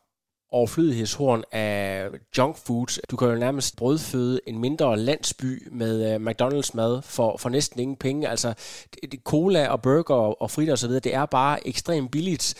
overflødighedshorn 0.51 1.43
af 1.51 2.07
junk 2.37 2.57
food. 2.57 3.01
Du 3.11 3.15
kan 3.15 3.27
jo 3.27 3.35
nærmest 3.35 3.75
brødføde 3.75 4.39
en 4.47 4.59
mindre 4.59 4.97
landsby 4.99 5.67
med 5.71 6.15
uh, 6.15 6.27
McDonald's 6.27 6.71
mad 6.73 7.01
for, 7.01 7.37
for 7.37 7.49
næsten 7.49 7.79
ingen 7.79 7.97
penge. 7.97 8.29
Altså, 8.29 8.53
det, 8.93 9.11
det, 9.11 9.19
cola 9.23 9.67
og 9.67 9.81
burger 9.81 10.15
og, 10.15 10.41
og 10.41 10.51
fritter 10.51 10.73
osv., 10.73 10.89
det 10.89 11.15
er 11.15 11.25
bare 11.25 11.67
ekstremt 11.67 12.11
billigt. 12.11 12.55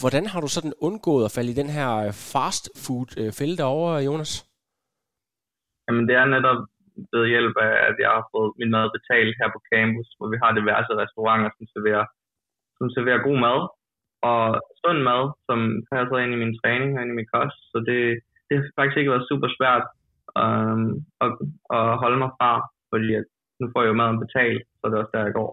Hvordan 0.00 0.26
har 0.26 0.40
du 0.40 0.48
sådan 0.48 0.72
undgået 0.80 1.24
at 1.24 1.30
falde 1.30 1.50
i 1.50 1.54
den 1.54 1.70
her 1.70 1.96
øh, 1.96 2.12
fast 2.12 2.70
food 2.76 3.06
øh, 3.16 3.32
fælde 3.32 3.56
derovre, 3.56 3.96
Jonas? 3.96 4.44
Jamen, 5.92 6.08
det 6.08 6.16
er 6.16 6.26
netop 6.36 6.60
ved 7.12 7.24
hjælp 7.32 7.56
af, 7.66 7.74
at 7.88 7.96
jeg 8.04 8.10
har 8.16 8.24
fået 8.34 8.50
min 8.60 8.70
mad 8.76 8.86
betalt 8.96 9.34
her 9.40 9.48
på 9.54 9.60
campus, 9.72 10.08
hvor 10.16 10.28
vi 10.32 10.38
har 10.42 10.50
diverse 10.52 10.92
restauranter, 11.02 11.50
som 11.56 11.66
serverer, 11.74 12.06
som 12.78 12.86
serverer 12.94 13.26
god 13.28 13.38
mad, 13.46 13.58
og 14.30 14.42
sund 14.82 15.00
mad, 15.10 15.22
som 15.48 15.58
passer 15.92 16.16
ind 16.22 16.32
i 16.34 16.42
min 16.42 16.58
træning 16.60 16.90
og 16.92 17.02
ind 17.02 17.12
i 17.12 17.18
min 17.18 17.32
kost. 17.34 17.58
Så 17.72 17.78
det, 17.88 18.00
det 18.46 18.54
har 18.56 18.64
faktisk 18.78 18.98
ikke 18.98 19.14
været 19.14 19.28
super 19.30 19.48
svært 19.58 19.84
øhm, 20.42 20.90
at, 21.24 21.30
at 21.76 21.84
holde 22.02 22.18
mig 22.22 22.30
fra, 22.38 22.52
fordi 22.90 23.08
at 23.20 23.26
nu 23.60 23.64
får 23.72 23.80
jeg 23.82 23.90
jo 23.92 24.00
maden 24.00 24.22
betalt, 24.24 24.62
så 24.78 24.84
det 24.86 24.94
er 24.94 25.02
også 25.02 25.14
der, 25.14 25.28
jeg 25.28 25.38
går. 25.40 25.50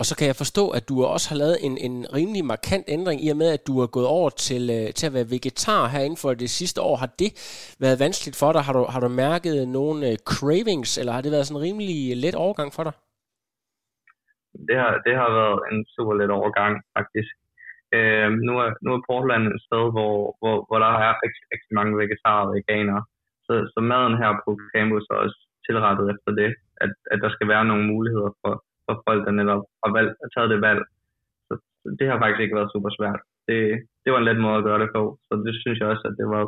Og 0.00 0.04
så 0.08 0.14
kan 0.18 0.26
jeg 0.30 0.40
forstå, 0.44 0.64
at 0.78 0.84
du 0.90 0.94
også 1.14 1.26
har 1.32 1.38
lavet 1.42 1.58
en, 1.66 1.74
en 1.88 1.96
rimelig 2.16 2.44
markant 2.52 2.86
ændring 2.96 3.18
i 3.24 3.28
og 3.34 3.38
med, 3.42 3.48
at 3.56 3.66
du 3.68 3.74
er 3.84 3.88
gået 3.96 4.08
over 4.18 4.30
til, 4.46 4.62
øh, 4.76 4.86
til 4.98 5.06
at 5.08 5.14
være 5.16 5.30
vegetar 5.34 5.82
her 5.92 6.02
inden 6.06 6.22
for 6.22 6.30
det 6.42 6.50
sidste 6.60 6.78
år. 6.88 6.96
Har 7.02 7.10
det 7.22 7.30
været 7.84 8.02
vanskeligt 8.04 8.38
for 8.42 8.50
dig? 8.52 8.62
Har 8.66 8.74
du, 8.78 8.82
har 8.94 9.00
du 9.04 9.08
mærket 9.24 9.56
nogle 9.78 9.98
øh, 10.10 10.16
cravings, 10.32 10.90
eller 11.00 11.12
har 11.16 11.22
det 11.24 11.34
været 11.34 11.46
sådan 11.46 11.58
en 11.58 11.66
rimelig 11.66 11.98
let 12.24 12.36
overgang 12.44 12.70
for 12.76 12.84
dig? 12.88 12.94
Det 14.68 14.76
har, 14.82 14.92
det 15.06 15.14
har 15.20 15.30
været 15.40 15.58
en 15.70 15.80
super 15.94 16.14
let 16.20 16.32
overgang, 16.38 16.74
faktisk. 16.98 17.32
Øh, 17.96 18.28
nu, 18.46 18.52
er, 18.64 18.70
nu 18.84 18.88
er 18.96 19.06
Portland 19.10 19.44
et 19.56 19.62
sted, 19.68 19.84
hvor, 19.96 20.14
hvor, 20.40 20.56
hvor 20.68 20.78
der 20.84 20.90
er 21.08 21.12
rigtig, 21.24 21.44
rigtig 21.52 21.72
mange 21.78 21.92
vegetarer 22.02 22.44
og 22.46 22.54
veganere. 22.56 23.02
Så, 23.46 23.52
så 23.72 23.78
maden 23.92 24.14
her 24.22 24.30
på 24.44 24.50
campus 24.74 25.06
er 25.10 25.18
også 25.24 25.38
tilrettet 25.66 26.06
efter 26.14 26.30
det, 26.40 26.50
at, 26.84 26.90
at 27.12 27.18
der 27.24 27.30
skal 27.32 27.48
være 27.52 27.64
nogle 27.70 27.84
muligheder 27.92 28.32
for, 28.42 28.54
for 28.86 28.94
folk, 29.06 29.20
der 29.26 29.32
netop 29.40 29.62
har 29.82 29.90
valgt, 29.96 30.14
har 30.22 30.30
taget 30.34 30.50
det 30.52 30.60
valg. 30.68 30.82
Så, 31.46 31.52
det 31.98 32.06
har 32.10 32.18
faktisk 32.18 32.42
ikke 32.42 32.58
været 32.58 32.72
super 32.74 32.90
svært. 32.98 33.20
Det, 33.48 33.58
det 34.02 34.08
var 34.12 34.18
en 34.20 34.28
let 34.28 34.40
måde 34.44 34.58
at 34.58 34.66
gøre 34.68 34.82
det 34.82 34.90
på, 34.96 35.02
så 35.26 35.32
det 35.46 35.54
synes 35.62 35.78
jeg 35.78 35.88
også, 35.92 36.04
at 36.10 36.14
det 36.20 36.26
var 36.34 36.42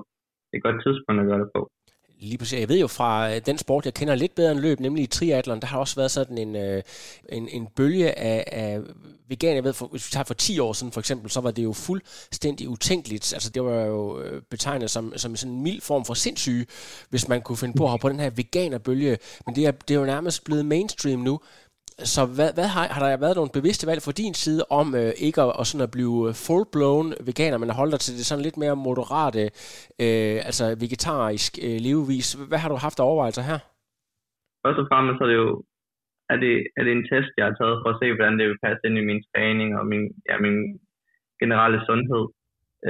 et 0.55 0.63
godt 0.67 0.79
tidspunkt 0.85 1.21
at 1.21 1.29
gøre 1.31 1.43
det 1.45 1.51
på. 1.57 1.61
Lige 2.19 2.39
præcis. 2.39 2.61
Jeg 2.61 2.69
ved 2.69 2.81
jo 2.81 2.87
fra 2.87 3.35
øh, 3.35 3.41
den 3.47 3.59
sport, 3.59 3.85
jeg 3.85 3.95
kender 3.95 4.15
lidt 4.15 4.35
bedre 4.35 4.53
end 4.53 4.61
løb, 4.61 4.81
nemlig 4.81 5.11
triathlon, 5.11 5.61
der 5.61 5.67
har 5.67 5.79
også 5.79 5.97
været 5.97 6.11
sådan 6.11 6.39
en, 6.39 6.57
øh, 6.57 6.83
en, 7.29 7.49
en 7.49 7.67
bølge 7.77 8.19
af, 8.19 8.45
af 8.53 8.81
veganer. 9.29 9.55
Jeg 9.55 9.65
ved, 9.65 9.73
for, 9.73 9.87
hvis 9.87 10.09
vi 10.09 10.11
tager 10.13 10.25
for 10.25 10.35
10 10.35 10.59
år 10.59 10.73
siden 10.73 10.93
for 10.93 11.01
eksempel, 11.01 11.31
så 11.31 11.41
var 11.41 11.51
det 11.51 11.65
jo 11.65 11.73
fuldstændig 11.73 12.69
utænkeligt. 12.69 13.35
Altså 13.35 13.51
det 13.51 13.65
var 13.65 13.81
jo 13.81 14.21
øh, 14.21 14.43
betegnet 14.51 14.91
som, 14.91 15.13
som 15.17 15.37
sådan 15.37 15.55
en 15.55 15.63
mild 15.63 15.81
form 15.81 16.05
for 16.05 16.15
sindssyge, 16.15 16.67
hvis 17.11 17.29
man 17.29 17.43
kunne 17.43 17.57
finde 17.57 17.75
på 17.77 17.85
at 17.85 17.91
have 17.91 17.99
på 17.99 18.09
den 18.09 18.21
her 18.21 18.31
veganerbølge. 18.31 19.19
Men 19.47 19.55
det 19.55 19.67
er, 19.67 19.71
det 19.71 19.95
er 19.95 19.99
jo 19.99 20.07
nærmest 20.07 20.45
blevet 20.45 20.67
mainstream 20.67 21.21
nu. 21.21 21.41
Så 21.99 22.23
hvad, 22.37 22.51
hvad 22.57 22.69
har, 22.75 22.85
har 22.95 23.01
der 23.03 23.25
været 23.25 23.37
nogle 23.37 23.57
bevidste 23.59 23.87
valg 23.91 24.01
fra 24.03 24.19
din 24.23 24.35
side 24.45 24.63
om 24.81 24.87
øh, 25.01 25.13
ikke 25.27 25.41
at, 25.43 25.53
og 25.61 25.67
sådan 25.67 25.87
at 25.89 25.95
blive 25.97 26.19
øh, 26.29 26.35
full-blown 26.47 27.07
veganer, 27.29 27.59
men 27.59 27.71
at 27.71 27.79
holde 27.81 27.93
dig 27.93 28.01
til 28.01 28.15
det 28.19 28.27
sådan 28.27 28.47
lidt 28.47 28.59
mere 28.63 28.77
moderate, 28.89 29.45
øh, 30.05 30.37
altså 30.49 30.65
vegetarisk 30.85 31.53
øh, 31.67 31.79
levevis? 31.87 32.29
Hvad 32.51 32.61
har 32.63 32.71
du 32.73 32.79
haft 32.87 32.99
overvejelser 33.01 33.43
her? 33.51 33.59
Først 34.65 34.79
og 34.83 34.87
fremmest 34.91 35.21
er 35.25 35.29
det 35.33 35.39
jo 35.43 35.51
er 36.33 36.39
det, 36.45 36.55
er 36.79 36.83
det 36.85 36.93
en 36.93 37.09
test, 37.11 37.33
jeg 37.39 37.47
har 37.49 37.57
taget 37.61 37.81
for 37.83 37.91
at 37.91 37.99
se, 38.01 38.07
hvordan 38.13 38.39
det 38.39 38.47
vil 38.49 38.63
passe 38.67 38.83
ind 38.87 38.97
i 38.99 39.09
min 39.11 39.23
træning 39.31 39.71
og 39.79 39.85
min, 39.93 40.05
ja, 40.29 40.35
min 40.47 40.59
generelle 41.43 41.81
sundhed. 41.89 42.25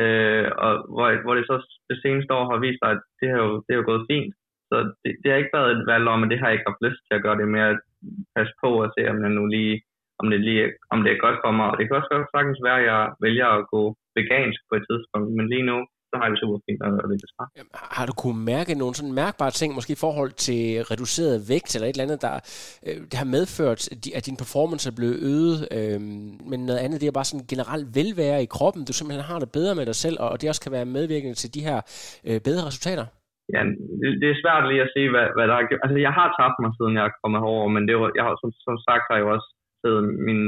Øh, 0.00 0.46
og 0.64 0.72
hvor, 0.94 1.06
hvor 1.24 1.34
det 1.34 1.44
så 1.46 1.56
det 1.90 1.98
seneste 2.04 2.30
år 2.38 2.44
har 2.50 2.58
vist 2.66 2.80
sig, 2.82 2.90
at 2.96 3.02
det 3.20 3.28
har 3.32 3.40
jo, 3.46 3.50
det 3.64 3.70
har 3.72 3.80
jo 3.80 3.90
gået 3.92 4.06
fint. 4.10 4.34
Så 4.70 4.76
det, 5.02 5.12
det 5.20 5.28
har 5.30 5.38
ikke 5.38 5.56
været 5.58 5.72
et 5.76 5.86
valg 5.92 6.04
om, 6.14 6.22
at 6.22 6.30
det 6.30 6.38
har 6.38 6.46
jeg 6.46 6.56
ikke 6.56 6.70
haft 6.70 6.84
lyst 6.86 7.00
til 7.06 7.14
at 7.16 7.24
gøre 7.26 7.38
det 7.40 7.48
mere 7.56 7.72
passe 8.36 8.54
på 8.62 8.68
og 8.84 8.88
se, 8.94 9.02
om 9.12 9.16
jeg 9.24 9.32
nu 9.38 9.44
lige 9.56 9.76
om 10.20 10.26
det, 10.30 10.40
lige, 10.48 10.62
om 10.92 10.98
det 11.04 11.10
er 11.12 11.24
godt 11.26 11.38
for 11.44 11.52
mig. 11.58 11.66
Og 11.70 11.76
det 11.78 11.84
kan 11.86 11.96
også 11.98 12.10
godt 12.14 12.32
sagtens 12.34 12.60
være, 12.66 12.78
at 12.80 12.86
jeg 12.92 13.02
vælger 13.26 13.48
at 13.58 13.66
gå 13.74 13.82
vegansk 14.16 14.60
på 14.68 14.74
et 14.78 14.84
tidspunkt, 14.88 15.28
men 15.36 15.46
lige 15.52 15.66
nu, 15.70 15.76
så 16.10 16.14
har 16.18 16.24
jeg 16.26 16.32
det 16.34 16.40
super 16.42 16.58
fint 16.66 16.82
at 16.86 16.92
være 16.96 17.08
vegetar. 17.12 17.46
Har 17.98 18.06
du 18.06 18.14
kunne 18.22 18.40
mærke 18.52 18.72
nogle 18.74 18.94
sådan 18.94 19.18
mærkbare 19.22 19.50
ting, 19.50 19.74
måske 19.74 19.92
i 19.98 20.02
forhold 20.06 20.32
til 20.46 20.62
reduceret 20.92 21.36
vægt, 21.48 21.70
eller 21.74 21.86
et 21.88 21.94
eller 21.94 22.06
andet, 22.06 22.22
der 22.26 22.34
øh, 22.86 22.96
det 23.10 23.18
har 23.22 23.28
medført, 23.36 23.80
at 24.18 24.26
din 24.26 24.40
performance 24.42 24.84
er 24.90 24.96
blevet 24.98 25.18
øget, 25.32 25.58
øh, 25.76 26.00
men 26.50 26.58
noget 26.68 26.80
andet, 26.84 27.00
det 27.00 27.06
er 27.06 27.18
bare 27.20 27.30
sådan 27.30 27.46
generelt 27.52 27.86
velvære 27.98 28.42
i 28.42 28.52
kroppen, 28.56 28.84
du 28.84 28.92
simpelthen 28.92 29.24
har 29.30 29.38
det 29.38 29.50
bedre 29.58 29.74
med 29.74 29.86
dig 29.86 29.94
selv, 30.04 30.16
og 30.20 30.40
det 30.40 30.48
også 30.48 30.64
kan 30.64 30.72
være 30.72 30.84
medvirkende 30.84 31.34
til 31.34 31.54
de 31.54 31.60
her 31.68 31.78
øh, 32.28 32.40
bedre 32.40 32.66
resultater? 32.66 33.06
Ja, 33.54 33.60
det, 34.00 34.10
det 34.20 34.28
er 34.30 34.40
svært 34.42 34.64
lige 34.70 34.84
at 34.86 34.92
sige, 34.94 35.08
hvad, 35.12 35.26
hvad 35.36 35.46
der 35.48 35.54
er. 35.56 35.64
Altså, 35.84 35.98
jeg 36.06 36.12
har 36.18 36.28
tabt 36.38 36.56
mig, 36.62 36.70
siden 36.74 36.96
jeg 36.98 37.04
er 37.06 37.16
kommet 37.20 37.40
herover, 37.44 37.68
men 37.76 37.82
det 37.88 37.94
var, 38.00 38.08
jeg 38.18 38.24
har, 38.26 38.34
som, 38.42 38.50
som 38.66 38.76
sagt 38.86 39.04
har 39.08 39.16
jeg 39.16 39.24
jo 39.24 39.30
også 39.36 39.48
taget 39.82 40.02
min 40.28 40.40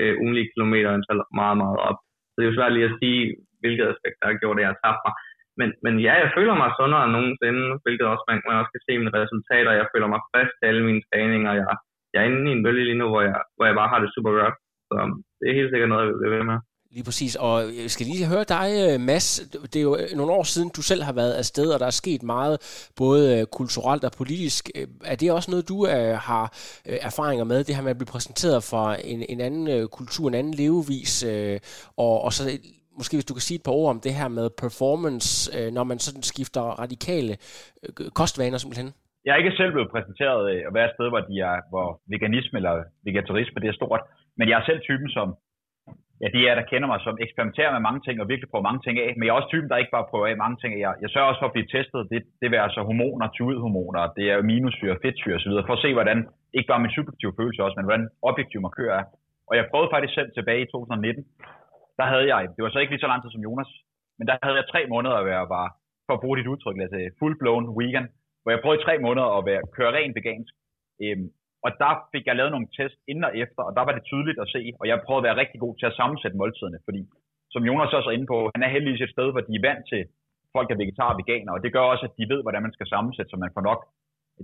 øh, 0.00 0.14
ugenlige 0.22 0.50
kilometerantal 0.52 1.18
meget, 1.40 1.56
meget 1.62 1.78
op. 1.88 1.98
Så 2.30 2.34
det 2.36 2.44
er 2.44 2.50
jo 2.50 2.58
svært 2.58 2.74
lige 2.74 2.90
at 2.90 2.98
sige, 3.02 3.20
hvilket 3.62 3.86
aspekt 3.92 4.16
der 4.20 4.26
har 4.30 4.40
gjort, 4.42 4.56
at 4.58 4.62
jeg 4.62 4.72
har 4.72 4.82
tabt 4.84 5.02
mig. 5.06 5.14
Men, 5.58 5.68
men 5.84 5.94
ja, 6.06 6.12
jeg 6.22 6.30
føler 6.36 6.54
mig 6.62 6.70
sundere 6.78 7.04
end 7.04 7.14
nogensinde, 7.16 7.64
hvilket 7.84 8.06
også 8.12 8.24
man, 8.28 8.38
man 8.48 8.60
også 8.60 8.72
kan 8.74 8.84
se 8.86 8.92
mine 9.00 9.16
resultater. 9.20 9.80
Jeg 9.80 9.90
føler 9.92 10.08
mig 10.12 10.20
frisk 10.30 10.52
til 10.56 10.68
alle 10.70 10.84
mine 10.88 11.02
træninger. 11.08 11.52
Jeg, 11.60 11.66
jeg 12.12 12.18
er 12.20 12.28
inde 12.28 12.50
i 12.50 12.54
en 12.56 12.64
bølge 12.64 12.84
lige 12.84 13.00
nu, 13.02 13.06
hvor 13.12 13.22
jeg, 13.28 13.38
hvor 13.56 13.64
jeg 13.68 13.78
bare 13.80 13.92
har 13.92 14.00
det 14.02 14.10
super 14.16 14.32
godt. 14.40 14.56
Så 14.88 14.94
um, 15.02 15.12
det 15.38 15.46
er 15.46 15.58
helt 15.58 15.72
sikkert 15.72 15.90
noget, 15.92 16.04
jeg 16.04 16.12
vil 16.12 16.34
ved 16.36 16.44
med. 16.50 16.58
Lige 16.94 17.04
præcis, 17.04 17.36
og 17.36 17.54
jeg 17.82 17.90
skal 17.94 18.06
lige 18.06 18.32
høre 18.32 18.44
dig, 18.56 18.68
øh, 18.84 19.00
Mads. 19.00 19.28
Det 19.72 19.76
er 19.76 19.86
jo 19.90 19.94
øh, 19.96 20.08
nogle 20.18 20.32
år 20.38 20.42
siden, 20.42 20.68
du 20.76 20.82
selv 20.90 21.02
har 21.08 21.14
været 21.20 21.34
afsted, 21.42 21.68
og 21.74 21.80
der 21.80 21.86
er 21.86 22.00
sket 22.02 22.22
meget, 22.22 22.56
både 23.02 23.20
øh, 23.34 23.46
kulturelt 23.58 24.04
og 24.04 24.12
politisk. 24.20 24.62
Er 25.12 25.16
det 25.16 25.32
også 25.32 25.50
noget, 25.50 25.68
du 25.72 25.78
har 26.28 26.44
erfaringer 27.08 27.44
med, 27.44 27.64
det 27.64 27.74
her 27.76 27.82
med 27.82 27.94
at 27.94 28.00
blive 28.00 28.14
præsenteret 28.14 28.60
for 28.72 28.84
en, 29.12 29.20
en 29.28 29.40
anden 29.40 29.88
kultur, 29.98 30.24
en 30.28 30.38
anden 30.40 30.54
levevis, 30.62 31.14
og, 32.04 32.14
og 32.24 32.32
så 32.36 32.42
måske 32.98 33.16
hvis 33.16 33.30
du 33.30 33.34
kan 33.34 33.46
sige 33.48 33.58
et 33.58 33.66
par 33.66 33.76
ord 33.80 33.90
om 33.94 34.00
det 34.06 34.14
her 34.20 34.28
med 34.38 34.46
performance, 34.64 35.30
når 35.76 35.84
man 35.90 35.98
sådan 35.98 36.22
skifter 36.22 36.62
radikale 36.82 37.32
kostvaner 38.18 38.58
simpelthen? 38.58 38.88
Jeg 39.24 39.32
er 39.32 39.40
ikke 39.42 39.56
selv 39.60 39.72
blevet 39.72 39.90
præsenteret 39.94 40.40
at 40.68 40.74
være 40.76 40.86
et 40.90 40.94
sted, 40.96 41.08
hvor, 41.12 41.22
de 41.30 41.36
er, 41.50 41.56
hvor 41.72 41.88
veganisme 42.12 42.56
eller 42.60 42.74
vegetarisme 43.06 43.60
det 43.62 43.68
er 43.68 43.78
stort, 43.80 44.02
men 44.38 44.48
jeg 44.48 44.56
er 44.60 44.64
selv 44.64 44.80
typen, 44.88 45.08
som 45.16 45.28
ja, 46.22 46.26
de 46.34 46.40
er, 46.48 46.54
der 46.56 46.70
kender 46.70 46.88
mig, 46.92 46.98
som 47.06 47.16
eksperimenterer 47.26 47.72
med 47.72 47.86
mange 47.88 48.00
ting 48.06 48.16
og 48.20 48.28
virkelig 48.32 48.50
prøver 48.50 48.68
mange 48.68 48.82
ting 48.84 48.94
af. 49.04 49.10
Men 49.14 49.22
jeg 49.24 49.32
er 49.32 49.40
også 49.40 49.52
typen, 49.52 49.68
der 49.70 49.82
ikke 49.82 49.96
bare 49.96 50.10
prøver 50.10 50.26
af 50.26 50.42
mange 50.44 50.56
ting 50.60 50.70
af. 50.74 50.80
Jeg, 50.86 50.92
jeg 51.02 51.10
sørger 51.10 51.28
også 51.30 51.42
for 51.42 51.50
at 51.50 51.56
blive 51.56 51.72
testet. 51.76 52.00
Det, 52.12 52.20
det 52.40 52.48
vil 52.50 52.64
altså 52.66 52.80
hormoner, 52.88 53.26
tyudhormoner, 53.36 54.02
det 54.18 54.24
er 54.32 54.48
minussyre, 54.52 55.00
fedtsyre 55.04 55.36
osv. 55.38 55.52
For 55.68 55.76
at 55.76 55.82
se, 55.84 55.90
hvordan, 55.98 56.18
ikke 56.56 56.70
bare 56.70 56.84
min 56.84 56.96
subjektive 56.96 57.36
følelse 57.38 57.64
også, 57.64 57.76
men 57.78 57.86
hvordan 57.88 58.06
objektiv 58.30 58.58
markør 58.66 58.90
er. 59.00 59.04
Og 59.48 59.54
jeg 59.58 59.68
prøvede 59.70 59.92
faktisk 59.94 60.14
selv 60.14 60.30
tilbage 60.32 60.62
i 60.62 60.70
2019. 60.72 61.24
Der 61.98 62.06
havde 62.12 62.26
jeg, 62.34 62.42
det 62.54 62.62
var 62.64 62.70
så 62.70 62.78
ikke 62.78 62.92
lige 62.92 63.04
så 63.04 63.10
lang 63.12 63.20
tid 63.22 63.30
som 63.32 63.46
Jonas, 63.46 63.70
men 64.18 64.24
der 64.28 64.36
havde 64.42 64.58
jeg 64.60 64.66
tre 64.72 64.80
måneder 64.94 65.16
at 65.18 65.26
være 65.32 65.46
bare, 65.56 65.70
for 66.06 66.14
at 66.14 66.22
bruge 66.22 66.38
dit 66.38 66.50
udtryk, 66.52 66.76
lad 66.76 66.88
os 66.92 67.18
full 67.20 67.34
blown 67.40 67.64
vegan, 67.80 68.06
hvor 68.42 68.50
jeg 68.52 68.60
prøvede 68.62 68.80
i 68.80 68.84
tre 68.86 68.94
måneder 69.06 69.28
at 69.38 69.46
være, 69.50 69.62
køre 69.76 69.94
rent 69.98 70.16
vegansk. 70.18 70.52
Øhm, 71.04 71.26
og 71.64 71.70
der 71.82 71.92
fik 72.12 72.24
jeg 72.26 72.36
lavet 72.36 72.52
nogle 72.54 72.68
tests 72.76 73.00
inden 73.10 73.24
og 73.28 73.34
efter, 73.44 73.62
og 73.68 73.72
der 73.76 73.84
var 73.86 73.94
det 73.94 74.08
tydeligt 74.10 74.38
at 74.44 74.50
se, 74.54 74.62
og 74.80 74.84
jeg 74.88 75.04
prøvede 75.06 75.22
at 75.22 75.28
være 75.28 75.40
rigtig 75.42 75.58
god 75.64 75.74
til 75.76 75.86
at 75.90 75.96
sammensætte 75.98 76.36
måltiderne, 76.40 76.78
fordi 76.86 77.02
som 77.54 77.62
Jonas 77.68 77.96
også 77.98 78.10
er 78.10 78.16
inde 78.16 78.30
på, 78.32 78.38
han 78.54 78.62
er 78.64 78.74
heldigvis 78.74 79.04
et 79.04 79.14
sted, 79.16 79.26
hvor 79.32 79.44
de 79.48 79.54
er 79.58 79.66
vant 79.68 79.84
til 79.92 80.02
folk 80.56 80.68
er 80.70 80.80
vegetar 80.82 81.12
og 81.12 81.18
veganer, 81.20 81.52
og 81.56 81.60
det 81.64 81.72
gør 81.74 81.84
også, 81.92 82.04
at 82.08 82.16
de 82.18 82.24
ved, 82.32 82.40
hvordan 82.42 82.62
man 82.66 82.76
skal 82.76 82.86
sammensætte, 82.92 83.30
så 83.30 83.36
man 83.36 83.54
får 83.56 83.64
nok 83.70 83.80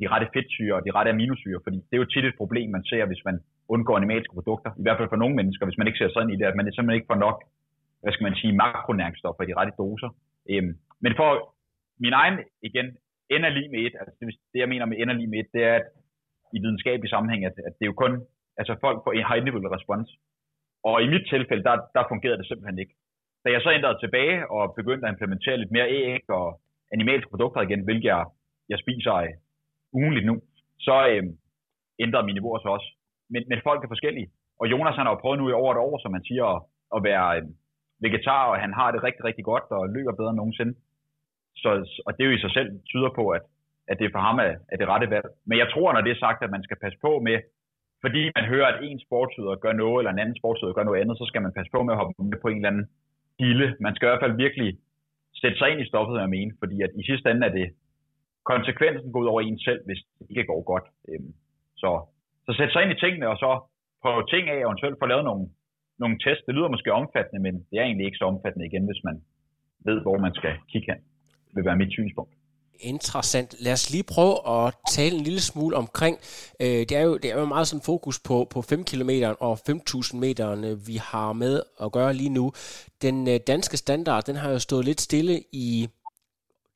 de 0.03 0.11
rette 0.13 0.29
fedtsyre 0.35 0.75
og 0.79 0.83
de 0.87 0.95
rette 0.97 1.11
aminosyre, 1.15 1.61
fordi 1.67 1.79
det 1.89 1.95
er 1.95 2.03
jo 2.03 2.13
tit 2.13 2.25
et 2.25 2.41
problem, 2.43 2.69
man 2.71 2.85
ser, 2.91 3.05
hvis 3.11 3.25
man 3.29 3.37
undgår 3.75 3.97
animalske 3.97 4.35
produkter, 4.39 4.71
i 4.81 4.83
hvert 4.85 4.99
fald 4.99 5.13
for 5.13 5.23
nogle 5.23 5.37
mennesker, 5.41 5.67
hvis 5.67 5.79
man 5.79 5.87
ikke 5.87 6.01
ser 6.01 6.11
sådan 6.13 6.33
i 6.33 6.39
det, 6.39 6.47
at 6.51 6.57
man 6.57 6.67
simpelthen 6.67 6.99
ikke 7.01 7.13
får 7.13 7.25
nok, 7.27 7.37
hvad 8.03 8.13
skal 8.13 8.27
man 8.29 8.39
sige, 8.41 8.59
makronæringsstoffer 8.63 9.43
i 9.43 9.49
de 9.51 9.59
rette 9.59 9.73
doser. 9.83 10.11
Øhm, 10.51 10.73
men 11.05 11.13
for 11.21 11.31
min 12.05 12.15
egen, 12.23 12.37
igen, 12.69 12.87
ender 13.35 13.51
lige 13.57 13.71
med 13.75 13.81
et, 13.87 13.95
altså 14.01 14.15
det, 14.21 14.27
det 14.53 14.59
jeg 14.61 14.69
mener 14.73 14.87
med 14.87 14.97
ender 15.03 15.15
lige 15.15 15.33
med 15.33 15.39
et, 15.39 15.51
det 15.55 15.63
er, 15.71 15.75
at 15.81 15.87
i 16.55 16.59
videnskabelig 16.65 17.11
sammenhæng, 17.11 17.45
at, 17.45 17.57
at 17.69 17.73
det 17.79 17.85
er 17.85 17.93
jo 17.93 18.03
kun, 18.05 18.13
altså 18.61 18.73
folk 18.85 18.99
får 19.05 19.13
en 19.13 19.29
high 19.31 19.43
level 19.45 19.75
respons. 19.77 20.09
Og 20.89 21.03
i 21.05 21.09
mit 21.15 21.27
tilfælde, 21.33 21.65
der, 21.69 21.77
der 21.95 22.11
fungerede 22.13 22.39
det 22.39 22.47
simpelthen 22.49 22.79
ikke. 22.79 22.95
Da 23.45 23.49
jeg 23.51 23.61
så 23.63 23.71
ændrede 23.71 23.99
tilbage 24.01 24.51
og 24.51 24.75
begyndte 24.75 25.07
at 25.07 25.13
implementere 25.13 25.57
lidt 25.57 25.73
mere 25.77 25.91
æg 25.91 26.31
og 26.31 26.61
animalske 26.95 27.31
produkter 27.31 27.61
igen, 27.61 27.85
hvilket 27.85 28.09
jeg, 28.15 28.25
jeg 28.69 28.79
spiser 28.79 29.13
af 29.13 29.31
ugenligt 29.93 30.27
nu, 30.27 30.35
så 30.87 30.95
øh, 31.11 31.23
ændrede 32.05 32.27
mine 32.27 32.39
niveauer 32.39 32.61
så 32.63 32.69
også. 32.69 32.89
Men, 33.33 33.43
men 33.51 33.59
folk 33.69 33.85
er 33.85 33.89
forskellige. 33.95 34.31
Og 34.61 34.67
Jonas 34.71 34.97
han 34.97 35.07
har 35.07 35.13
jo 35.13 35.23
prøvet 35.23 35.39
nu 35.39 35.49
i 35.49 35.53
over 35.53 35.73
et 35.73 35.85
år, 35.87 35.99
som 36.03 36.13
man 36.13 36.25
siger, 36.25 36.45
at, 36.55 36.63
at 36.97 37.01
være 37.09 37.27
øh, 37.37 37.43
vegetar, 38.05 38.43
og 38.51 38.57
han 38.65 38.73
har 38.79 38.89
det 38.91 39.03
rigtig, 39.03 39.25
rigtig 39.25 39.45
godt 39.45 39.67
og 39.71 39.89
løber 39.97 40.13
bedre 40.13 40.31
end 40.31 40.41
nogensinde. 40.43 40.75
Så, 41.57 41.69
og 42.07 42.11
det 42.13 42.23
er 42.23 42.29
jo 42.31 42.37
i 42.37 42.45
sig 42.45 42.53
selv 42.59 42.71
tyder 42.91 43.11
på, 43.19 43.29
at, 43.29 43.43
at 43.91 43.99
det 43.99 44.13
for 44.15 44.23
ham 44.29 44.39
er, 44.47 44.53
er 44.73 44.77
det 44.77 44.89
rette 44.93 45.11
valg. 45.15 45.29
Men 45.49 45.57
jeg 45.59 45.69
tror, 45.73 45.93
når 45.93 46.01
det 46.01 46.13
er 46.13 46.25
sagt, 46.25 46.41
at 46.45 46.51
man 46.57 46.63
skal 46.67 46.79
passe 46.83 46.99
på 47.07 47.13
med, 47.29 47.39
fordi 48.05 48.23
man 48.37 48.45
hører, 48.53 48.69
at 48.73 48.79
en 48.83 49.01
sportsudøver 49.07 49.57
gør 49.65 49.73
noget, 49.83 50.01
eller 50.01 50.13
en 50.13 50.23
anden 50.23 50.39
sportsudøver 50.41 50.79
gør 50.79 50.89
noget 50.89 51.01
andet, 51.01 51.19
så 51.19 51.25
skal 51.31 51.43
man 51.43 51.57
passe 51.57 51.71
på 51.75 51.83
med 51.83 51.93
at 51.95 52.01
hoppe 52.01 52.15
med 52.23 52.39
på 52.43 52.49
en 52.49 52.57
eller 52.57 52.73
anden 52.73 52.87
gilde. 53.39 53.69
Man 53.81 53.95
skal 53.95 54.07
i 54.07 54.11
hvert 54.11 54.25
fald 54.25 54.43
virkelig 54.45 54.71
sætte 55.41 55.59
sig 55.59 55.69
ind 55.71 55.81
i 55.81 55.91
stoffet, 55.93 56.21
jeg 56.21 56.35
mener, 56.37 56.55
fordi 56.63 56.77
at 56.87 56.91
i 57.01 57.03
sidste 57.11 57.31
ende 57.31 57.47
er 57.47 57.55
det 57.61 57.69
konsekvensen 58.53 59.13
går 59.13 59.21
ud 59.21 59.33
over 59.33 59.41
en 59.41 59.59
selv, 59.59 59.81
hvis 59.87 60.01
det 60.19 60.27
ikke 60.31 60.51
går 60.53 60.63
godt. 60.73 60.87
Øhm, 61.09 61.33
så, 61.83 61.91
så 62.47 62.51
sæt 62.59 62.73
sig 62.73 62.83
ind 62.83 62.93
i 62.93 63.01
tingene, 63.05 63.29
og 63.33 63.37
så 63.45 63.51
prøve 64.03 64.27
ting 64.33 64.45
af, 64.49 64.61
og 64.65 64.69
eventuelt 64.69 64.99
få 65.03 65.07
lavet 65.07 65.25
nogle, 65.31 65.45
nogle 66.03 66.17
tests. 66.25 66.45
Det 66.47 66.55
lyder 66.55 66.75
måske 66.75 66.99
omfattende, 67.01 67.41
men 67.47 67.55
det 67.69 67.77
er 67.79 67.87
egentlig 67.87 68.07
ikke 68.07 68.21
så 68.23 68.27
omfattende 68.33 68.67
igen, 68.67 68.85
hvis 68.89 69.05
man 69.09 69.17
ved, 69.89 69.99
hvor 70.03 70.19
man 70.19 70.35
skal 70.35 70.55
kigge 70.73 70.89
hen. 70.93 71.01
Det 71.47 71.55
vil 71.57 71.65
være 71.65 71.83
mit 71.83 71.93
synspunkt 71.99 72.33
interessant. 72.81 73.55
Lad 73.59 73.73
os 73.73 73.91
lige 73.91 74.03
prøve 74.03 74.67
at 74.67 74.75
tale 74.91 75.17
en 75.17 75.25
lille 75.25 75.41
smule 75.41 75.77
omkring, 75.77 76.19
øh, 76.61 76.69
det, 76.69 76.93
er 76.93 77.01
jo, 77.01 77.17
det 77.17 77.31
er 77.31 77.39
jo 77.39 77.45
meget 77.45 77.69
sådan 77.69 77.83
fokus 77.83 78.19
på, 78.19 78.47
på 78.51 78.63
5 78.63 78.85
km 78.85 79.11
og 79.41 79.59
5.000 79.71 80.17
meter, 80.17 80.75
vi 80.75 80.97
har 80.97 81.33
med 81.33 81.63
at 81.83 81.93
gøre 81.93 82.15
lige 82.15 82.29
nu. 82.29 82.53
Den 83.03 83.29
øh, 83.29 83.41
danske 83.47 83.77
standard, 83.77 84.25
den 84.25 84.37
har 84.37 84.51
jo 84.51 84.59
stået 84.59 84.85
lidt 84.85 85.01
stille 85.01 85.43
i 85.53 85.89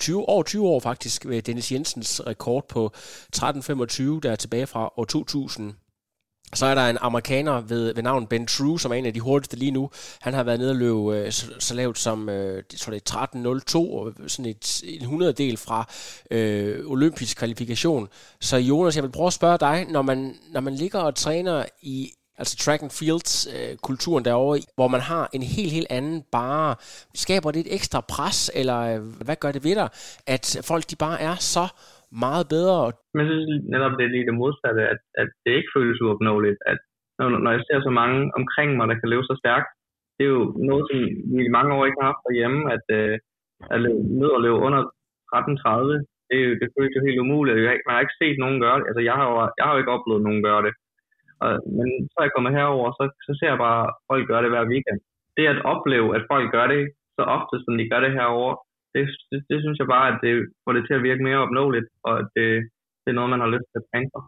20, 0.01 0.29
over 0.29 0.43
20 0.43 0.69
år 0.69 0.81
faktisk, 0.81 1.27
ved 1.27 1.43
Dennis 1.43 1.73
Jensens 1.73 2.23
rekord 2.27 2.69
på 2.69 2.91
13.25, 3.37 4.21
der 4.23 4.31
er 4.33 4.37
tilbage 4.37 4.67
fra 4.67 4.93
år 4.97 5.05
2000. 5.05 5.75
Så 6.55 6.67
er 6.67 6.75
der 6.75 6.89
en 6.89 6.99
amerikaner 7.01 7.61
ved, 7.61 7.95
ved 7.95 8.03
navn 8.03 8.27
Ben 8.27 8.47
True, 8.47 8.81
som 8.81 8.93
er 8.93 8.95
en 8.95 9.07
af 9.07 9.15
de 9.15 9.21
hurtigste 9.21 9.57
lige 9.57 9.71
nu. 9.71 9.91
Han 10.21 10.35
har 10.35 10.43
været 10.43 10.59
nede 10.59 10.71
og 10.71 10.77
løbe 10.77 11.17
øh, 11.17 11.33
så, 11.33 11.47
så 11.59 11.75
lavt 11.75 11.99
som 11.99 12.29
øh, 12.29 12.63
jeg 12.73 12.79
tror 12.79 12.93
det 12.93 13.13
er 13.13 13.27
13.02, 14.17 14.29
sådan 14.29 14.51
et, 14.51 14.83
en 14.85 15.07
hundreddel 15.07 15.57
fra 15.57 15.89
øh, 16.31 16.91
olympisk 16.91 17.37
kvalifikation. 17.37 18.09
Så 18.41 18.57
Jonas, 18.57 18.97
jeg 18.97 19.05
vil 19.05 19.13
prøve 19.13 19.27
at 19.27 19.33
spørge 19.33 19.59
dig, 19.59 19.87
når 19.91 20.03
man, 20.03 20.37
når 20.53 20.61
man 20.61 20.75
ligger 20.75 20.99
og 20.99 21.15
træner 21.15 21.65
i 21.83 22.13
altså 22.39 22.57
track 22.57 22.83
and 22.83 22.91
fields 22.91 23.47
øh, 23.47 23.77
kulturen 23.77 24.25
derovre, 24.25 24.61
hvor 24.75 24.89
man 24.89 25.01
har 25.01 25.31
en 25.33 25.43
helt, 25.43 25.73
helt 25.73 25.87
anden 25.91 26.23
bare, 26.33 26.75
skaber 27.15 27.51
det 27.51 27.61
et 27.61 27.75
ekstra 27.75 28.01
pres, 28.01 28.51
eller 28.55 28.81
øh, 28.81 29.01
hvad 29.01 29.37
gør 29.37 29.53
det 29.53 29.65
ved 29.65 29.75
dig, 29.75 29.89
at 30.27 30.57
folk 30.63 30.91
de 30.91 30.97
bare 30.97 31.21
er 31.21 31.37
så 31.37 31.69
meget 32.27 32.47
bedre. 32.55 32.77
Men 33.15 33.21
jeg 33.23 33.31
synes 33.31 33.49
netop, 33.75 33.95
det 33.99 34.05
er 34.05 34.15
lige 34.15 34.29
det 34.29 34.41
modsatte, 34.43 34.83
at, 34.93 35.01
at 35.23 35.29
det 35.45 35.53
ikke 35.59 35.75
føles 35.77 36.03
uopnåeligt. 36.05 36.59
At 36.73 36.79
når, 37.19 37.27
når 37.45 37.51
jeg 37.57 37.63
ser 37.67 37.79
så 37.81 37.93
mange 38.01 38.19
omkring 38.41 38.71
mig, 38.77 38.87
der 38.89 38.99
kan 38.99 39.13
leve 39.13 39.25
så 39.31 39.37
stærkt, 39.43 39.69
det 40.17 40.25
er 40.25 40.33
jo 40.39 40.45
noget, 40.69 40.85
som 40.89 40.99
vi 41.37 41.41
i 41.45 41.57
mange 41.59 41.73
år 41.77 41.85
ikke 41.85 42.01
har 42.01 42.11
haft 42.11 42.27
derhjemme, 42.29 42.61
at, 42.75 42.87
øh, 42.99 43.15
at 43.73 43.79
leve, 43.85 44.01
ned 44.21 44.31
og 44.37 44.43
leve 44.47 44.59
under 44.67 44.81
13.30, 45.33 45.95
det, 46.29 46.37
er 46.41 46.45
jo, 46.49 46.53
det 46.61 46.69
føles 46.75 46.97
jo 46.97 47.07
helt 47.07 47.23
umuligt. 47.25 47.67
Jeg, 47.69 47.77
man 47.87 47.95
har 47.95 48.05
ikke 48.05 48.21
set 48.23 48.39
nogen 48.45 48.59
gøre 48.65 48.79
det. 48.79 48.87
Altså, 48.89 49.03
jeg 49.09 49.17
har 49.19 49.27
jo, 49.31 49.35
jeg 49.59 49.65
har 49.65 49.73
jo 49.73 49.81
ikke 49.81 49.95
oplevet 49.97 50.23
nogen 50.27 50.43
gøre 50.49 50.63
det. 50.67 50.75
Og, 51.45 51.53
men 51.79 51.89
så 52.11 52.17
er 52.19 52.27
jeg 52.27 52.35
kommet 52.35 52.57
herover, 52.59 52.89
så, 52.99 53.05
så 53.27 53.33
ser 53.39 53.51
jeg 53.53 53.61
bare, 53.67 53.83
at 53.89 53.95
folk 54.11 54.25
gør 54.31 54.41
det 54.43 54.51
hver 54.53 54.71
weekend. 54.73 55.01
Det 55.37 55.45
at 55.55 55.65
opleve, 55.73 56.09
at 56.17 56.25
folk 56.33 56.47
gør 56.57 56.67
det 56.75 56.83
så 57.17 57.23
ofte, 57.37 57.57
som 57.65 57.75
de 57.79 57.85
gør 57.93 58.01
det 58.05 58.13
herover, 58.19 58.53
det, 58.95 59.05
det, 59.31 59.39
det 59.51 59.59
synes 59.61 59.79
jeg 59.79 59.89
bare, 59.95 60.09
at 60.13 60.19
det 60.25 60.33
får 60.65 60.73
det 60.73 60.85
til 60.87 60.99
at 60.99 61.07
virke 61.09 61.23
mere 61.27 61.43
opnåeligt, 61.45 61.89
og 62.07 62.13
at 62.21 62.27
det, 62.37 62.49
det 63.03 63.09
er 63.11 63.19
noget, 63.19 63.31
man 63.35 63.43
har 63.45 63.55
lyst 63.55 63.69
til 63.71 63.81
at 63.81 63.89
træne 63.91 64.11
for 64.15 64.23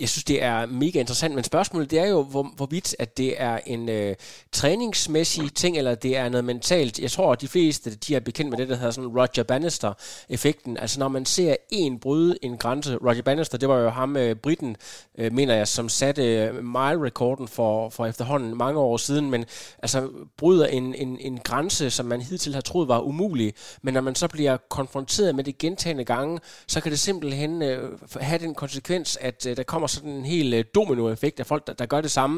jeg 0.00 0.08
synes, 0.08 0.24
det 0.24 0.42
er 0.42 0.66
mega 0.66 1.00
interessant, 1.00 1.34
men 1.34 1.44
spørgsmålet 1.44 1.90
det 1.90 1.98
er 1.98 2.06
jo, 2.06 2.22
hvor, 2.22 2.52
hvorvidt 2.56 2.96
at 2.98 3.18
det 3.18 3.42
er 3.42 3.58
en 3.66 3.88
øh, 3.88 4.16
træningsmæssig 4.52 5.54
ting, 5.54 5.78
eller 5.78 5.94
det 5.94 6.16
er 6.16 6.28
noget 6.28 6.44
mentalt. 6.44 6.98
Jeg 6.98 7.10
tror, 7.10 7.32
at 7.32 7.40
de 7.40 7.48
fleste 7.48 7.94
de 7.94 8.14
er 8.14 8.20
bekendt 8.20 8.50
med 8.50 8.58
det, 8.58 8.68
der 8.68 8.76
hedder 8.76 8.90
sådan 8.90 9.08
Roger 9.08 9.42
Bannister-effekten. 9.42 10.76
Altså 10.76 10.98
når 10.98 11.08
man 11.08 11.26
ser 11.26 11.56
en 11.70 11.98
bryde 11.98 12.38
en 12.42 12.56
grænse. 12.56 12.96
Roger 12.96 13.22
Bannister, 13.22 13.58
det 13.58 13.68
var 13.68 13.78
jo 13.78 13.88
ham, 13.88 14.16
øh, 14.16 14.36
Britten, 14.36 14.76
øh, 15.18 15.32
mener 15.32 15.54
jeg, 15.54 15.68
som 15.68 15.88
satte 15.88 16.22
øh, 16.22 16.54
mile-rekorden 16.54 17.48
for, 17.48 17.88
for 17.88 18.06
efterhånden 18.06 18.58
mange 18.58 18.80
år 18.80 18.96
siden, 18.96 19.30
men 19.30 19.44
altså 19.82 20.08
bryder 20.36 20.66
en, 20.66 20.94
en, 20.94 21.18
en 21.20 21.38
grænse, 21.38 21.90
som 21.90 22.06
man 22.06 22.20
hidtil 22.20 22.54
har 22.54 22.60
troet 22.60 22.88
var 22.88 23.00
umulig, 23.00 23.54
men 23.82 23.94
når 23.94 24.00
man 24.00 24.14
så 24.14 24.28
bliver 24.28 24.56
konfronteret 24.68 25.34
med 25.34 25.44
det 25.44 25.58
gentagende 25.58 26.04
gange, 26.04 26.40
så 26.66 26.80
kan 26.80 26.90
det 26.90 26.98
simpelthen 26.98 27.62
øh, 27.62 27.98
have 28.20 28.38
den 28.38 28.54
konsekvens, 28.54 29.18
at 29.20 29.46
øh, 29.46 29.56
der 29.56 29.62
kommer 29.62 29.87
sådan 29.94 30.14
en 30.20 30.28
helt 30.34 30.52
øh, 30.58 30.64
dominoeffekt 30.78 31.40
af 31.40 31.46
folk, 31.52 31.62
der, 31.66 31.74
der 31.80 31.86
gør 31.92 32.00
det 32.06 32.12
samme. 32.18 32.36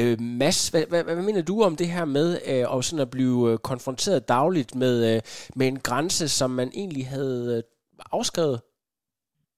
Øh, 0.00 0.16
Mads, 0.40 0.58
hvad, 0.72 0.84
hvad, 0.90 1.02
hvad 1.04 1.26
mener 1.28 1.44
du 1.50 1.56
om 1.68 1.74
det 1.80 1.88
her 1.96 2.04
med 2.18 2.28
øh, 2.52 2.64
at, 2.74 2.84
sådan 2.84 3.06
at 3.06 3.10
blive 3.16 3.40
øh, 3.50 3.56
konfronteret 3.70 4.28
dagligt 4.36 4.70
med, 4.82 4.94
øh, 5.10 5.18
med 5.58 5.66
en 5.72 5.78
grænse, 5.88 6.26
som 6.38 6.50
man 6.60 6.68
egentlig 6.80 7.04
havde 7.14 7.40
øh, 7.54 7.62
afskrevet? 8.18 8.58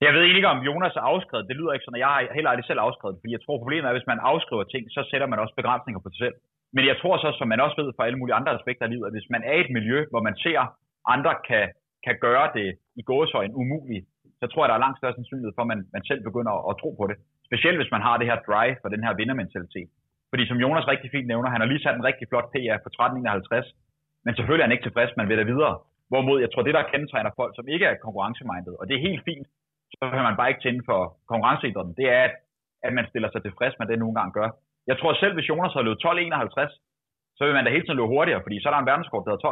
Jeg 0.07 0.13
ved 0.17 0.25
ikke, 0.25 0.53
om 0.55 0.61
Jonas 0.69 0.97
er 1.01 1.05
afskrevet. 1.13 1.49
Det 1.49 1.57
lyder 1.57 1.73
ikke 1.73 1.87
sådan, 1.87 2.01
at 2.01 2.05
jeg 2.05 2.13
har 2.15 2.21
heller 2.37 2.51
aldrig 2.51 2.69
selv 2.69 2.81
afskrevet 2.87 3.19
fordi 3.21 3.33
jeg 3.37 3.43
tror, 3.43 3.63
problemet 3.63 3.87
er, 3.87 3.93
at 3.93 3.99
hvis 3.99 4.11
man 4.13 4.27
afskriver 4.33 4.65
ting, 4.65 4.85
så 4.97 5.01
sætter 5.11 5.29
man 5.33 5.43
også 5.43 5.55
begrænsninger 5.61 6.01
på 6.03 6.11
sig 6.13 6.21
selv. 6.25 6.37
Men 6.77 6.85
jeg 6.91 6.97
tror 7.01 7.15
så, 7.25 7.31
som 7.39 7.49
man 7.53 7.61
også 7.65 7.77
ved 7.81 7.93
fra 7.97 8.07
alle 8.07 8.19
mulige 8.21 8.39
andre 8.39 8.53
aspekter 8.59 8.85
af 8.85 8.91
livet, 8.93 9.07
at 9.07 9.17
hvis 9.17 9.31
man 9.35 9.43
er 9.51 9.55
i 9.57 9.65
et 9.65 9.75
miljø, 9.79 9.99
hvor 10.13 10.23
man 10.29 10.37
ser, 10.45 10.61
andre 11.15 11.33
kan, 11.49 11.65
kan 12.07 12.17
gøre 12.27 12.47
det 12.59 12.69
i 13.01 13.03
gåsøjne 13.11 13.55
umuligt, 13.63 14.05
så 14.41 14.45
tror 14.47 14.63
jeg, 14.63 14.71
der 14.71 14.79
er 14.79 14.85
langt 14.85 14.99
større 14.99 15.17
sandsynlighed 15.17 15.53
for, 15.55 15.63
at 15.65 15.71
man, 15.73 15.81
man 15.97 16.05
selv 16.11 16.21
begynder 16.29 16.53
at, 16.59 16.63
at 16.71 16.79
tro 16.83 16.91
på 17.01 17.05
det. 17.11 17.17
Specielt 17.49 17.79
hvis 17.81 17.95
man 17.95 18.03
har 18.07 18.15
det 18.17 18.29
her 18.31 18.39
drive 18.49 18.77
for 18.83 18.89
den 18.95 19.03
her 19.07 19.13
vindermentalitet. 19.21 19.89
Fordi 20.31 20.43
som 20.47 20.63
Jonas 20.65 20.91
rigtig 20.93 21.11
fint 21.15 21.29
nævner, 21.33 21.49
han 21.55 21.61
har 21.63 21.69
lige 21.71 21.83
sat 21.83 21.97
en 21.97 22.09
rigtig 22.11 22.27
flot 22.29 22.49
PR 22.53 22.79
på 22.85 22.89
1351, 22.89 23.67
men 24.25 24.33
selvfølgelig 24.35 24.63
er 24.65 24.69
han 24.69 24.77
ikke 24.77 24.87
tilfreds, 24.87 25.13
man 25.21 25.29
vil 25.29 25.41
da 25.41 25.47
videre. 25.53 25.75
Hvorimod 26.11 26.39
jeg 26.45 26.51
tror, 26.51 26.63
det 26.63 26.77
der 26.79 26.91
kendetegner 26.93 27.39
folk, 27.41 27.53
som 27.57 27.67
ikke 27.75 27.87
er 27.91 28.03
konkurrencemindet, 28.07 28.75
og 28.81 28.85
det 28.89 28.95
er 28.95 29.07
helt 29.09 29.25
fint, 29.31 29.47
så 29.91 30.03
hører 30.13 30.29
man 30.29 30.39
bare 30.39 30.51
ikke 30.51 30.65
tænde 30.65 30.83
for 30.91 31.01
konkurrenceidrætten, 31.31 31.95
det 32.01 32.07
er, 32.17 32.23
at, 32.29 32.35
at 32.87 32.93
man 32.99 33.09
stiller 33.11 33.29
sig 33.31 33.43
tilfreds 33.43 33.75
med 33.79 33.87
det, 33.87 33.99
nogle 33.99 34.17
gange 34.19 34.33
gør. 34.39 34.49
Jeg 34.91 34.97
tror 34.99 35.13
selv, 35.15 35.35
hvis 35.35 35.49
Jonas 35.51 35.75
har 35.77 35.83
løbet 35.83 36.05
12.51, 36.05 36.73
så 37.37 37.43
vil 37.45 37.55
man 37.55 37.65
da 37.65 37.71
hele 37.71 37.85
tiden 37.85 38.01
løbe 38.01 38.15
hurtigere, 38.15 38.45
fordi 38.45 38.57
så 38.59 38.69
er 38.69 38.73
der 38.73 38.83
en 38.83 38.91
verdenskort, 38.93 39.25
der 39.25 39.31
hedder 39.31 39.49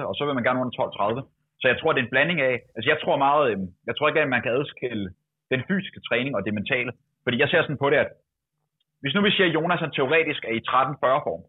12.35, 0.00 0.08
og 0.08 0.14
så 0.16 0.22
vil 0.24 0.34
man 0.34 0.44
gerne 0.46 0.60
under 0.60 0.74
12.30. 0.80 1.41
Så 1.62 1.68
jeg 1.68 1.78
tror, 1.78 1.92
det 1.92 2.00
er 2.00 2.06
en 2.06 2.14
blanding 2.14 2.40
af, 2.40 2.54
altså 2.76 2.88
jeg 2.92 2.98
tror 3.02 3.16
meget, 3.26 3.44
øhm, 3.50 3.68
jeg 3.88 3.94
tror 3.96 4.08
ikke, 4.08 4.20
at 4.20 4.34
man 4.34 4.42
kan 4.42 4.56
adskille 4.58 5.06
den 5.52 5.60
fysiske 5.68 6.00
træning 6.08 6.32
og 6.36 6.44
det 6.44 6.54
mentale. 6.54 6.92
Fordi 7.24 7.36
jeg 7.42 7.48
ser 7.48 7.62
sådan 7.62 7.82
på 7.82 7.90
det, 7.90 7.98
at 8.04 8.10
hvis 9.02 9.14
nu 9.14 9.20
vi 9.22 9.30
siger, 9.30 9.48
at 9.48 9.54
Jonas 9.56 9.80
han 9.84 9.92
teoretisk 9.96 10.42
er 10.50 10.54
i 10.58 10.66
13-40-form, 10.70 11.42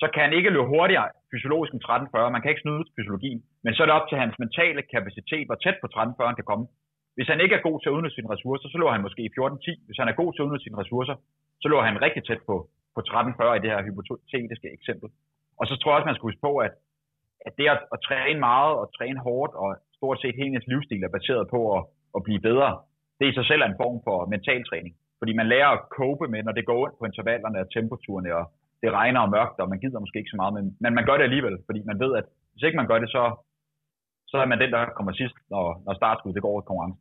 så 0.00 0.06
kan 0.12 0.22
han 0.26 0.36
ikke 0.38 0.50
løbe 0.54 0.72
hurtigere 0.74 1.08
fysiologisk 1.32 1.72
end 1.72 1.82
1340. 1.82 2.34
Man 2.34 2.42
kan 2.42 2.50
ikke 2.52 2.64
snyde 2.64 2.84
fysiologien. 2.96 3.40
Men 3.64 3.72
så 3.72 3.78
er 3.82 3.86
det 3.88 3.98
op 3.98 4.08
til 4.08 4.18
hans 4.22 4.34
mentale 4.42 4.82
kapacitet, 4.94 5.44
hvor 5.48 5.58
tæt 5.64 5.76
på 5.82 5.86
1340 5.86 6.30
han 6.30 6.40
kan 6.40 6.50
komme. 6.50 6.66
Hvis 7.16 7.28
han 7.32 7.40
ikke 7.44 7.54
er 7.58 7.66
god 7.68 7.76
til 7.78 7.88
at 7.90 7.96
udnytte 7.96 8.16
sine 8.16 8.32
ressourcer, 8.34 8.66
så 8.68 8.76
løber 8.78 8.96
han 8.96 9.06
måske 9.06 9.22
i 9.22 9.32
1410. 9.32 9.86
Hvis 9.86 9.98
han 10.00 10.08
er 10.10 10.20
god 10.20 10.30
til 10.32 10.40
at 10.40 10.46
udnytte 10.46 10.66
sine 10.66 10.80
ressourcer, 10.82 11.14
så 11.60 11.66
løber 11.68 11.88
han 11.88 12.04
rigtig 12.06 12.22
tæt 12.28 12.42
på, 12.50 12.56
på 12.94 13.00
1340 13.00 13.56
i 13.56 13.62
det 13.62 13.70
her 13.72 13.80
hypotetiske 13.86 14.68
eksempel. 14.78 15.08
Og 15.60 15.64
så 15.68 15.74
tror 15.76 15.90
jeg 15.90 15.96
også, 15.96 16.10
man 16.10 16.16
skal 16.16 16.28
huske 16.28 16.46
på, 16.48 16.52
at, 16.66 16.72
at 17.46 17.52
det 17.58 17.66
at, 17.74 17.80
at 17.94 17.98
træne 18.08 18.40
meget 18.40 18.74
og 18.80 18.86
træne 18.96 19.20
hårdt 19.26 19.52
og 19.62 19.68
stort 19.98 20.18
set 20.20 20.34
hele 20.40 20.54
ens 20.54 20.70
livsstil 20.72 21.04
er 21.04 21.16
baseret 21.18 21.44
på 21.54 21.60
at, 21.76 21.82
at 22.16 22.20
blive 22.26 22.40
bedre, 22.48 22.70
det 23.18 23.26
i 23.28 23.34
sig 23.34 23.46
selv 23.46 23.62
er 23.62 23.68
en 23.68 23.80
form 23.82 23.98
for 24.06 24.26
mental 24.34 24.64
træning. 24.70 24.94
Fordi 25.20 25.32
man 25.40 25.50
lærer 25.52 25.70
at 25.72 25.84
cope 25.96 26.26
med, 26.28 26.42
når 26.42 26.52
det 26.52 26.66
går 26.66 26.82
ondt 26.84 26.98
på 26.98 27.04
intervallerne 27.04 27.58
og 27.60 27.70
temperaturerne, 27.76 28.30
og 28.40 28.44
det 28.82 28.90
regner 28.92 29.20
og 29.20 29.30
mørkt, 29.36 29.60
og 29.60 29.68
man 29.68 29.80
gider 29.80 30.00
måske 30.00 30.18
ikke 30.18 30.34
så 30.34 30.40
meget, 30.42 30.54
men, 30.54 30.64
men 30.80 30.94
man 30.94 31.06
gør 31.06 31.16
det 31.16 31.24
alligevel, 31.24 31.56
fordi 31.66 31.80
man 31.90 32.00
ved, 32.04 32.12
at 32.20 32.26
hvis 32.52 32.62
ikke 32.66 32.80
man 32.80 32.90
gør 32.90 32.98
det, 32.98 33.10
så, 33.16 33.22
så 34.30 34.36
er 34.42 34.46
man 34.46 34.60
den, 34.60 34.70
der 34.72 34.82
kommer 34.96 35.12
sidst, 35.12 35.36
når, 35.50 35.82
når 35.86 35.94
startskuddet 35.94 36.42
går 36.42 36.52
over 36.52 36.60
konkurrencen 36.60 37.00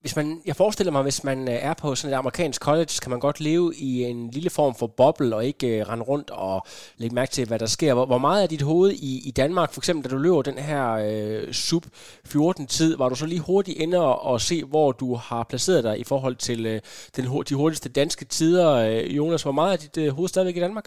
hvis 0.00 0.16
man, 0.16 0.26
jeg 0.46 0.56
forestiller 0.62 0.92
mig, 0.92 1.02
hvis 1.08 1.20
man 1.30 1.38
øh, 1.52 1.58
er 1.70 1.74
på 1.82 1.88
sådan 1.94 2.12
et 2.12 2.18
amerikansk 2.22 2.60
college, 2.68 2.92
kan 3.02 3.10
man 3.14 3.20
godt 3.26 3.38
leve 3.48 3.66
i 3.88 3.90
en 4.10 4.20
lille 4.36 4.50
form 4.58 4.74
for 4.80 4.88
boble 5.00 5.36
og 5.36 5.42
ikke 5.50 5.68
uh, 5.76 5.88
rende 5.90 6.04
rundt 6.12 6.28
og 6.48 6.56
lægge 7.00 7.14
mærke 7.20 7.32
til, 7.36 7.44
hvad 7.48 7.60
der 7.64 7.70
sker. 7.76 7.92
Hvor, 7.94 8.06
hvor 8.12 8.22
meget 8.26 8.40
er 8.42 8.50
dit 8.54 8.68
hoved 8.70 8.90
i, 9.10 9.12
i 9.30 9.32
Danmark, 9.42 9.70
for 9.72 9.80
eksempel 9.82 10.02
da 10.04 10.08
du 10.14 10.20
løber 10.26 10.42
den 10.50 10.58
her 10.70 10.84
uh, 11.06 11.44
sub 11.66 11.84
14-tid, 12.32 12.90
var 13.00 13.08
du 13.08 13.16
så 13.18 13.26
lige 13.32 13.46
hurtigt 13.50 13.80
inde 13.84 13.98
og, 14.08 14.16
og 14.30 14.36
se, 14.48 14.56
hvor 14.72 14.88
du 15.02 15.08
har 15.28 15.42
placeret 15.50 15.82
dig 15.88 15.94
i 16.04 16.06
forhold 16.12 16.36
til 16.48 16.60
uh, 16.72 16.78
den, 17.16 17.24
de 17.48 17.54
hurtigste 17.60 17.88
danske 18.00 18.24
tider? 18.36 18.68
Uh, 18.84 19.16
Jonas, 19.18 19.42
hvor 19.46 19.56
meget 19.58 19.72
er 19.74 19.80
dit 19.84 19.96
uh, 20.02 20.08
hoved 20.16 20.28
stadigvæk 20.30 20.58
i 20.58 20.66
Danmark? 20.66 20.86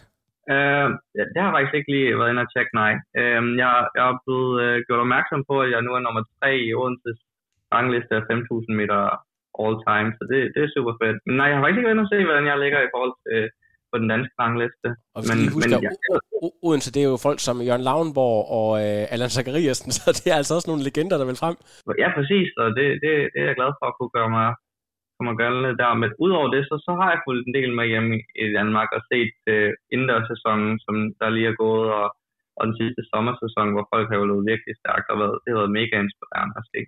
Uh, 0.54 0.90
ja, 1.18 1.24
det 1.34 1.40
har 1.44 1.52
faktisk 1.56 1.76
ikke 1.78 1.92
lige 1.96 2.18
været 2.20 2.32
inde 2.32 2.46
og 2.46 2.52
tjekke, 2.54 2.74
nej. 2.82 2.94
Uh, 3.20 3.44
jeg, 3.62 3.72
jeg 3.98 4.06
er 4.12 4.18
blevet 4.26 4.54
uh, 4.66 4.76
gjort 4.86 5.04
opmærksom 5.06 5.42
på, 5.50 5.56
at 5.64 5.70
jeg 5.74 5.82
nu 5.86 5.92
er 5.98 6.02
nummer 6.04 6.24
3 6.44 6.50
i 6.68 6.74
Odenses 6.82 7.22
rangliste 7.76 8.14
af 8.20 8.24
5.000 8.32 8.80
meter 8.80 9.00
all 9.64 9.76
time, 9.90 10.10
så 10.18 10.24
det, 10.32 10.40
det 10.54 10.62
er 10.64 10.72
super 10.78 10.94
fedt. 11.02 11.18
Men 11.26 11.34
nej, 11.38 11.48
jeg 11.48 11.56
har 11.56 11.64
faktisk 11.64 11.78
ikke 11.78 11.88
været 11.88 11.98
inde 11.98 12.08
og 12.08 12.14
se, 12.14 12.20
hvordan 12.28 12.48
jeg 12.52 12.58
ligger 12.64 12.80
i 12.84 12.92
forhold 12.94 13.16
til 13.26 13.42
på 13.92 13.96
den 14.02 14.10
danske 14.14 14.34
rangliste. 14.44 14.90
Og 15.16 15.22
men, 15.30 15.38
husker, 15.56 15.78
men, 15.78 15.86
ja. 15.88 15.92
Odense, 16.68 16.90
det 16.96 17.02
er 17.02 17.10
jo 17.14 17.26
folk 17.28 17.40
som 17.48 17.58
Jørgen 17.68 17.86
Lavnborg 17.90 18.42
og 18.60 18.70
uh, 18.86 19.14
Allan 19.14 19.36
Zachariasen, 19.36 19.90
så 19.98 20.04
det 20.18 20.28
er 20.32 20.38
altså 20.40 20.54
også 20.58 20.70
nogle 20.72 20.86
legender, 20.88 21.18
der 21.20 21.28
vil 21.30 21.42
frem. 21.44 21.56
Ja, 22.04 22.10
præcis, 22.18 22.48
og 22.62 22.68
det, 22.78 22.88
det, 23.04 23.12
det 23.34 23.40
er 23.44 23.50
jeg 23.50 23.60
glad 23.60 23.72
for 23.80 23.86
at 23.90 23.96
kunne 23.98 24.14
gøre 24.18 24.32
mig, 24.38 24.48
komme 25.16 25.32
gøre 25.42 25.80
der. 25.82 25.92
Men 26.02 26.10
udover 26.26 26.48
det, 26.56 26.62
så, 26.70 26.76
så 26.88 26.92
har 27.00 27.10
jeg 27.14 27.24
fulgt 27.26 27.46
en 27.46 27.56
del 27.58 27.72
med 27.80 27.86
hjemme 27.92 28.14
i 28.44 28.46
Danmark 28.60 28.90
og 28.98 29.02
set 29.12 29.36
uh, 29.54 29.72
indendørssæsonen, 29.94 30.74
som 30.86 30.96
der 31.20 31.36
lige 31.36 31.52
er 31.54 31.62
gået, 31.66 31.88
og, 32.00 32.08
og 32.58 32.64
den 32.68 32.76
sidste 32.82 33.02
sommersæson, 33.12 33.74
hvor 33.74 33.86
folk 33.94 34.08
har 34.10 34.18
jo 34.20 34.30
løbet 34.30 34.50
virkelig 34.52 34.74
stærkt 34.82 35.08
og 35.12 35.18
været, 35.22 35.38
det 35.42 35.50
har 35.52 35.60
været 35.62 35.78
mega 35.80 35.96
inspirerende 36.06 36.56
at 36.62 36.68
se. 36.74 36.82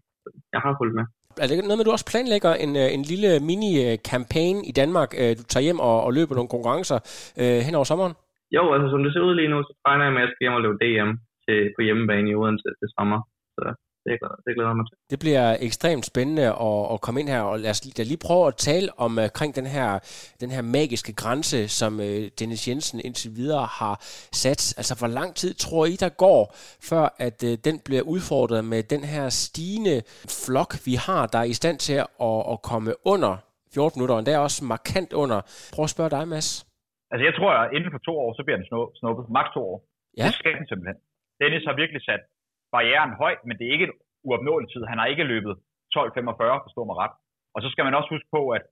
Jeg 0.53 0.61
har 0.65 0.73
fulgt 0.79 0.95
med. 0.99 1.05
Er 1.43 1.47
det 1.47 1.55
noget 1.57 1.79
med, 1.79 1.85
at 1.85 1.89
du 1.89 1.97
også 1.97 2.09
planlægger 2.13 2.53
en, 2.65 2.71
øh, 2.81 2.89
en 2.97 3.03
lille 3.11 3.31
mini-campaign 3.49 4.57
i 4.71 4.73
Danmark? 4.81 5.09
Øh, 5.21 5.31
du 5.39 5.43
tager 5.51 5.65
hjem 5.67 5.79
og, 5.89 5.97
og 6.05 6.11
løber 6.17 6.35
nogle 6.35 6.53
konkurrencer 6.55 6.99
øh, 7.41 7.59
hen 7.67 7.75
over 7.79 7.87
sommeren? 7.91 8.13
Jo, 8.57 8.63
altså 8.73 8.87
som 8.89 9.01
det 9.03 9.11
ser 9.13 9.27
ud 9.29 9.35
lige 9.39 9.53
nu, 9.53 9.59
så 9.67 9.73
regner 9.87 10.05
jeg 10.05 10.13
med, 10.13 10.21
at 10.21 10.25
jeg 10.25 10.31
skal 10.31 10.43
hjem 10.45 10.59
og 10.59 10.63
løbe 10.65 10.79
DM 10.83 11.11
til, 11.45 11.57
på 11.75 11.79
hjemmebane 11.87 12.29
i 12.31 12.35
Odense 12.39 12.69
til 12.79 12.87
sommer. 12.97 13.19
Så 13.55 13.63
det, 14.07 14.15
det 14.45 14.51
glæder 14.55 14.73
mig 14.73 14.85
til. 14.89 14.97
Det 15.11 15.19
bliver 15.23 15.57
ekstremt 15.67 16.05
spændende 16.11 16.47
at, 16.67 16.79
at 16.93 17.01
komme 17.01 17.19
ind 17.21 17.29
her, 17.29 17.41
og 17.41 17.59
lad 17.59 17.69
os 17.69 17.81
da 17.97 18.03
lige 18.03 18.25
prøve 18.27 18.47
at 18.47 18.55
tale 18.69 18.89
om, 19.05 19.11
øh, 19.19 19.23
omkring 19.23 19.55
den 19.55 19.67
her, 19.75 19.87
den 20.43 20.51
her 20.55 20.61
magiske 20.77 21.13
grænse, 21.21 21.67
som 21.67 21.91
uh, 21.99 22.23
Dennis 22.39 22.67
Jensen 22.67 22.99
indtil 23.07 23.31
videre 23.35 23.65
har 23.79 23.95
sat. 24.43 24.61
Altså, 24.79 24.93
hvor 24.99 25.11
lang 25.19 25.35
tid 25.41 25.53
tror 25.53 25.85
I, 25.85 25.95
der 26.03 26.09
går, 26.25 26.41
før 26.89 27.05
at 27.27 27.37
uh, 27.43 27.53
den 27.67 27.75
bliver 27.87 28.03
udfordret 28.13 28.63
med 28.65 28.83
den 28.93 29.03
her 29.13 29.25
stigende 29.29 29.97
flok, 30.45 30.71
vi 30.87 30.93
har, 31.07 31.21
der 31.33 31.39
er 31.39 31.49
i 31.53 31.59
stand 31.61 31.77
til 31.87 31.97
at, 32.29 32.39
at 32.53 32.57
komme 32.71 32.91
under 33.13 33.33
14 33.73 33.99
minutter, 33.99 34.15
og 34.15 34.25
der 34.25 34.33
er 34.37 34.43
også 34.47 34.61
markant 34.73 35.11
under. 35.23 35.39
Prøv 35.73 35.83
at 35.87 35.93
spørge 35.95 36.11
dig, 36.17 36.23
Mads. 36.33 36.49
Altså, 37.11 37.23
jeg 37.29 37.35
tror, 37.37 37.51
at 37.61 37.69
inden 37.75 37.91
for 37.95 38.01
to 38.07 38.13
år, 38.23 38.29
så 38.37 38.41
bliver 38.45 38.57
den 38.61 38.67
snuppet. 38.99 39.25
Max 39.37 39.47
to 39.55 39.61
år. 39.71 39.77
Ja. 40.19 40.25
Det 40.27 40.33
skal 40.41 40.53
den 40.59 40.67
simpelthen. 40.71 40.97
Dennis 41.41 41.63
har 41.69 41.75
virkelig 41.83 42.01
sat 42.09 42.23
barrieren 42.75 43.13
højt, 43.23 43.41
men 43.47 43.55
det 43.57 43.65
er 43.65 43.75
ikke 43.75 43.89
et 43.89 43.97
uopnåeligt 44.27 44.71
tid. 44.73 44.83
Han 44.91 44.99
har 44.99 45.07
ikke 45.11 45.31
løbet 45.33 45.53
12.45, 45.95 46.65
forstår 46.65 46.85
mig 46.89 46.97
ret. 47.03 47.15
Og 47.55 47.59
så 47.63 47.67
skal 47.73 47.85
man 47.85 47.97
også 47.99 48.09
huske 48.15 48.29
på, 48.37 48.41
at 48.57 48.63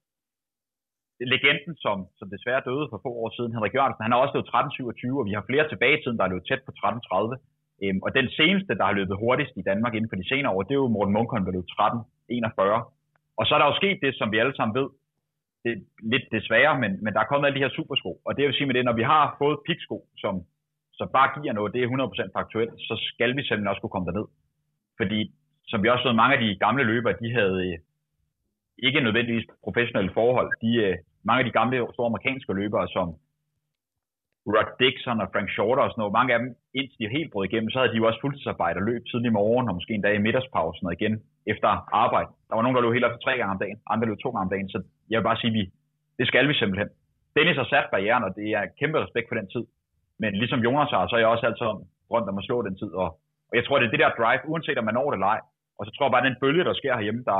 legenden, 1.33 1.73
som, 1.85 1.97
som 2.19 2.27
desværre 2.35 2.65
døde 2.69 2.85
for 2.89 2.97
få 3.05 3.11
år 3.23 3.29
siden, 3.37 3.53
Henrik 3.55 3.75
Jørgensen, 3.75 4.05
han 4.05 4.11
har 4.11 4.19
også 4.23 4.35
løbet 4.35 4.53
13.27, 4.55 5.19
og 5.19 5.25
vi 5.29 5.33
har 5.37 5.43
flere 5.49 5.69
tilbage 5.69 5.97
i 5.97 6.01
tiden, 6.01 6.17
der 6.17 6.23
har 6.25 6.33
løbet 6.33 6.47
tæt 6.47 6.61
på 6.65 6.71
13.30. 6.79 7.35
Øhm, 7.83 7.99
og 8.05 8.09
den 8.19 8.27
seneste, 8.39 8.71
der 8.79 8.85
har 8.85 8.99
løbet 8.99 9.21
hurtigst 9.23 9.55
i 9.57 9.67
Danmark 9.69 9.93
inden 9.93 10.09
for 10.11 10.19
de 10.21 10.29
senere 10.31 10.53
år, 10.55 10.61
det 10.61 10.75
er 10.75 10.83
jo 10.83 10.95
Morten 10.95 11.13
Munkholm, 11.17 11.45
der 11.45 11.55
løb 11.57 11.67
13.41. 11.79 12.89
Og 13.39 13.43
så 13.45 13.51
er 13.55 13.59
der 13.59 13.67
jo 13.71 13.79
sket 13.81 13.99
det, 14.05 14.11
som 14.19 14.31
vi 14.31 14.37
alle 14.37 14.55
sammen 14.55 14.75
ved, 14.79 14.87
det 15.63 15.71
er 15.71 15.81
lidt 16.13 16.27
desværre, 16.31 16.73
men, 16.83 16.91
men 17.03 17.13
der 17.13 17.19
er 17.19 17.29
kommet 17.29 17.47
alle 17.47 17.57
de 17.59 17.65
her 17.65 17.75
supersko. 17.77 18.11
Og 18.25 18.31
det 18.37 18.45
vil 18.45 18.53
sige 18.53 18.67
med 18.67 18.75
det, 18.75 18.85
når 18.85 18.95
vi 19.01 19.05
har 19.13 19.35
fået 19.41 19.59
piksko, 19.67 19.97
som 20.17 20.33
så 21.01 21.05
bare 21.17 21.29
giver 21.35 21.53
noget, 21.53 21.73
det 21.73 21.79
er 21.81 21.87
100% 21.87 22.37
faktuelt, 22.37 22.73
så 22.87 22.95
skal 23.09 23.31
vi 23.35 23.41
simpelthen 23.43 23.71
også 23.71 23.81
kunne 23.81 23.95
komme 23.95 24.09
derned. 24.09 24.27
Fordi, 24.99 25.19
som 25.69 25.77
vi 25.83 25.89
også 25.89 26.05
så 26.07 26.13
mange 26.21 26.35
af 26.35 26.41
de 26.45 26.59
gamle 26.65 26.83
løbere, 26.91 27.19
de 27.21 27.29
havde 27.39 27.57
øh, 27.67 27.77
ikke 28.87 29.05
nødvendigvis 29.05 29.47
professionelle 29.65 30.13
forhold. 30.19 30.49
De, 30.63 30.71
øh, 30.85 30.95
mange 31.27 31.39
af 31.41 31.47
de 31.47 31.57
gamle 31.59 31.77
store 31.93 32.09
amerikanske 32.11 32.53
løbere, 32.61 32.87
som 32.95 33.07
Rod 34.53 34.69
Dixon 34.79 35.21
og 35.23 35.29
Frank 35.33 35.49
Shorter 35.55 35.83
og 35.83 35.89
sådan 35.91 36.01
noget, 36.01 36.17
mange 36.19 36.33
af 36.33 36.39
dem, 36.39 36.49
indtil 36.77 36.99
de 36.99 37.15
helt 37.17 37.31
brød 37.31 37.45
igennem, 37.45 37.69
så 37.69 37.77
havde 37.79 37.91
de 37.93 38.01
jo 38.01 38.07
også 38.07 38.21
fuldtidsarbejde 38.21 38.77
og 38.81 38.87
løb 38.89 39.01
tidlig 39.05 39.31
morgen, 39.39 39.69
og 39.69 39.75
måske 39.75 39.93
en 39.93 40.05
dag 40.07 40.15
i 40.15 40.25
middagspausen 40.25 40.87
og 40.87 40.93
igen 40.97 41.13
efter 41.51 41.67
arbejde. 42.03 42.29
Der 42.47 42.55
var 42.55 42.63
nogen, 42.63 42.75
der 42.75 42.81
løb 42.81 42.93
helt 42.93 43.07
op 43.07 43.15
til 43.15 43.25
tre 43.25 43.33
gange 43.37 43.53
om 43.55 43.61
dagen, 43.63 43.79
andre 43.93 44.07
løb 44.07 44.17
to 44.19 44.29
gange 44.29 44.45
om 44.47 44.53
dagen, 44.55 44.69
så 44.69 44.79
jeg 45.09 45.17
vil 45.17 45.29
bare 45.29 45.41
sige, 45.41 45.53
vi, 45.57 45.63
det 46.19 46.27
skal 46.27 46.47
vi 46.47 46.53
simpelthen. 46.53 46.89
Dennis 47.35 47.57
har 47.61 47.67
sat 47.73 47.87
barrieren, 47.91 48.23
og 48.27 48.31
det 48.35 48.47
er 48.59 48.63
kæmpe 48.79 48.97
respekt 49.03 49.27
for 49.29 49.35
den 49.35 49.47
tid. 49.53 49.65
Men 50.21 50.31
ligesom 50.41 50.59
Jonas 50.65 50.91
har, 50.95 51.03
så 51.07 51.15
er 51.15 51.21
jeg 51.23 51.33
også 51.33 51.45
altid 51.49 51.65
rundt 52.13 52.29
om 52.31 52.39
at 52.39 52.45
slå 52.47 52.57
den 52.67 52.75
tid. 52.81 52.91
Og, 53.03 53.09
og 53.49 53.53
jeg 53.57 53.63
tror, 53.65 53.75
det 53.79 53.87
er 53.87 53.93
det 53.93 54.03
der 54.03 54.17
drive, 54.19 54.41
uanset 54.51 54.77
om 54.81 54.85
man 54.87 54.97
når 54.97 55.07
det 55.09 55.17
eller 55.17 55.31
ej. 55.35 55.41
Og 55.77 55.83
så 55.85 55.91
tror 55.91 56.05
jeg 56.05 56.13
bare, 56.15 56.27
den 56.29 56.41
bølge, 56.43 56.63
der 56.67 56.73
sker 56.79 56.93
herhjemme, 56.97 57.23
der 57.31 57.39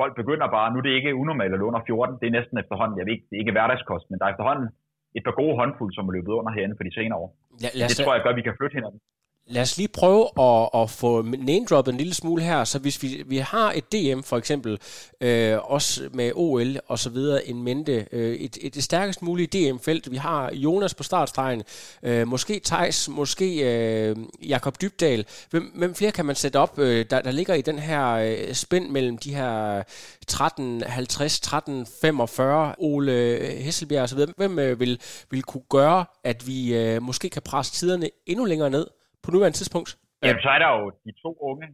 folk 0.00 0.12
begynder 0.20 0.46
bare, 0.56 0.72
nu 0.72 0.78
er 0.78 0.86
det 0.86 0.98
ikke 0.98 1.18
unormalt 1.22 1.54
at 1.54 1.66
under 1.68 1.80
14, 1.86 2.18
det 2.20 2.26
er 2.26 2.36
næsten 2.38 2.56
efterhånden, 2.62 2.98
jeg 2.98 3.06
ved 3.06 3.14
ikke, 3.16 3.26
det 3.28 3.36
er 3.36 3.42
ikke 3.42 3.56
hverdagskost, 3.56 4.06
men 4.10 4.18
der 4.18 4.24
er 4.26 4.32
efterhånden 4.34 4.68
et 5.16 5.24
par 5.26 5.36
gode 5.40 5.54
håndfulde, 5.60 5.94
som 5.94 6.08
er 6.08 6.12
løbet 6.16 6.32
under 6.40 6.52
herinde 6.56 6.76
for 6.78 6.84
de 6.88 6.94
senere 6.98 7.18
år. 7.24 7.30
Ja, 7.64 7.86
det 7.90 7.96
tror 7.98 8.14
jeg 8.14 8.26
at 8.32 8.36
vi 8.40 8.46
kan 8.48 8.56
flytte 8.58 8.76
hinanden 8.78 9.00
lad 9.46 9.62
os 9.62 9.76
lige 9.76 9.88
prøve 9.88 10.28
at, 10.40 10.68
at 10.82 10.90
få 10.90 11.22
name 11.22 11.66
en 11.88 11.96
lille 11.96 12.14
smule 12.14 12.42
her. 12.42 12.64
Så 12.64 12.78
hvis 12.78 13.02
vi, 13.02 13.22
vi 13.26 13.36
har 13.36 13.72
et 13.72 13.92
DM 13.92 14.20
for 14.20 14.36
eksempel, 14.36 14.78
øh, 15.20 15.58
også 15.64 16.08
med 16.12 16.32
OL 16.34 16.76
og 16.88 16.98
så 16.98 17.10
videre 17.10 17.48
en 17.48 17.62
mente, 17.62 18.06
øh, 18.12 18.34
et, 18.34 18.58
et, 18.60 18.74
det 18.74 18.84
stærkest 18.84 19.22
mulige 19.22 19.46
DM-felt. 19.46 20.10
Vi 20.10 20.16
har 20.16 20.50
Jonas 20.52 20.94
på 20.94 21.02
startstregen, 21.02 21.62
øh, 22.02 22.28
måske 22.28 22.60
Tejs, 22.60 23.08
måske 23.08 23.60
øh, 23.60 24.16
Jakob 24.48 24.80
Dybdal. 24.80 25.26
Hvem, 25.50 25.72
hvem 25.74 25.94
flere 25.94 26.12
kan 26.12 26.26
man 26.26 26.36
sætte 26.36 26.56
op, 26.56 26.78
øh, 26.78 27.06
der, 27.10 27.20
der 27.20 27.30
ligger 27.30 27.54
i 27.54 27.62
den 27.62 27.78
her 27.78 28.10
øh, 28.12 28.54
spænd 28.54 28.88
mellem 28.90 29.18
de 29.18 29.34
her 29.34 29.78
1350, 29.78 31.34
1345, 31.34 32.74
Ole 32.78 33.12
Hesselbjerg 33.58 34.02
og 34.02 34.08
så 34.08 34.14
videre. 34.14 34.32
Hvem 34.36 34.58
øh, 34.58 34.80
vil, 34.80 35.00
vil 35.30 35.42
kunne 35.42 35.62
gøre, 35.68 36.04
at 36.24 36.46
vi 36.46 36.74
øh, 36.74 37.02
måske 37.02 37.30
kan 37.30 37.42
presse 37.42 37.72
tiderne 37.72 38.10
endnu 38.26 38.44
længere 38.44 38.70
ned? 38.70 38.86
På 39.24 39.30
nuværende 39.34 39.58
tidspunkt? 39.58 39.90
Jamen, 40.22 40.42
så 40.46 40.50
er 40.56 40.60
der 40.64 40.70
jo 40.78 40.82
de 41.04 41.12
to 41.24 41.30
unge 41.50 41.66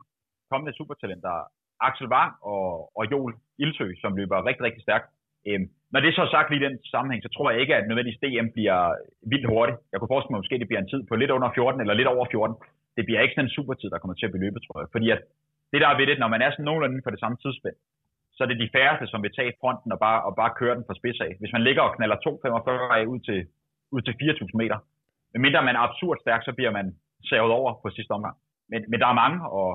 kommende 0.50 0.72
supertalenter, 0.78 1.34
Axel 1.86 2.08
Wang 2.14 2.32
og, 2.52 2.66
og 2.98 3.02
Joel 3.12 3.34
Ildsø, 3.62 3.86
som 4.02 4.16
løber 4.18 4.46
rigtig, 4.48 4.64
rigtig 4.68 4.82
stærkt. 4.82 5.06
Øhm, 5.48 5.66
når 5.92 6.00
det 6.00 6.08
er 6.08 6.16
så 6.20 6.26
sagt 6.34 6.48
lige 6.50 6.60
i 6.62 6.66
den 6.66 6.76
sammenhæng, 6.94 7.22
så 7.22 7.30
tror 7.32 7.50
jeg 7.50 7.60
ikke, 7.60 7.76
at 7.76 7.86
nødvendigvis 7.88 8.22
DM 8.22 8.48
bliver 8.56 8.80
vildt 9.32 9.50
hurtigt. 9.52 9.78
Jeg 9.90 9.96
kunne 9.98 10.12
forestille 10.12 10.32
mig, 10.32 10.38
at 10.38 10.42
måske 10.44 10.60
det 10.62 10.70
bliver 10.70 10.82
en 10.82 10.92
tid 10.92 11.02
på 11.08 11.14
lidt 11.16 11.34
under 11.36 11.50
14 11.54 11.80
eller 11.80 11.94
lidt 11.94 12.12
over 12.14 12.26
14. 12.30 12.56
Det 12.96 13.04
bliver 13.06 13.20
ikke 13.20 13.34
sådan 13.36 13.48
en 13.48 13.56
supertid, 13.58 13.88
der 13.90 13.98
kommer 14.00 14.16
til 14.16 14.26
at 14.26 14.32
blive 14.32 14.44
løbet, 14.46 14.62
tror 14.62 14.78
jeg. 14.80 14.88
Fordi 14.94 15.08
at 15.14 15.20
det 15.72 15.80
der 15.82 15.88
er 15.90 15.98
ved 16.00 16.06
det, 16.10 16.18
når 16.22 16.30
man 16.34 16.42
er 16.42 16.50
sådan 16.50 16.66
nogenlunde 16.68 16.94
inden 16.94 17.06
for 17.06 17.14
det 17.14 17.22
samme 17.22 17.36
tidsspænd, 17.42 17.76
så 18.34 18.40
er 18.44 18.48
det 18.48 18.62
de 18.64 18.72
færreste, 18.76 19.06
som 19.12 19.22
vil 19.24 19.36
tage 19.38 19.56
fronten 19.60 19.90
og 19.94 19.98
bare, 20.06 20.20
og 20.26 20.32
bare 20.40 20.56
køre 20.60 20.74
den 20.76 20.84
fra 20.86 20.98
spids 21.00 21.20
af. 21.26 21.32
Hvis 21.40 21.52
man 21.56 21.62
ligger 21.66 21.82
og 21.82 21.94
knaller 21.96 22.16
2,45 22.16 22.98
af 22.98 23.04
ud 23.12 23.20
til, 23.28 23.38
ud 23.94 24.02
til 24.02 24.14
4.000 24.22 24.60
meter, 24.62 24.78
medmindre 25.34 25.68
man 25.68 25.76
er 25.76 25.86
absurd 25.88 26.18
stærk, 26.24 26.42
så 26.44 26.52
bliver 26.58 26.72
man 26.78 26.86
savet 27.28 27.52
over 27.58 27.70
på 27.82 27.90
sidste 27.90 28.12
omgang. 28.12 28.36
Men, 28.70 28.80
men 28.90 29.00
der 29.00 29.08
er 29.08 29.20
mange, 29.22 29.38
og, 29.58 29.70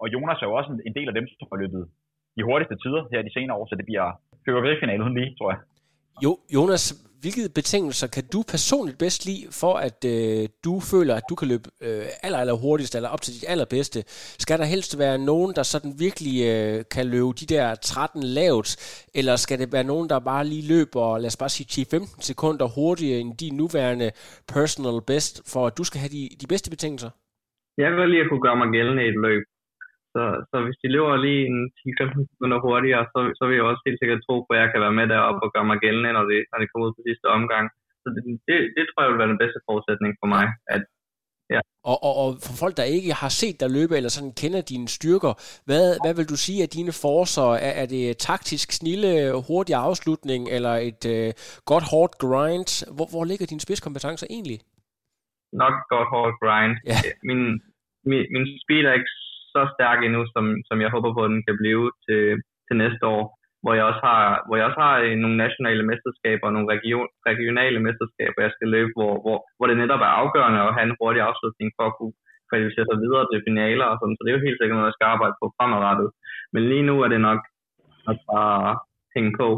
og 0.00 0.06
Jonas 0.14 0.42
er 0.42 0.46
jo 0.46 0.54
også 0.54 0.70
en, 0.72 0.80
en 0.88 0.94
del 0.98 1.08
af 1.08 1.14
dem, 1.14 1.26
som 1.28 1.48
har 1.52 1.58
løbet 1.62 1.82
de 2.36 2.46
hurtigste 2.48 2.76
tider 2.82 3.02
her 3.12 3.22
de 3.22 3.32
senere 3.32 3.56
år, 3.58 3.66
så 3.66 3.74
det 3.74 3.86
bliver 3.90 4.06
fyrværkerifinale 4.44 5.02
uden 5.04 5.16
lige, 5.18 5.34
tror 5.38 5.50
jeg. 5.52 5.60
Jo, 6.24 6.38
Jonas, 6.54 6.84
hvilke 7.20 7.48
betingelser 7.54 8.08
kan 8.16 8.24
du 8.32 8.42
personligt 8.54 8.98
bedst 8.98 9.26
lide, 9.26 9.46
for 9.60 9.74
at 9.86 9.98
øh, 10.14 10.48
du 10.64 10.80
føler, 10.92 11.14
at 11.14 11.22
du 11.30 11.34
kan 11.34 11.48
løbe 11.48 11.70
øh, 11.86 12.04
aller, 12.22 12.38
aller 12.38 12.56
hurtigst, 12.64 12.94
eller 12.94 13.08
op 13.08 13.22
til 13.22 13.34
dit 13.34 13.44
allerbedste? 13.48 14.00
Skal 14.44 14.58
der 14.58 14.64
helst 14.64 14.98
være 14.98 15.18
nogen, 15.18 15.50
der 15.56 15.62
sådan 15.62 15.92
virkelig 15.98 16.36
øh, 16.52 16.84
kan 16.94 17.06
løbe 17.06 17.32
de 17.40 17.46
der 17.54 17.74
13 17.74 18.22
lavt, 18.22 18.68
eller 19.14 19.36
skal 19.36 19.58
det 19.58 19.72
være 19.72 19.84
nogen, 19.84 20.08
der 20.08 20.18
bare 20.18 20.44
lige 20.44 20.68
løber, 20.74 21.18
lad 21.18 21.26
os 21.26 21.36
bare 21.36 21.48
sige 21.48 21.86
10-15 21.96 22.20
sekunder 22.20 22.66
hurtigere 22.76 23.20
end 23.20 23.36
din 23.36 23.54
nuværende 23.56 24.10
personal 24.54 25.00
best, 25.06 25.52
for 25.52 25.66
at 25.66 25.78
du 25.78 25.84
skal 25.84 26.00
have 26.00 26.12
de, 26.16 26.28
de 26.40 26.46
bedste 26.46 26.70
betingelser? 26.70 27.10
Jeg 27.78 27.90
vil 27.96 28.08
lige 28.10 28.28
kunne 28.28 28.44
gøre 28.46 28.56
mig 28.56 28.68
gældende 28.76 29.02
i 29.04 29.08
et 29.08 29.20
løb. 29.26 29.42
Så, 30.14 30.22
så 30.50 30.56
hvis 30.64 30.80
de 30.82 30.88
løber 30.94 31.24
lige 31.26 31.42
en 31.50 31.60
10-15 31.78 32.30
sekunder 32.30 32.58
hurtigere, 32.66 33.04
så, 33.12 33.18
så 33.38 33.42
vil 33.46 33.56
jeg 33.56 33.66
også 33.70 33.82
helt 33.86 34.00
sikkert 34.00 34.24
tro 34.26 34.36
på, 34.42 34.50
at 34.54 34.60
jeg 34.62 34.70
kan 34.70 34.84
være 34.84 34.98
med 34.98 35.06
deroppe 35.12 35.40
og 35.44 35.52
gøre 35.54 35.68
mig 35.70 35.78
gældende, 35.84 36.10
når 36.16 36.24
det, 36.30 36.38
når 36.50 36.58
det 36.58 36.68
kommer 36.68 36.86
ud 36.86 36.96
på 36.96 37.02
sidste 37.08 37.26
omgang. 37.38 37.64
Så 38.02 38.06
det, 38.14 38.22
det, 38.48 38.56
det 38.76 38.84
tror 38.86 39.02
jeg 39.02 39.10
vil 39.10 39.22
være 39.22 39.34
den 39.34 39.42
bedste 39.44 39.60
forudsætning 39.68 40.12
for 40.20 40.28
mig. 40.34 40.44
At, 40.74 40.82
ja. 41.54 41.60
og, 41.90 41.96
og, 42.06 42.14
og 42.22 42.28
for 42.46 42.54
folk, 42.62 42.74
der 42.80 42.94
ikke 42.96 43.12
har 43.22 43.32
set 43.40 43.56
dig 43.62 43.70
løbe, 43.78 43.94
eller 43.98 44.12
sådan 44.16 44.34
kender 44.42 44.62
dine 44.72 44.88
styrker, 44.96 45.32
hvad, 45.68 45.84
hvad 46.02 46.14
vil 46.18 46.30
du 46.32 46.36
sige 46.46 46.62
er 46.62 46.70
dine 46.78 46.94
forser? 47.04 47.48
Er, 47.66 47.72
er 47.82 47.86
det 47.94 48.04
taktisk 48.28 48.68
snille, 48.78 49.10
hurtig 49.48 49.74
afslutning, 49.88 50.42
eller 50.56 50.74
et 50.90 51.02
øh, 51.14 51.30
godt 51.70 51.84
hårdt 51.92 52.14
grind? 52.24 52.70
Hvor, 52.96 53.06
hvor 53.12 53.24
ligger 53.30 53.46
dine 53.52 53.64
spidskompetencer 53.66 54.26
egentlig? 54.36 54.58
Nok 55.62 55.74
godt 55.94 56.08
hårdt 56.14 56.36
grind. 56.42 56.74
Ja. 56.90 56.98
Min, 57.28 57.42
min, 58.08 58.22
min 58.34 58.46
speed 58.62 58.84
er 58.90 58.94
ikke 58.98 59.14
så 59.54 59.62
stærk 59.74 59.98
endnu, 60.02 60.22
som, 60.34 60.44
som 60.68 60.78
jeg 60.84 60.90
håber 60.94 61.10
på, 61.14 61.20
at 61.24 61.32
den 61.34 61.42
kan 61.48 61.56
blive 61.62 61.84
til, 62.06 62.22
til 62.66 62.76
næste 62.84 63.04
år. 63.16 63.24
Hvor 63.62 63.74
jeg, 63.78 63.84
også 63.90 64.02
har, 64.08 64.22
hvor 64.46 64.56
jeg 64.56 64.66
også 64.68 64.80
har 64.86 64.94
øh, 65.04 65.14
nogle 65.22 65.36
nationale 65.44 65.82
mesterskaber 65.90 66.46
og 66.46 66.54
nogle 66.56 66.72
region, 66.74 67.08
regionale 67.30 67.80
mesterskaber, 67.86 68.38
jeg 68.46 68.52
skal 68.56 68.68
løbe, 68.74 68.92
hvor, 68.98 69.12
hvor, 69.24 69.38
hvor 69.56 69.66
det 69.68 69.76
netop 69.82 70.02
er 70.08 70.12
afgørende 70.20 70.60
at 70.62 70.74
have 70.76 70.86
en 70.88 70.98
hurtig 71.00 71.22
afslutning 71.28 71.68
for 71.76 71.84
at 71.86 71.96
kunne 71.98 72.14
kvalificere 72.50 72.86
sig 72.88 72.98
videre 73.04 73.26
til 73.30 73.44
finaler 73.48 73.86
og 73.92 73.96
sådan. 73.98 74.16
Så 74.16 74.22
det 74.22 74.30
er 74.30 74.38
jo 74.38 74.46
helt 74.46 74.58
sikkert 74.58 74.76
noget, 74.78 74.90
jeg 74.90 74.98
skal 74.98 75.12
arbejde 75.14 75.36
på 75.40 75.46
fremadrettet. 75.56 76.08
Men 76.52 76.62
lige 76.70 76.88
nu 76.88 76.94
er 77.04 77.08
det 77.14 77.20
nok 77.28 77.40
at 78.10 78.16
bare 78.32 78.68
hænge 79.14 79.32
på 79.40 79.48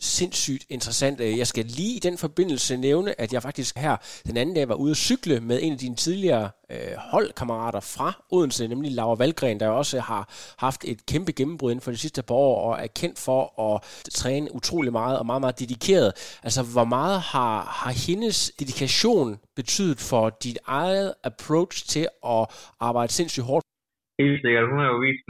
sindssygt 0.00 0.64
interessant. 0.68 1.20
Øh, 1.20 1.38
jeg 1.38 1.46
skal 1.46 1.64
lige 1.64 1.96
i 1.96 1.98
den 1.98 2.18
forbindelse 2.18 2.76
nævne, 2.76 3.20
at 3.20 3.32
jeg 3.32 3.42
faktisk 3.42 3.78
her 3.78 3.96
den 4.26 4.36
anden 4.36 4.54
dag 4.54 4.68
var 4.68 4.74
ude 4.74 4.90
at 4.90 4.96
cykle 4.96 5.40
med 5.40 5.58
en 5.62 5.72
af 5.72 5.78
dine 5.78 5.96
tidligere 5.96 6.50
øh, 6.70 6.96
holdkammerater 6.96 7.80
fra 7.80 8.24
Odense, 8.30 8.68
nemlig 8.68 8.92
Laura 8.92 9.14
Valgren, 9.14 9.60
der 9.60 9.68
også 9.68 10.00
har 10.00 10.22
haft 10.58 10.84
et 10.84 11.06
kæmpe 11.06 11.32
gennembrud 11.32 11.70
inden 11.70 11.82
for 11.82 11.90
de 11.90 11.96
sidste 11.96 12.22
par 12.22 12.34
år, 12.34 12.70
og 12.70 12.84
er 12.84 12.86
kendt 12.86 13.18
for 13.18 13.42
at 13.68 14.04
træne 14.20 14.54
utrolig 14.54 14.92
meget 14.92 15.18
og 15.18 15.26
meget, 15.26 15.40
meget 15.40 15.58
dedikeret. 15.58 16.12
Altså, 16.42 16.62
hvor 16.74 16.84
meget 16.84 17.20
har, 17.20 17.54
har 17.80 17.92
hendes 18.08 18.52
dedikation 18.60 19.38
betydet 19.56 19.98
for 20.10 20.24
dit 20.44 20.58
eget 20.66 21.14
approach 21.24 21.88
til 21.88 22.06
at 22.34 22.42
arbejde 22.80 23.12
sindssygt 23.12 23.46
hårdt? 23.46 23.64
Helt 24.22 24.40
sikkert. 24.44 24.64
Hun 24.70 24.78
har 24.78 24.88
jo 24.94 24.98
vist 25.06 25.24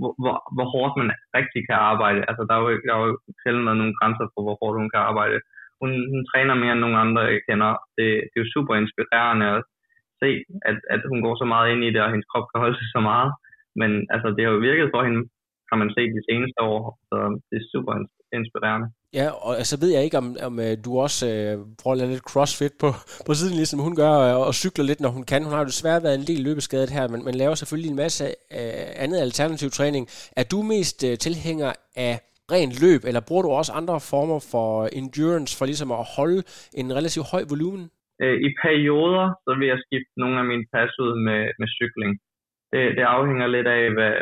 hvor, 0.00 0.12
hvor, 0.22 0.36
hvor 0.56 0.66
hårdt 0.74 0.94
man 1.00 1.08
rigtig 1.38 1.60
kan 1.68 1.78
arbejde. 1.92 2.20
Altså, 2.28 2.42
der 2.48 2.54
er 2.56 2.62
jo, 2.64 2.68
der 2.86 2.92
er 2.96 3.02
jo 3.06 3.12
selv 3.44 3.58
nogle 3.64 3.96
grænser 3.98 4.26
for, 4.32 4.40
hvor 4.44 4.56
hårdt 4.60 4.80
hun 4.80 4.92
kan 4.94 5.02
arbejde. 5.10 5.38
Hun, 5.80 5.90
hun 6.12 6.22
træner 6.30 6.54
mere 6.62 6.72
end 6.74 6.84
nogen 6.84 7.02
andre, 7.04 7.22
jeg 7.34 7.42
kender. 7.48 7.70
Det, 7.96 8.06
det 8.30 8.36
er 8.36 8.44
jo 8.44 8.54
super 8.54 8.74
inspirerende 8.82 9.46
at 9.56 9.62
se, 10.22 10.30
at, 10.68 10.76
at 10.94 11.00
hun 11.10 11.20
går 11.24 11.34
så 11.42 11.46
meget 11.52 11.66
ind 11.72 11.82
i 11.84 11.92
det, 11.94 12.00
og 12.02 12.10
hendes 12.12 12.30
krop 12.30 12.46
kan 12.48 12.62
holde 12.64 12.78
sig 12.78 12.88
så 12.96 13.00
meget. 13.10 13.30
Men 13.80 13.90
altså, 14.14 14.28
det 14.34 14.42
har 14.44 14.52
jo 14.52 14.66
virket 14.70 14.92
for 14.94 15.02
hende 15.06 15.22
kan 15.68 15.78
man 15.82 15.90
se 15.96 16.02
de 16.16 16.26
seneste 16.28 16.60
år, 16.72 16.82
så 17.08 17.16
det 17.48 17.56
er 17.58 17.70
super 17.74 17.92
inspirerende. 18.38 18.88
Ja, 19.18 19.26
og 19.30 19.52
så 19.52 19.58
altså, 19.58 19.74
ved 19.80 19.90
jeg 19.94 20.04
ikke, 20.04 20.18
om, 20.18 20.36
om 20.48 20.54
øh, 20.66 20.74
du 20.84 20.90
også 21.04 21.24
øh, 21.34 21.54
prøver 21.80 21.94
at 21.94 22.00
lade 22.00 22.10
lidt 22.10 22.28
crossfit 22.30 22.74
på, 22.82 22.90
på 23.26 23.32
siden, 23.34 23.56
ligesom 23.60 23.80
hun 23.86 23.96
gør, 24.02 24.12
og, 24.20 24.46
og 24.48 24.54
cykler 24.62 24.84
lidt, 24.84 25.00
når 25.00 25.12
hun 25.16 25.24
kan. 25.30 25.44
Hun 25.44 25.52
har 25.52 25.62
jo 25.64 25.72
desværre 25.72 26.04
været 26.06 26.18
en 26.18 26.28
del 26.30 26.40
løbeskadet 26.48 26.90
her, 26.96 27.04
men, 27.12 27.20
men 27.24 27.34
laver 27.34 27.54
selvfølgelig 27.54 27.90
en 27.90 28.02
masse 28.04 28.24
øh, 28.58 29.04
andet 29.04 29.18
alternativ 29.26 29.68
træning. 29.70 30.04
Er 30.40 30.44
du 30.52 30.58
mest 30.72 30.98
øh, 31.08 31.14
tilhænger 31.26 31.70
af 32.08 32.14
rent 32.54 32.74
løb, 32.84 33.00
eller 33.08 33.22
bruger 33.28 33.44
du 33.44 33.50
også 33.60 33.72
andre 33.80 33.98
former 34.12 34.38
for 34.52 34.68
endurance, 35.00 35.52
for 35.58 35.64
ligesom 35.70 35.90
at 35.98 36.04
holde 36.16 36.42
en 36.80 36.88
relativt 36.98 37.26
høj 37.32 37.42
volumen? 37.52 37.84
Øh, 38.22 38.36
I 38.46 38.48
perioder, 38.64 39.26
så 39.44 39.50
vil 39.58 39.66
jeg 39.72 39.78
skifte 39.86 40.12
nogle 40.22 40.36
af 40.42 40.46
mine 40.52 40.66
pas 40.74 40.92
ud 41.04 41.12
med, 41.26 41.40
med 41.60 41.68
cykling. 41.78 42.12
Det, 42.72 42.82
det 42.96 43.04
afhænger 43.16 43.46
lidt 43.46 43.68
af, 43.78 43.82
hvad, 43.96 44.14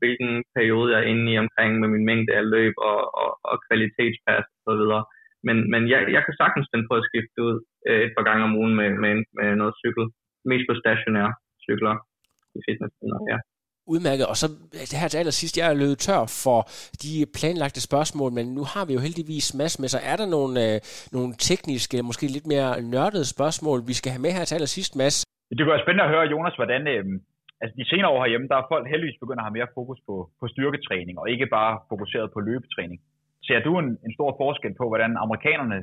hvilken 0.00 0.32
periode 0.56 0.88
jeg 0.92 1.00
er 1.00 1.10
inde 1.12 1.26
i 1.32 1.38
omkring 1.44 1.70
med 1.80 1.88
min 1.94 2.06
mængde 2.08 2.32
af 2.40 2.44
løb 2.54 2.74
og, 2.90 3.00
og, 3.22 3.30
og 3.50 3.56
kvalitetspas 3.66 4.46
og 4.56 4.60
så 4.66 4.72
videre. 4.80 5.04
Men, 5.46 5.56
men 5.72 5.82
jeg, 5.92 6.00
jeg 6.16 6.22
kan 6.24 6.34
sagtens 6.42 6.66
finde 6.70 6.86
på 6.90 6.94
at 7.00 7.06
skifte 7.08 7.38
ud 7.46 7.54
øh, 7.88 8.00
et 8.06 8.12
par 8.16 8.24
gange 8.28 8.42
om 8.48 8.56
ugen 8.60 8.74
med, 8.80 8.90
med, 9.02 9.14
med 9.38 9.48
noget 9.60 9.74
cykel. 9.82 10.04
Mest 10.50 10.64
på 10.68 10.74
stationære 10.82 11.32
cykler 11.66 11.94
i 12.56 12.60
fitnesscenter, 12.66 13.18
ja. 13.32 13.38
Udmærket. 13.94 14.26
Og 14.32 14.36
så 14.40 14.46
det 14.90 15.00
her 15.02 15.08
til 15.08 15.18
allersidst, 15.22 15.58
jeg 15.58 15.66
er 15.70 15.80
løbet 15.82 15.98
tør 16.06 16.22
for 16.44 16.58
de 17.02 17.12
planlagte 17.36 17.80
spørgsmål, 17.88 18.30
men 18.38 18.46
nu 18.58 18.62
har 18.72 18.84
vi 18.86 18.92
jo 18.96 19.00
heldigvis 19.06 19.46
masse 19.60 19.76
med, 19.82 19.88
så 19.88 20.00
er 20.10 20.16
der 20.20 20.28
nogle, 20.36 20.54
øh, 20.66 20.76
nogle 21.16 21.30
tekniske, 21.50 21.96
måske 22.08 22.26
lidt 22.36 22.46
mere 22.52 22.70
nørdede 22.92 23.26
spørgsmål, 23.34 23.78
vi 23.90 23.94
skal 24.00 24.12
have 24.14 24.24
med 24.26 24.32
her 24.36 24.44
til 24.44 24.54
allersidst, 24.58 24.92
Mads? 25.00 25.16
Det 25.50 25.60
kunne 25.60 25.74
være 25.74 25.84
spændende 25.84 26.06
at 26.06 26.12
høre, 26.14 26.30
Jonas, 26.34 26.56
hvordan, 26.60 26.82
øh, 26.94 27.04
altså 27.62 27.74
de 27.80 27.88
senere 27.90 28.12
år 28.14 28.20
herhjemme, 28.22 28.48
der 28.50 28.56
er 28.58 28.70
folk 28.72 28.84
heldigvis 28.92 29.22
begyndt 29.22 29.40
at 29.40 29.46
have 29.46 29.58
mere 29.58 29.74
fokus 29.78 29.98
på, 30.08 30.14
på 30.40 30.44
styrketræning, 30.52 31.14
og 31.20 31.26
ikke 31.34 31.46
bare 31.58 31.72
fokuseret 31.92 32.28
på 32.32 32.40
løbetræning. 32.48 32.98
Ser 33.46 33.60
du 33.66 33.72
en, 33.82 33.88
en 34.06 34.12
stor 34.16 34.30
forskel 34.42 34.74
på, 34.80 34.84
hvordan 34.90 35.12
amerikanerne 35.24 35.78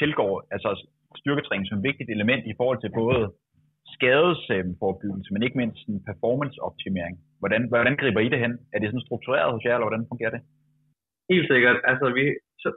tilgår 0.00 0.32
altså 0.54 0.70
styrketræning 1.22 1.66
som 1.68 1.78
et 1.78 1.88
vigtigt 1.88 2.10
element 2.16 2.44
i 2.46 2.54
forhold 2.58 2.80
til 2.80 2.90
både 3.02 3.20
skadesforebyggelse, 3.94 5.32
men 5.32 5.42
ikke 5.42 5.60
mindst 5.62 5.82
en 5.88 6.04
performanceoptimering? 6.08 7.16
Hvordan, 7.40 7.62
hvordan 7.72 7.96
griber 8.00 8.20
I 8.20 8.28
det 8.32 8.40
hen? 8.44 8.54
Er 8.72 8.78
det 8.78 8.88
sådan 8.88 9.08
struktureret 9.08 9.52
hos 9.54 9.64
jer, 9.64 9.74
eller 9.74 9.88
hvordan 9.88 10.10
fungerer 10.12 10.34
det? 10.36 10.42
Helt 11.32 11.46
sikkert. 11.52 11.76
Altså, 11.90 12.06
vi, 12.16 12.24
så, 12.62 12.68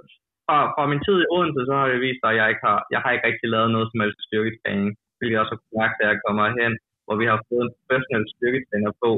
fra, 0.47 0.57
fra 0.76 0.84
min 0.91 1.03
tid 1.05 1.18
i 1.22 1.30
Odense, 1.36 1.61
så 1.68 1.74
har 1.80 1.88
det 1.88 2.05
vist 2.07 2.22
sig, 2.22 2.32
at 2.32 2.38
jeg 2.39 2.47
ikke 2.51 2.63
har, 2.70 2.80
jeg 2.93 2.99
har 3.03 3.11
ikke 3.11 3.28
rigtig 3.30 3.47
lavet 3.55 3.70
noget 3.76 3.88
som 3.89 4.01
helst 4.03 4.20
styrketræning, 4.28 4.89
hvilket 5.18 5.34
jeg 5.34 5.43
også 5.43 5.55
har 5.57 5.66
mærket, 5.80 5.99
at 6.03 6.09
jeg 6.11 6.20
kommer 6.26 6.43
hen, 6.61 6.74
hvor 7.06 7.16
vi 7.22 7.26
har 7.32 7.39
fået 7.49 7.64
en 7.66 7.74
professionel 7.78 8.26
styrketræner 8.34 8.91
på 9.03 9.10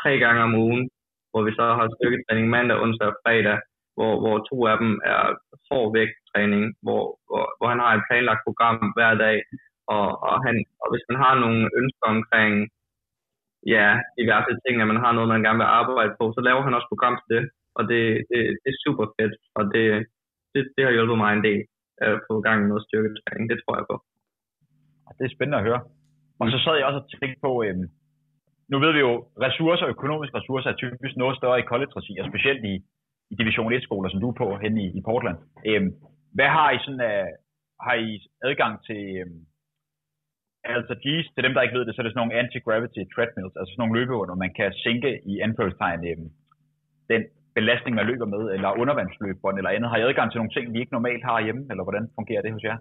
tre 0.00 0.12
gange 0.24 0.40
om 0.48 0.54
ugen, 0.66 0.84
hvor 1.30 1.42
vi 1.46 1.52
så 1.58 1.66
har 1.78 1.94
styrketræning 1.96 2.46
mandag, 2.54 2.76
onsdag 2.84 3.08
og 3.12 3.18
fredag, 3.24 3.58
hvor, 3.96 4.12
hvor 4.22 4.36
to 4.50 4.56
af 4.72 4.76
dem 4.82 4.92
er 5.14 5.22
forvægttræning, 5.70 6.64
hvor, 6.84 7.02
hvor, 7.28 7.44
hvor 7.56 7.68
han 7.72 7.80
har 7.84 7.92
et 7.94 8.06
planlagt 8.08 8.42
program 8.46 8.76
hver 8.96 9.14
dag, 9.24 9.36
og, 9.96 10.06
og, 10.28 10.36
han, 10.46 10.56
og 10.82 10.88
hvis 10.92 11.04
man 11.10 11.18
har 11.24 11.34
nogle 11.42 11.60
ønsker 11.80 12.06
omkring 12.16 12.54
ja, 13.74 13.88
diverse 14.18 14.54
ting, 14.64 14.74
at 14.80 14.90
man 14.92 15.02
har 15.04 15.12
noget, 15.12 15.28
man 15.34 15.44
gerne 15.46 15.60
vil 15.62 15.74
arbejde 15.80 16.12
på, 16.20 16.24
så 16.36 16.40
laver 16.48 16.62
han 16.66 16.76
også 16.76 16.90
program 16.92 17.16
til 17.20 17.30
det, 17.36 17.44
og 17.76 17.82
det, 17.90 18.02
det, 18.30 18.40
det 18.62 18.70
er 18.74 18.82
super 18.86 19.06
fedt, 19.16 19.34
og 19.58 19.62
det, 19.74 19.84
det, 20.52 20.60
det 20.74 20.82
har 20.84 20.92
hjulpet 20.96 21.18
mig 21.22 21.30
en 21.32 21.44
del 21.48 21.60
øh, 22.02 22.14
at 22.14 22.20
få 22.28 22.34
gang 22.46 22.58
i 22.64 22.68
noget 22.68 22.84
styrketræning, 22.88 23.46
det 23.50 23.58
tror 23.60 23.76
jeg 23.78 23.86
på. 23.90 23.96
Det 25.18 25.24
er 25.26 25.34
spændende 25.34 25.58
at 25.58 25.66
høre. 25.68 25.82
Og 26.40 26.46
så 26.52 26.58
sad 26.64 26.74
jeg 26.76 26.86
også 26.86 27.00
og 27.02 27.08
tænkte 27.10 27.40
på, 27.46 27.52
øhm, 27.64 27.86
nu 28.72 28.76
ved 28.84 28.92
vi 28.96 29.00
jo, 29.06 29.12
ressourcer, 29.46 29.86
økonomiske 29.96 30.38
ressourcer 30.38 30.70
er 30.70 30.80
typisk 30.82 31.14
noget 31.16 31.36
større 31.36 31.60
i 31.60 31.68
college-regi, 31.72 32.14
og 32.20 32.26
specielt 32.30 32.62
i, 32.72 32.74
i 33.32 33.34
Division 33.40 33.74
1-skoler, 33.76 34.08
som 34.10 34.20
du 34.20 34.28
er 34.30 34.40
på 34.42 34.48
hen 34.62 34.74
i, 34.84 34.86
i 34.98 35.00
Portland. 35.08 35.38
Øhm, 35.70 35.90
hvad 36.36 36.50
har 36.56 36.68
I 36.76 36.78
sådan, 36.84 37.04
uh, 37.10 37.28
har 37.86 37.96
I 38.06 38.10
adgang 38.48 38.74
til, 38.88 39.02
øhm, 39.20 39.40
altså 40.76 40.94
G's, 41.04 41.26
til 41.34 41.44
dem, 41.46 41.54
der 41.54 41.62
ikke 41.62 41.78
ved 41.78 41.84
det, 41.86 41.92
så 41.94 42.00
er 42.00 42.04
det 42.04 42.12
sådan 42.12 42.22
nogle 42.22 42.38
anti-gravity 42.40 43.02
treadmills, 43.12 43.56
altså 43.58 43.70
sådan 43.70 43.80
nogle 43.82 43.96
løbeunder, 43.98 44.42
man 44.44 44.52
kan 44.58 44.68
sænke 44.84 45.10
i 45.32 45.34
anførselstegn 45.46 46.02
øhm, 46.10 46.28
den 47.12 47.22
belastning, 47.58 47.94
man 47.96 48.06
løber 48.10 48.28
med, 48.34 48.42
eller 48.54 48.78
undervandsløbbånd 48.82 49.56
eller 49.56 49.74
andet. 49.76 49.90
Har 49.90 49.98
I 49.98 50.06
adgang 50.08 50.28
til 50.30 50.38
nogle 50.40 50.54
ting, 50.54 50.64
vi 50.72 50.80
ikke 50.80 50.96
normalt 50.98 51.24
har 51.30 51.44
hjemme, 51.46 51.62
eller 51.70 51.84
hvordan 51.86 52.04
fungerer 52.18 52.42
det 52.42 52.52
hos 52.52 52.64
jer? 52.68 52.78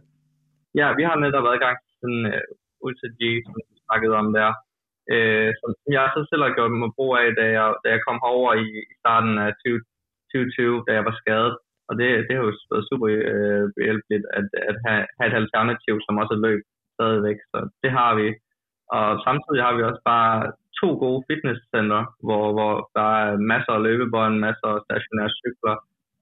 Ja, 0.79 0.87
vi 0.99 1.03
har 1.07 1.15
netop 1.15 1.45
adgang 1.53 1.75
til 1.83 1.93
sådan 2.01 2.25
øh, 2.33 2.41
Ultra 2.85 3.09
G, 3.17 3.21
som 3.43 3.53
vi 3.57 3.63
snakkede 3.85 4.15
om 4.21 4.27
der, 4.37 4.49
øh, 5.13 5.49
som 5.59 5.69
jeg 5.97 6.05
så 6.15 6.21
selv 6.29 6.43
har 6.45 6.55
gjort 6.57 6.71
mig 6.71 6.91
brug 6.97 7.11
af, 7.21 7.27
da 7.39 7.45
jeg, 7.57 7.67
da 7.83 7.87
jeg 7.95 8.01
kom 8.07 8.17
herover 8.23 8.51
i, 8.65 8.67
i 8.91 8.93
starten 9.01 9.33
af 9.45 9.49
2020, 9.63 10.83
da 10.87 10.91
jeg 10.97 11.05
var 11.09 11.15
skadet. 11.21 11.55
Og 11.87 11.93
det, 11.99 12.07
det 12.25 12.33
har 12.35 12.43
jo 12.47 12.53
været 12.71 12.87
super 12.89 13.07
øh, 13.15 13.63
uh, 13.63 13.83
hjælpeligt 13.85 14.25
at, 14.37 14.45
at 14.69 14.77
have, 14.85 15.03
have 15.17 15.29
et 15.31 15.37
alternativ, 15.41 15.95
som 16.05 16.19
også 16.21 16.33
er 16.37 16.43
løb 16.47 16.61
stadigvæk, 16.95 17.39
så 17.51 17.57
det 17.83 17.91
har 17.99 18.11
vi. 18.19 18.27
Og 18.95 19.07
samtidig 19.27 19.61
har 19.65 19.73
vi 19.77 19.81
også 19.89 20.01
bare 20.13 20.35
to 20.79 20.89
gode 21.03 21.21
fitnesscenter, 21.29 22.01
hvor, 22.25 22.45
hvor 22.57 22.73
der 22.97 23.09
er 23.23 23.31
masser 23.53 23.73
af 23.77 23.83
løbebånd, 23.87 24.35
masser 24.47 24.69
af 24.75 24.83
stationære 24.87 25.35
cykler, 25.41 25.75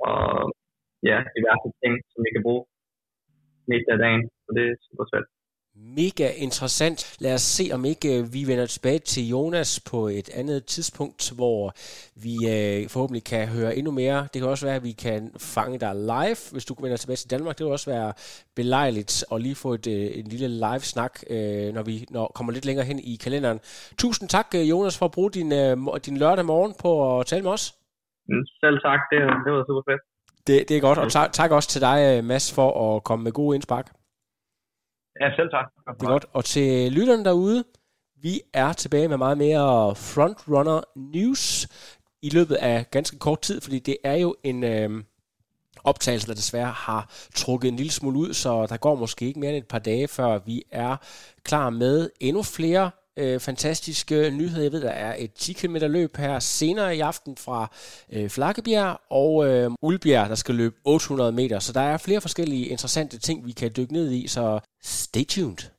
og 0.07 0.21
ja, 1.09 1.17
diverse 1.35 1.69
ting, 1.81 1.93
som 2.11 2.19
vi 2.25 2.29
kan 2.35 2.45
bruge 2.47 2.63
midt 3.69 3.87
af 3.93 3.97
dagen, 4.05 4.23
så 4.43 4.49
det 4.57 4.63
er 4.71 4.75
super 4.87 5.05
svært 5.09 5.27
mega 5.79 6.31
interessant. 6.37 7.17
Lad 7.19 7.33
os 7.33 7.41
se, 7.41 7.69
om 7.73 7.85
ikke 7.85 8.19
øh, 8.19 8.33
vi 8.33 8.47
vender 8.47 8.65
tilbage 8.65 8.99
til 8.99 9.27
Jonas 9.27 9.79
på 9.91 10.07
et 10.07 10.29
andet 10.33 10.65
tidspunkt, 10.65 11.31
hvor 11.35 11.73
vi 12.15 12.33
øh, 12.33 12.89
forhåbentlig 12.89 13.23
kan 13.23 13.47
høre 13.47 13.75
endnu 13.75 13.91
mere. 13.91 14.27
Det 14.33 14.41
kan 14.41 14.49
også 14.49 14.65
være, 14.65 14.75
at 14.75 14.83
vi 14.83 14.91
kan 14.91 15.31
fange 15.39 15.79
dig 15.79 15.95
live, 15.95 16.37
hvis 16.51 16.65
du 16.65 16.75
vender 16.81 16.97
tilbage 16.97 17.17
til 17.17 17.31
Danmark. 17.31 17.57
Det 17.57 17.65
vil 17.65 17.71
også 17.71 17.89
være 17.89 18.13
belejligt 18.55 19.23
at 19.31 19.41
lige 19.41 19.55
få 19.55 19.73
et, 19.73 19.87
øh, 19.87 20.19
en 20.19 20.27
lille 20.27 20.47
live-snak, 20.47 21.13
øh, 21.29 21.73
når 21.73 21.83
vi 21.83 22.05
når, 22.09 22.31
kommer 22.35 22.53
lidt 22.53 22.65
længere 22.65 22.85
hen 22.85 22.99
i 22.99 23.15
kalenderen. 23.23 23.59
Tusind 23.97 24.29
tak, 24.29 24.47
Jonas, 24.53 24.97
for 24.97 25.05
at 25.05 25.11
bruge 25.11 25.31
din, 25.31 25.51
øh, 25.51 25.77
din 26.05 26.17
lørdag 26.17 26.45
morgen 26.45 26.73
på 26.81 27.19
at 27.19 27.25
tale 27.25 27.43
med 27.43 27.51
os. 27.51 27.73
Mm, 28.29 28.45
selv 28.63 28.77
tak. 28.87 28.99
Det, 29.11 29.19
det 29.45 29.51
var 29.53 29.63
super 29.69 29.91
fedt. 29.91 30.01
Det, 30.47 30.69
det 30.69 30.77
er 30.77 30.81
godt, 30.81 30.97
og 30.97 31.11
tak, 31.11 31.33
tak 31.33 31.51
også 31.51 31.69
til 31.69 31.81
dig, 31.81 32.23
Mads, 32.23 32.53
for 32.53 32.95
at 32.95 33.03
komme 33.03 33.23
med 33.23 33.31
gode 33.31 33.55
indspark. 33.55 33.96
Ja, 35.21 35.35
selv 35.35 35.49
tak. 35.49 35.65
Det 35.99 36.03
er 36.03 36.07
godt. 36.07 36.25
Og 36.33 36.45
til 36.45 36.91
lytterne 36.91 37.25
derude, 37.25 37.63
vi 38.21 38.41
er 38.53 38.73
tilbage 38.73 39.07
med 39.07 39.17
meget 39.17 39.37
mere 39.37 39.95
Frontrunner 39.95 40.81
News 40.95 41.67
i 42.21 42.29
løbet 42.29 42.55
af 42.55 42.85
ganske 42.91 43.19
kort 43.19 43.41
tid, 43.41 43.61
fordi 43.61 43.79
det 43.79 43.97
er 44.03 44.15
jo 44.15 44.35
en 44.43 44.63
øh, 44.63 45.03
optagelse, 45.83 46.27
der 46.27 46.33
desværre 46.33 46.71
har 46.71 47.09
trukket 47.35 47.67
en 47.67 47.75
lille 47.75 47.91
smule 47.91 48.19
ud, 48.19 48.33
så 48.33 48.65
der 48.65 48.77
går 48.77 48.95
måske 48.95 49.25
ikke 49.25 49.39
mere 49.39 49.49
end 49.49 49.57
et 49.57 49.67
par 49.67 49.79
dage, 49.79 50.07
før 50.07 50.39
vi 50.45 50.63
er 50.71 50.97
klar 51.43 51.69
med 51.69 52.09
endnu 52.19 52.43
flere 52.43 52.91
øh, 53.17 53.39
fantastiske 53.39 54.31
nyheder. 54.31 54.63
Jeg 54.63 54.71
ved, 54.71 54.81
der 54.81 54.89
er 54.89 55.15
et 55.17 55.33
10 55.33 55.53
km 55.53 55.75
løb 55.75 56.17
her 56.17 56.39
senere 56.39 56.97
i 56.97 56.99
aften 56.99 57.37
fra 57.37 57.71
øh, 58.11 58.29
Flakkebjerg 58.29 58.97
og 59.09 59.47
øh, 59.47 59.71
Ulbjerg, 59.81 60.29
der 60.29 60.35
skal 60.35 60.55
løbe 60.55 60.75
800 60.85 61.31
meter. 61.31 61.59
Så 61.59 61.73
der 61.73 61.81
er 61.81 61.97
flere 61.97 62.21
forskellige 62.21 62.65
interessante 62.65 63.19
ting, 63.19 63.45
vi 63.45 63.51
kan 63.51 63.71
dykke 63.77 63.93
ned 63.93 64.11
i, 64.11 64.27
så 64.27 64.59
stay 64.83 65.25
tuned. 65.25 65.76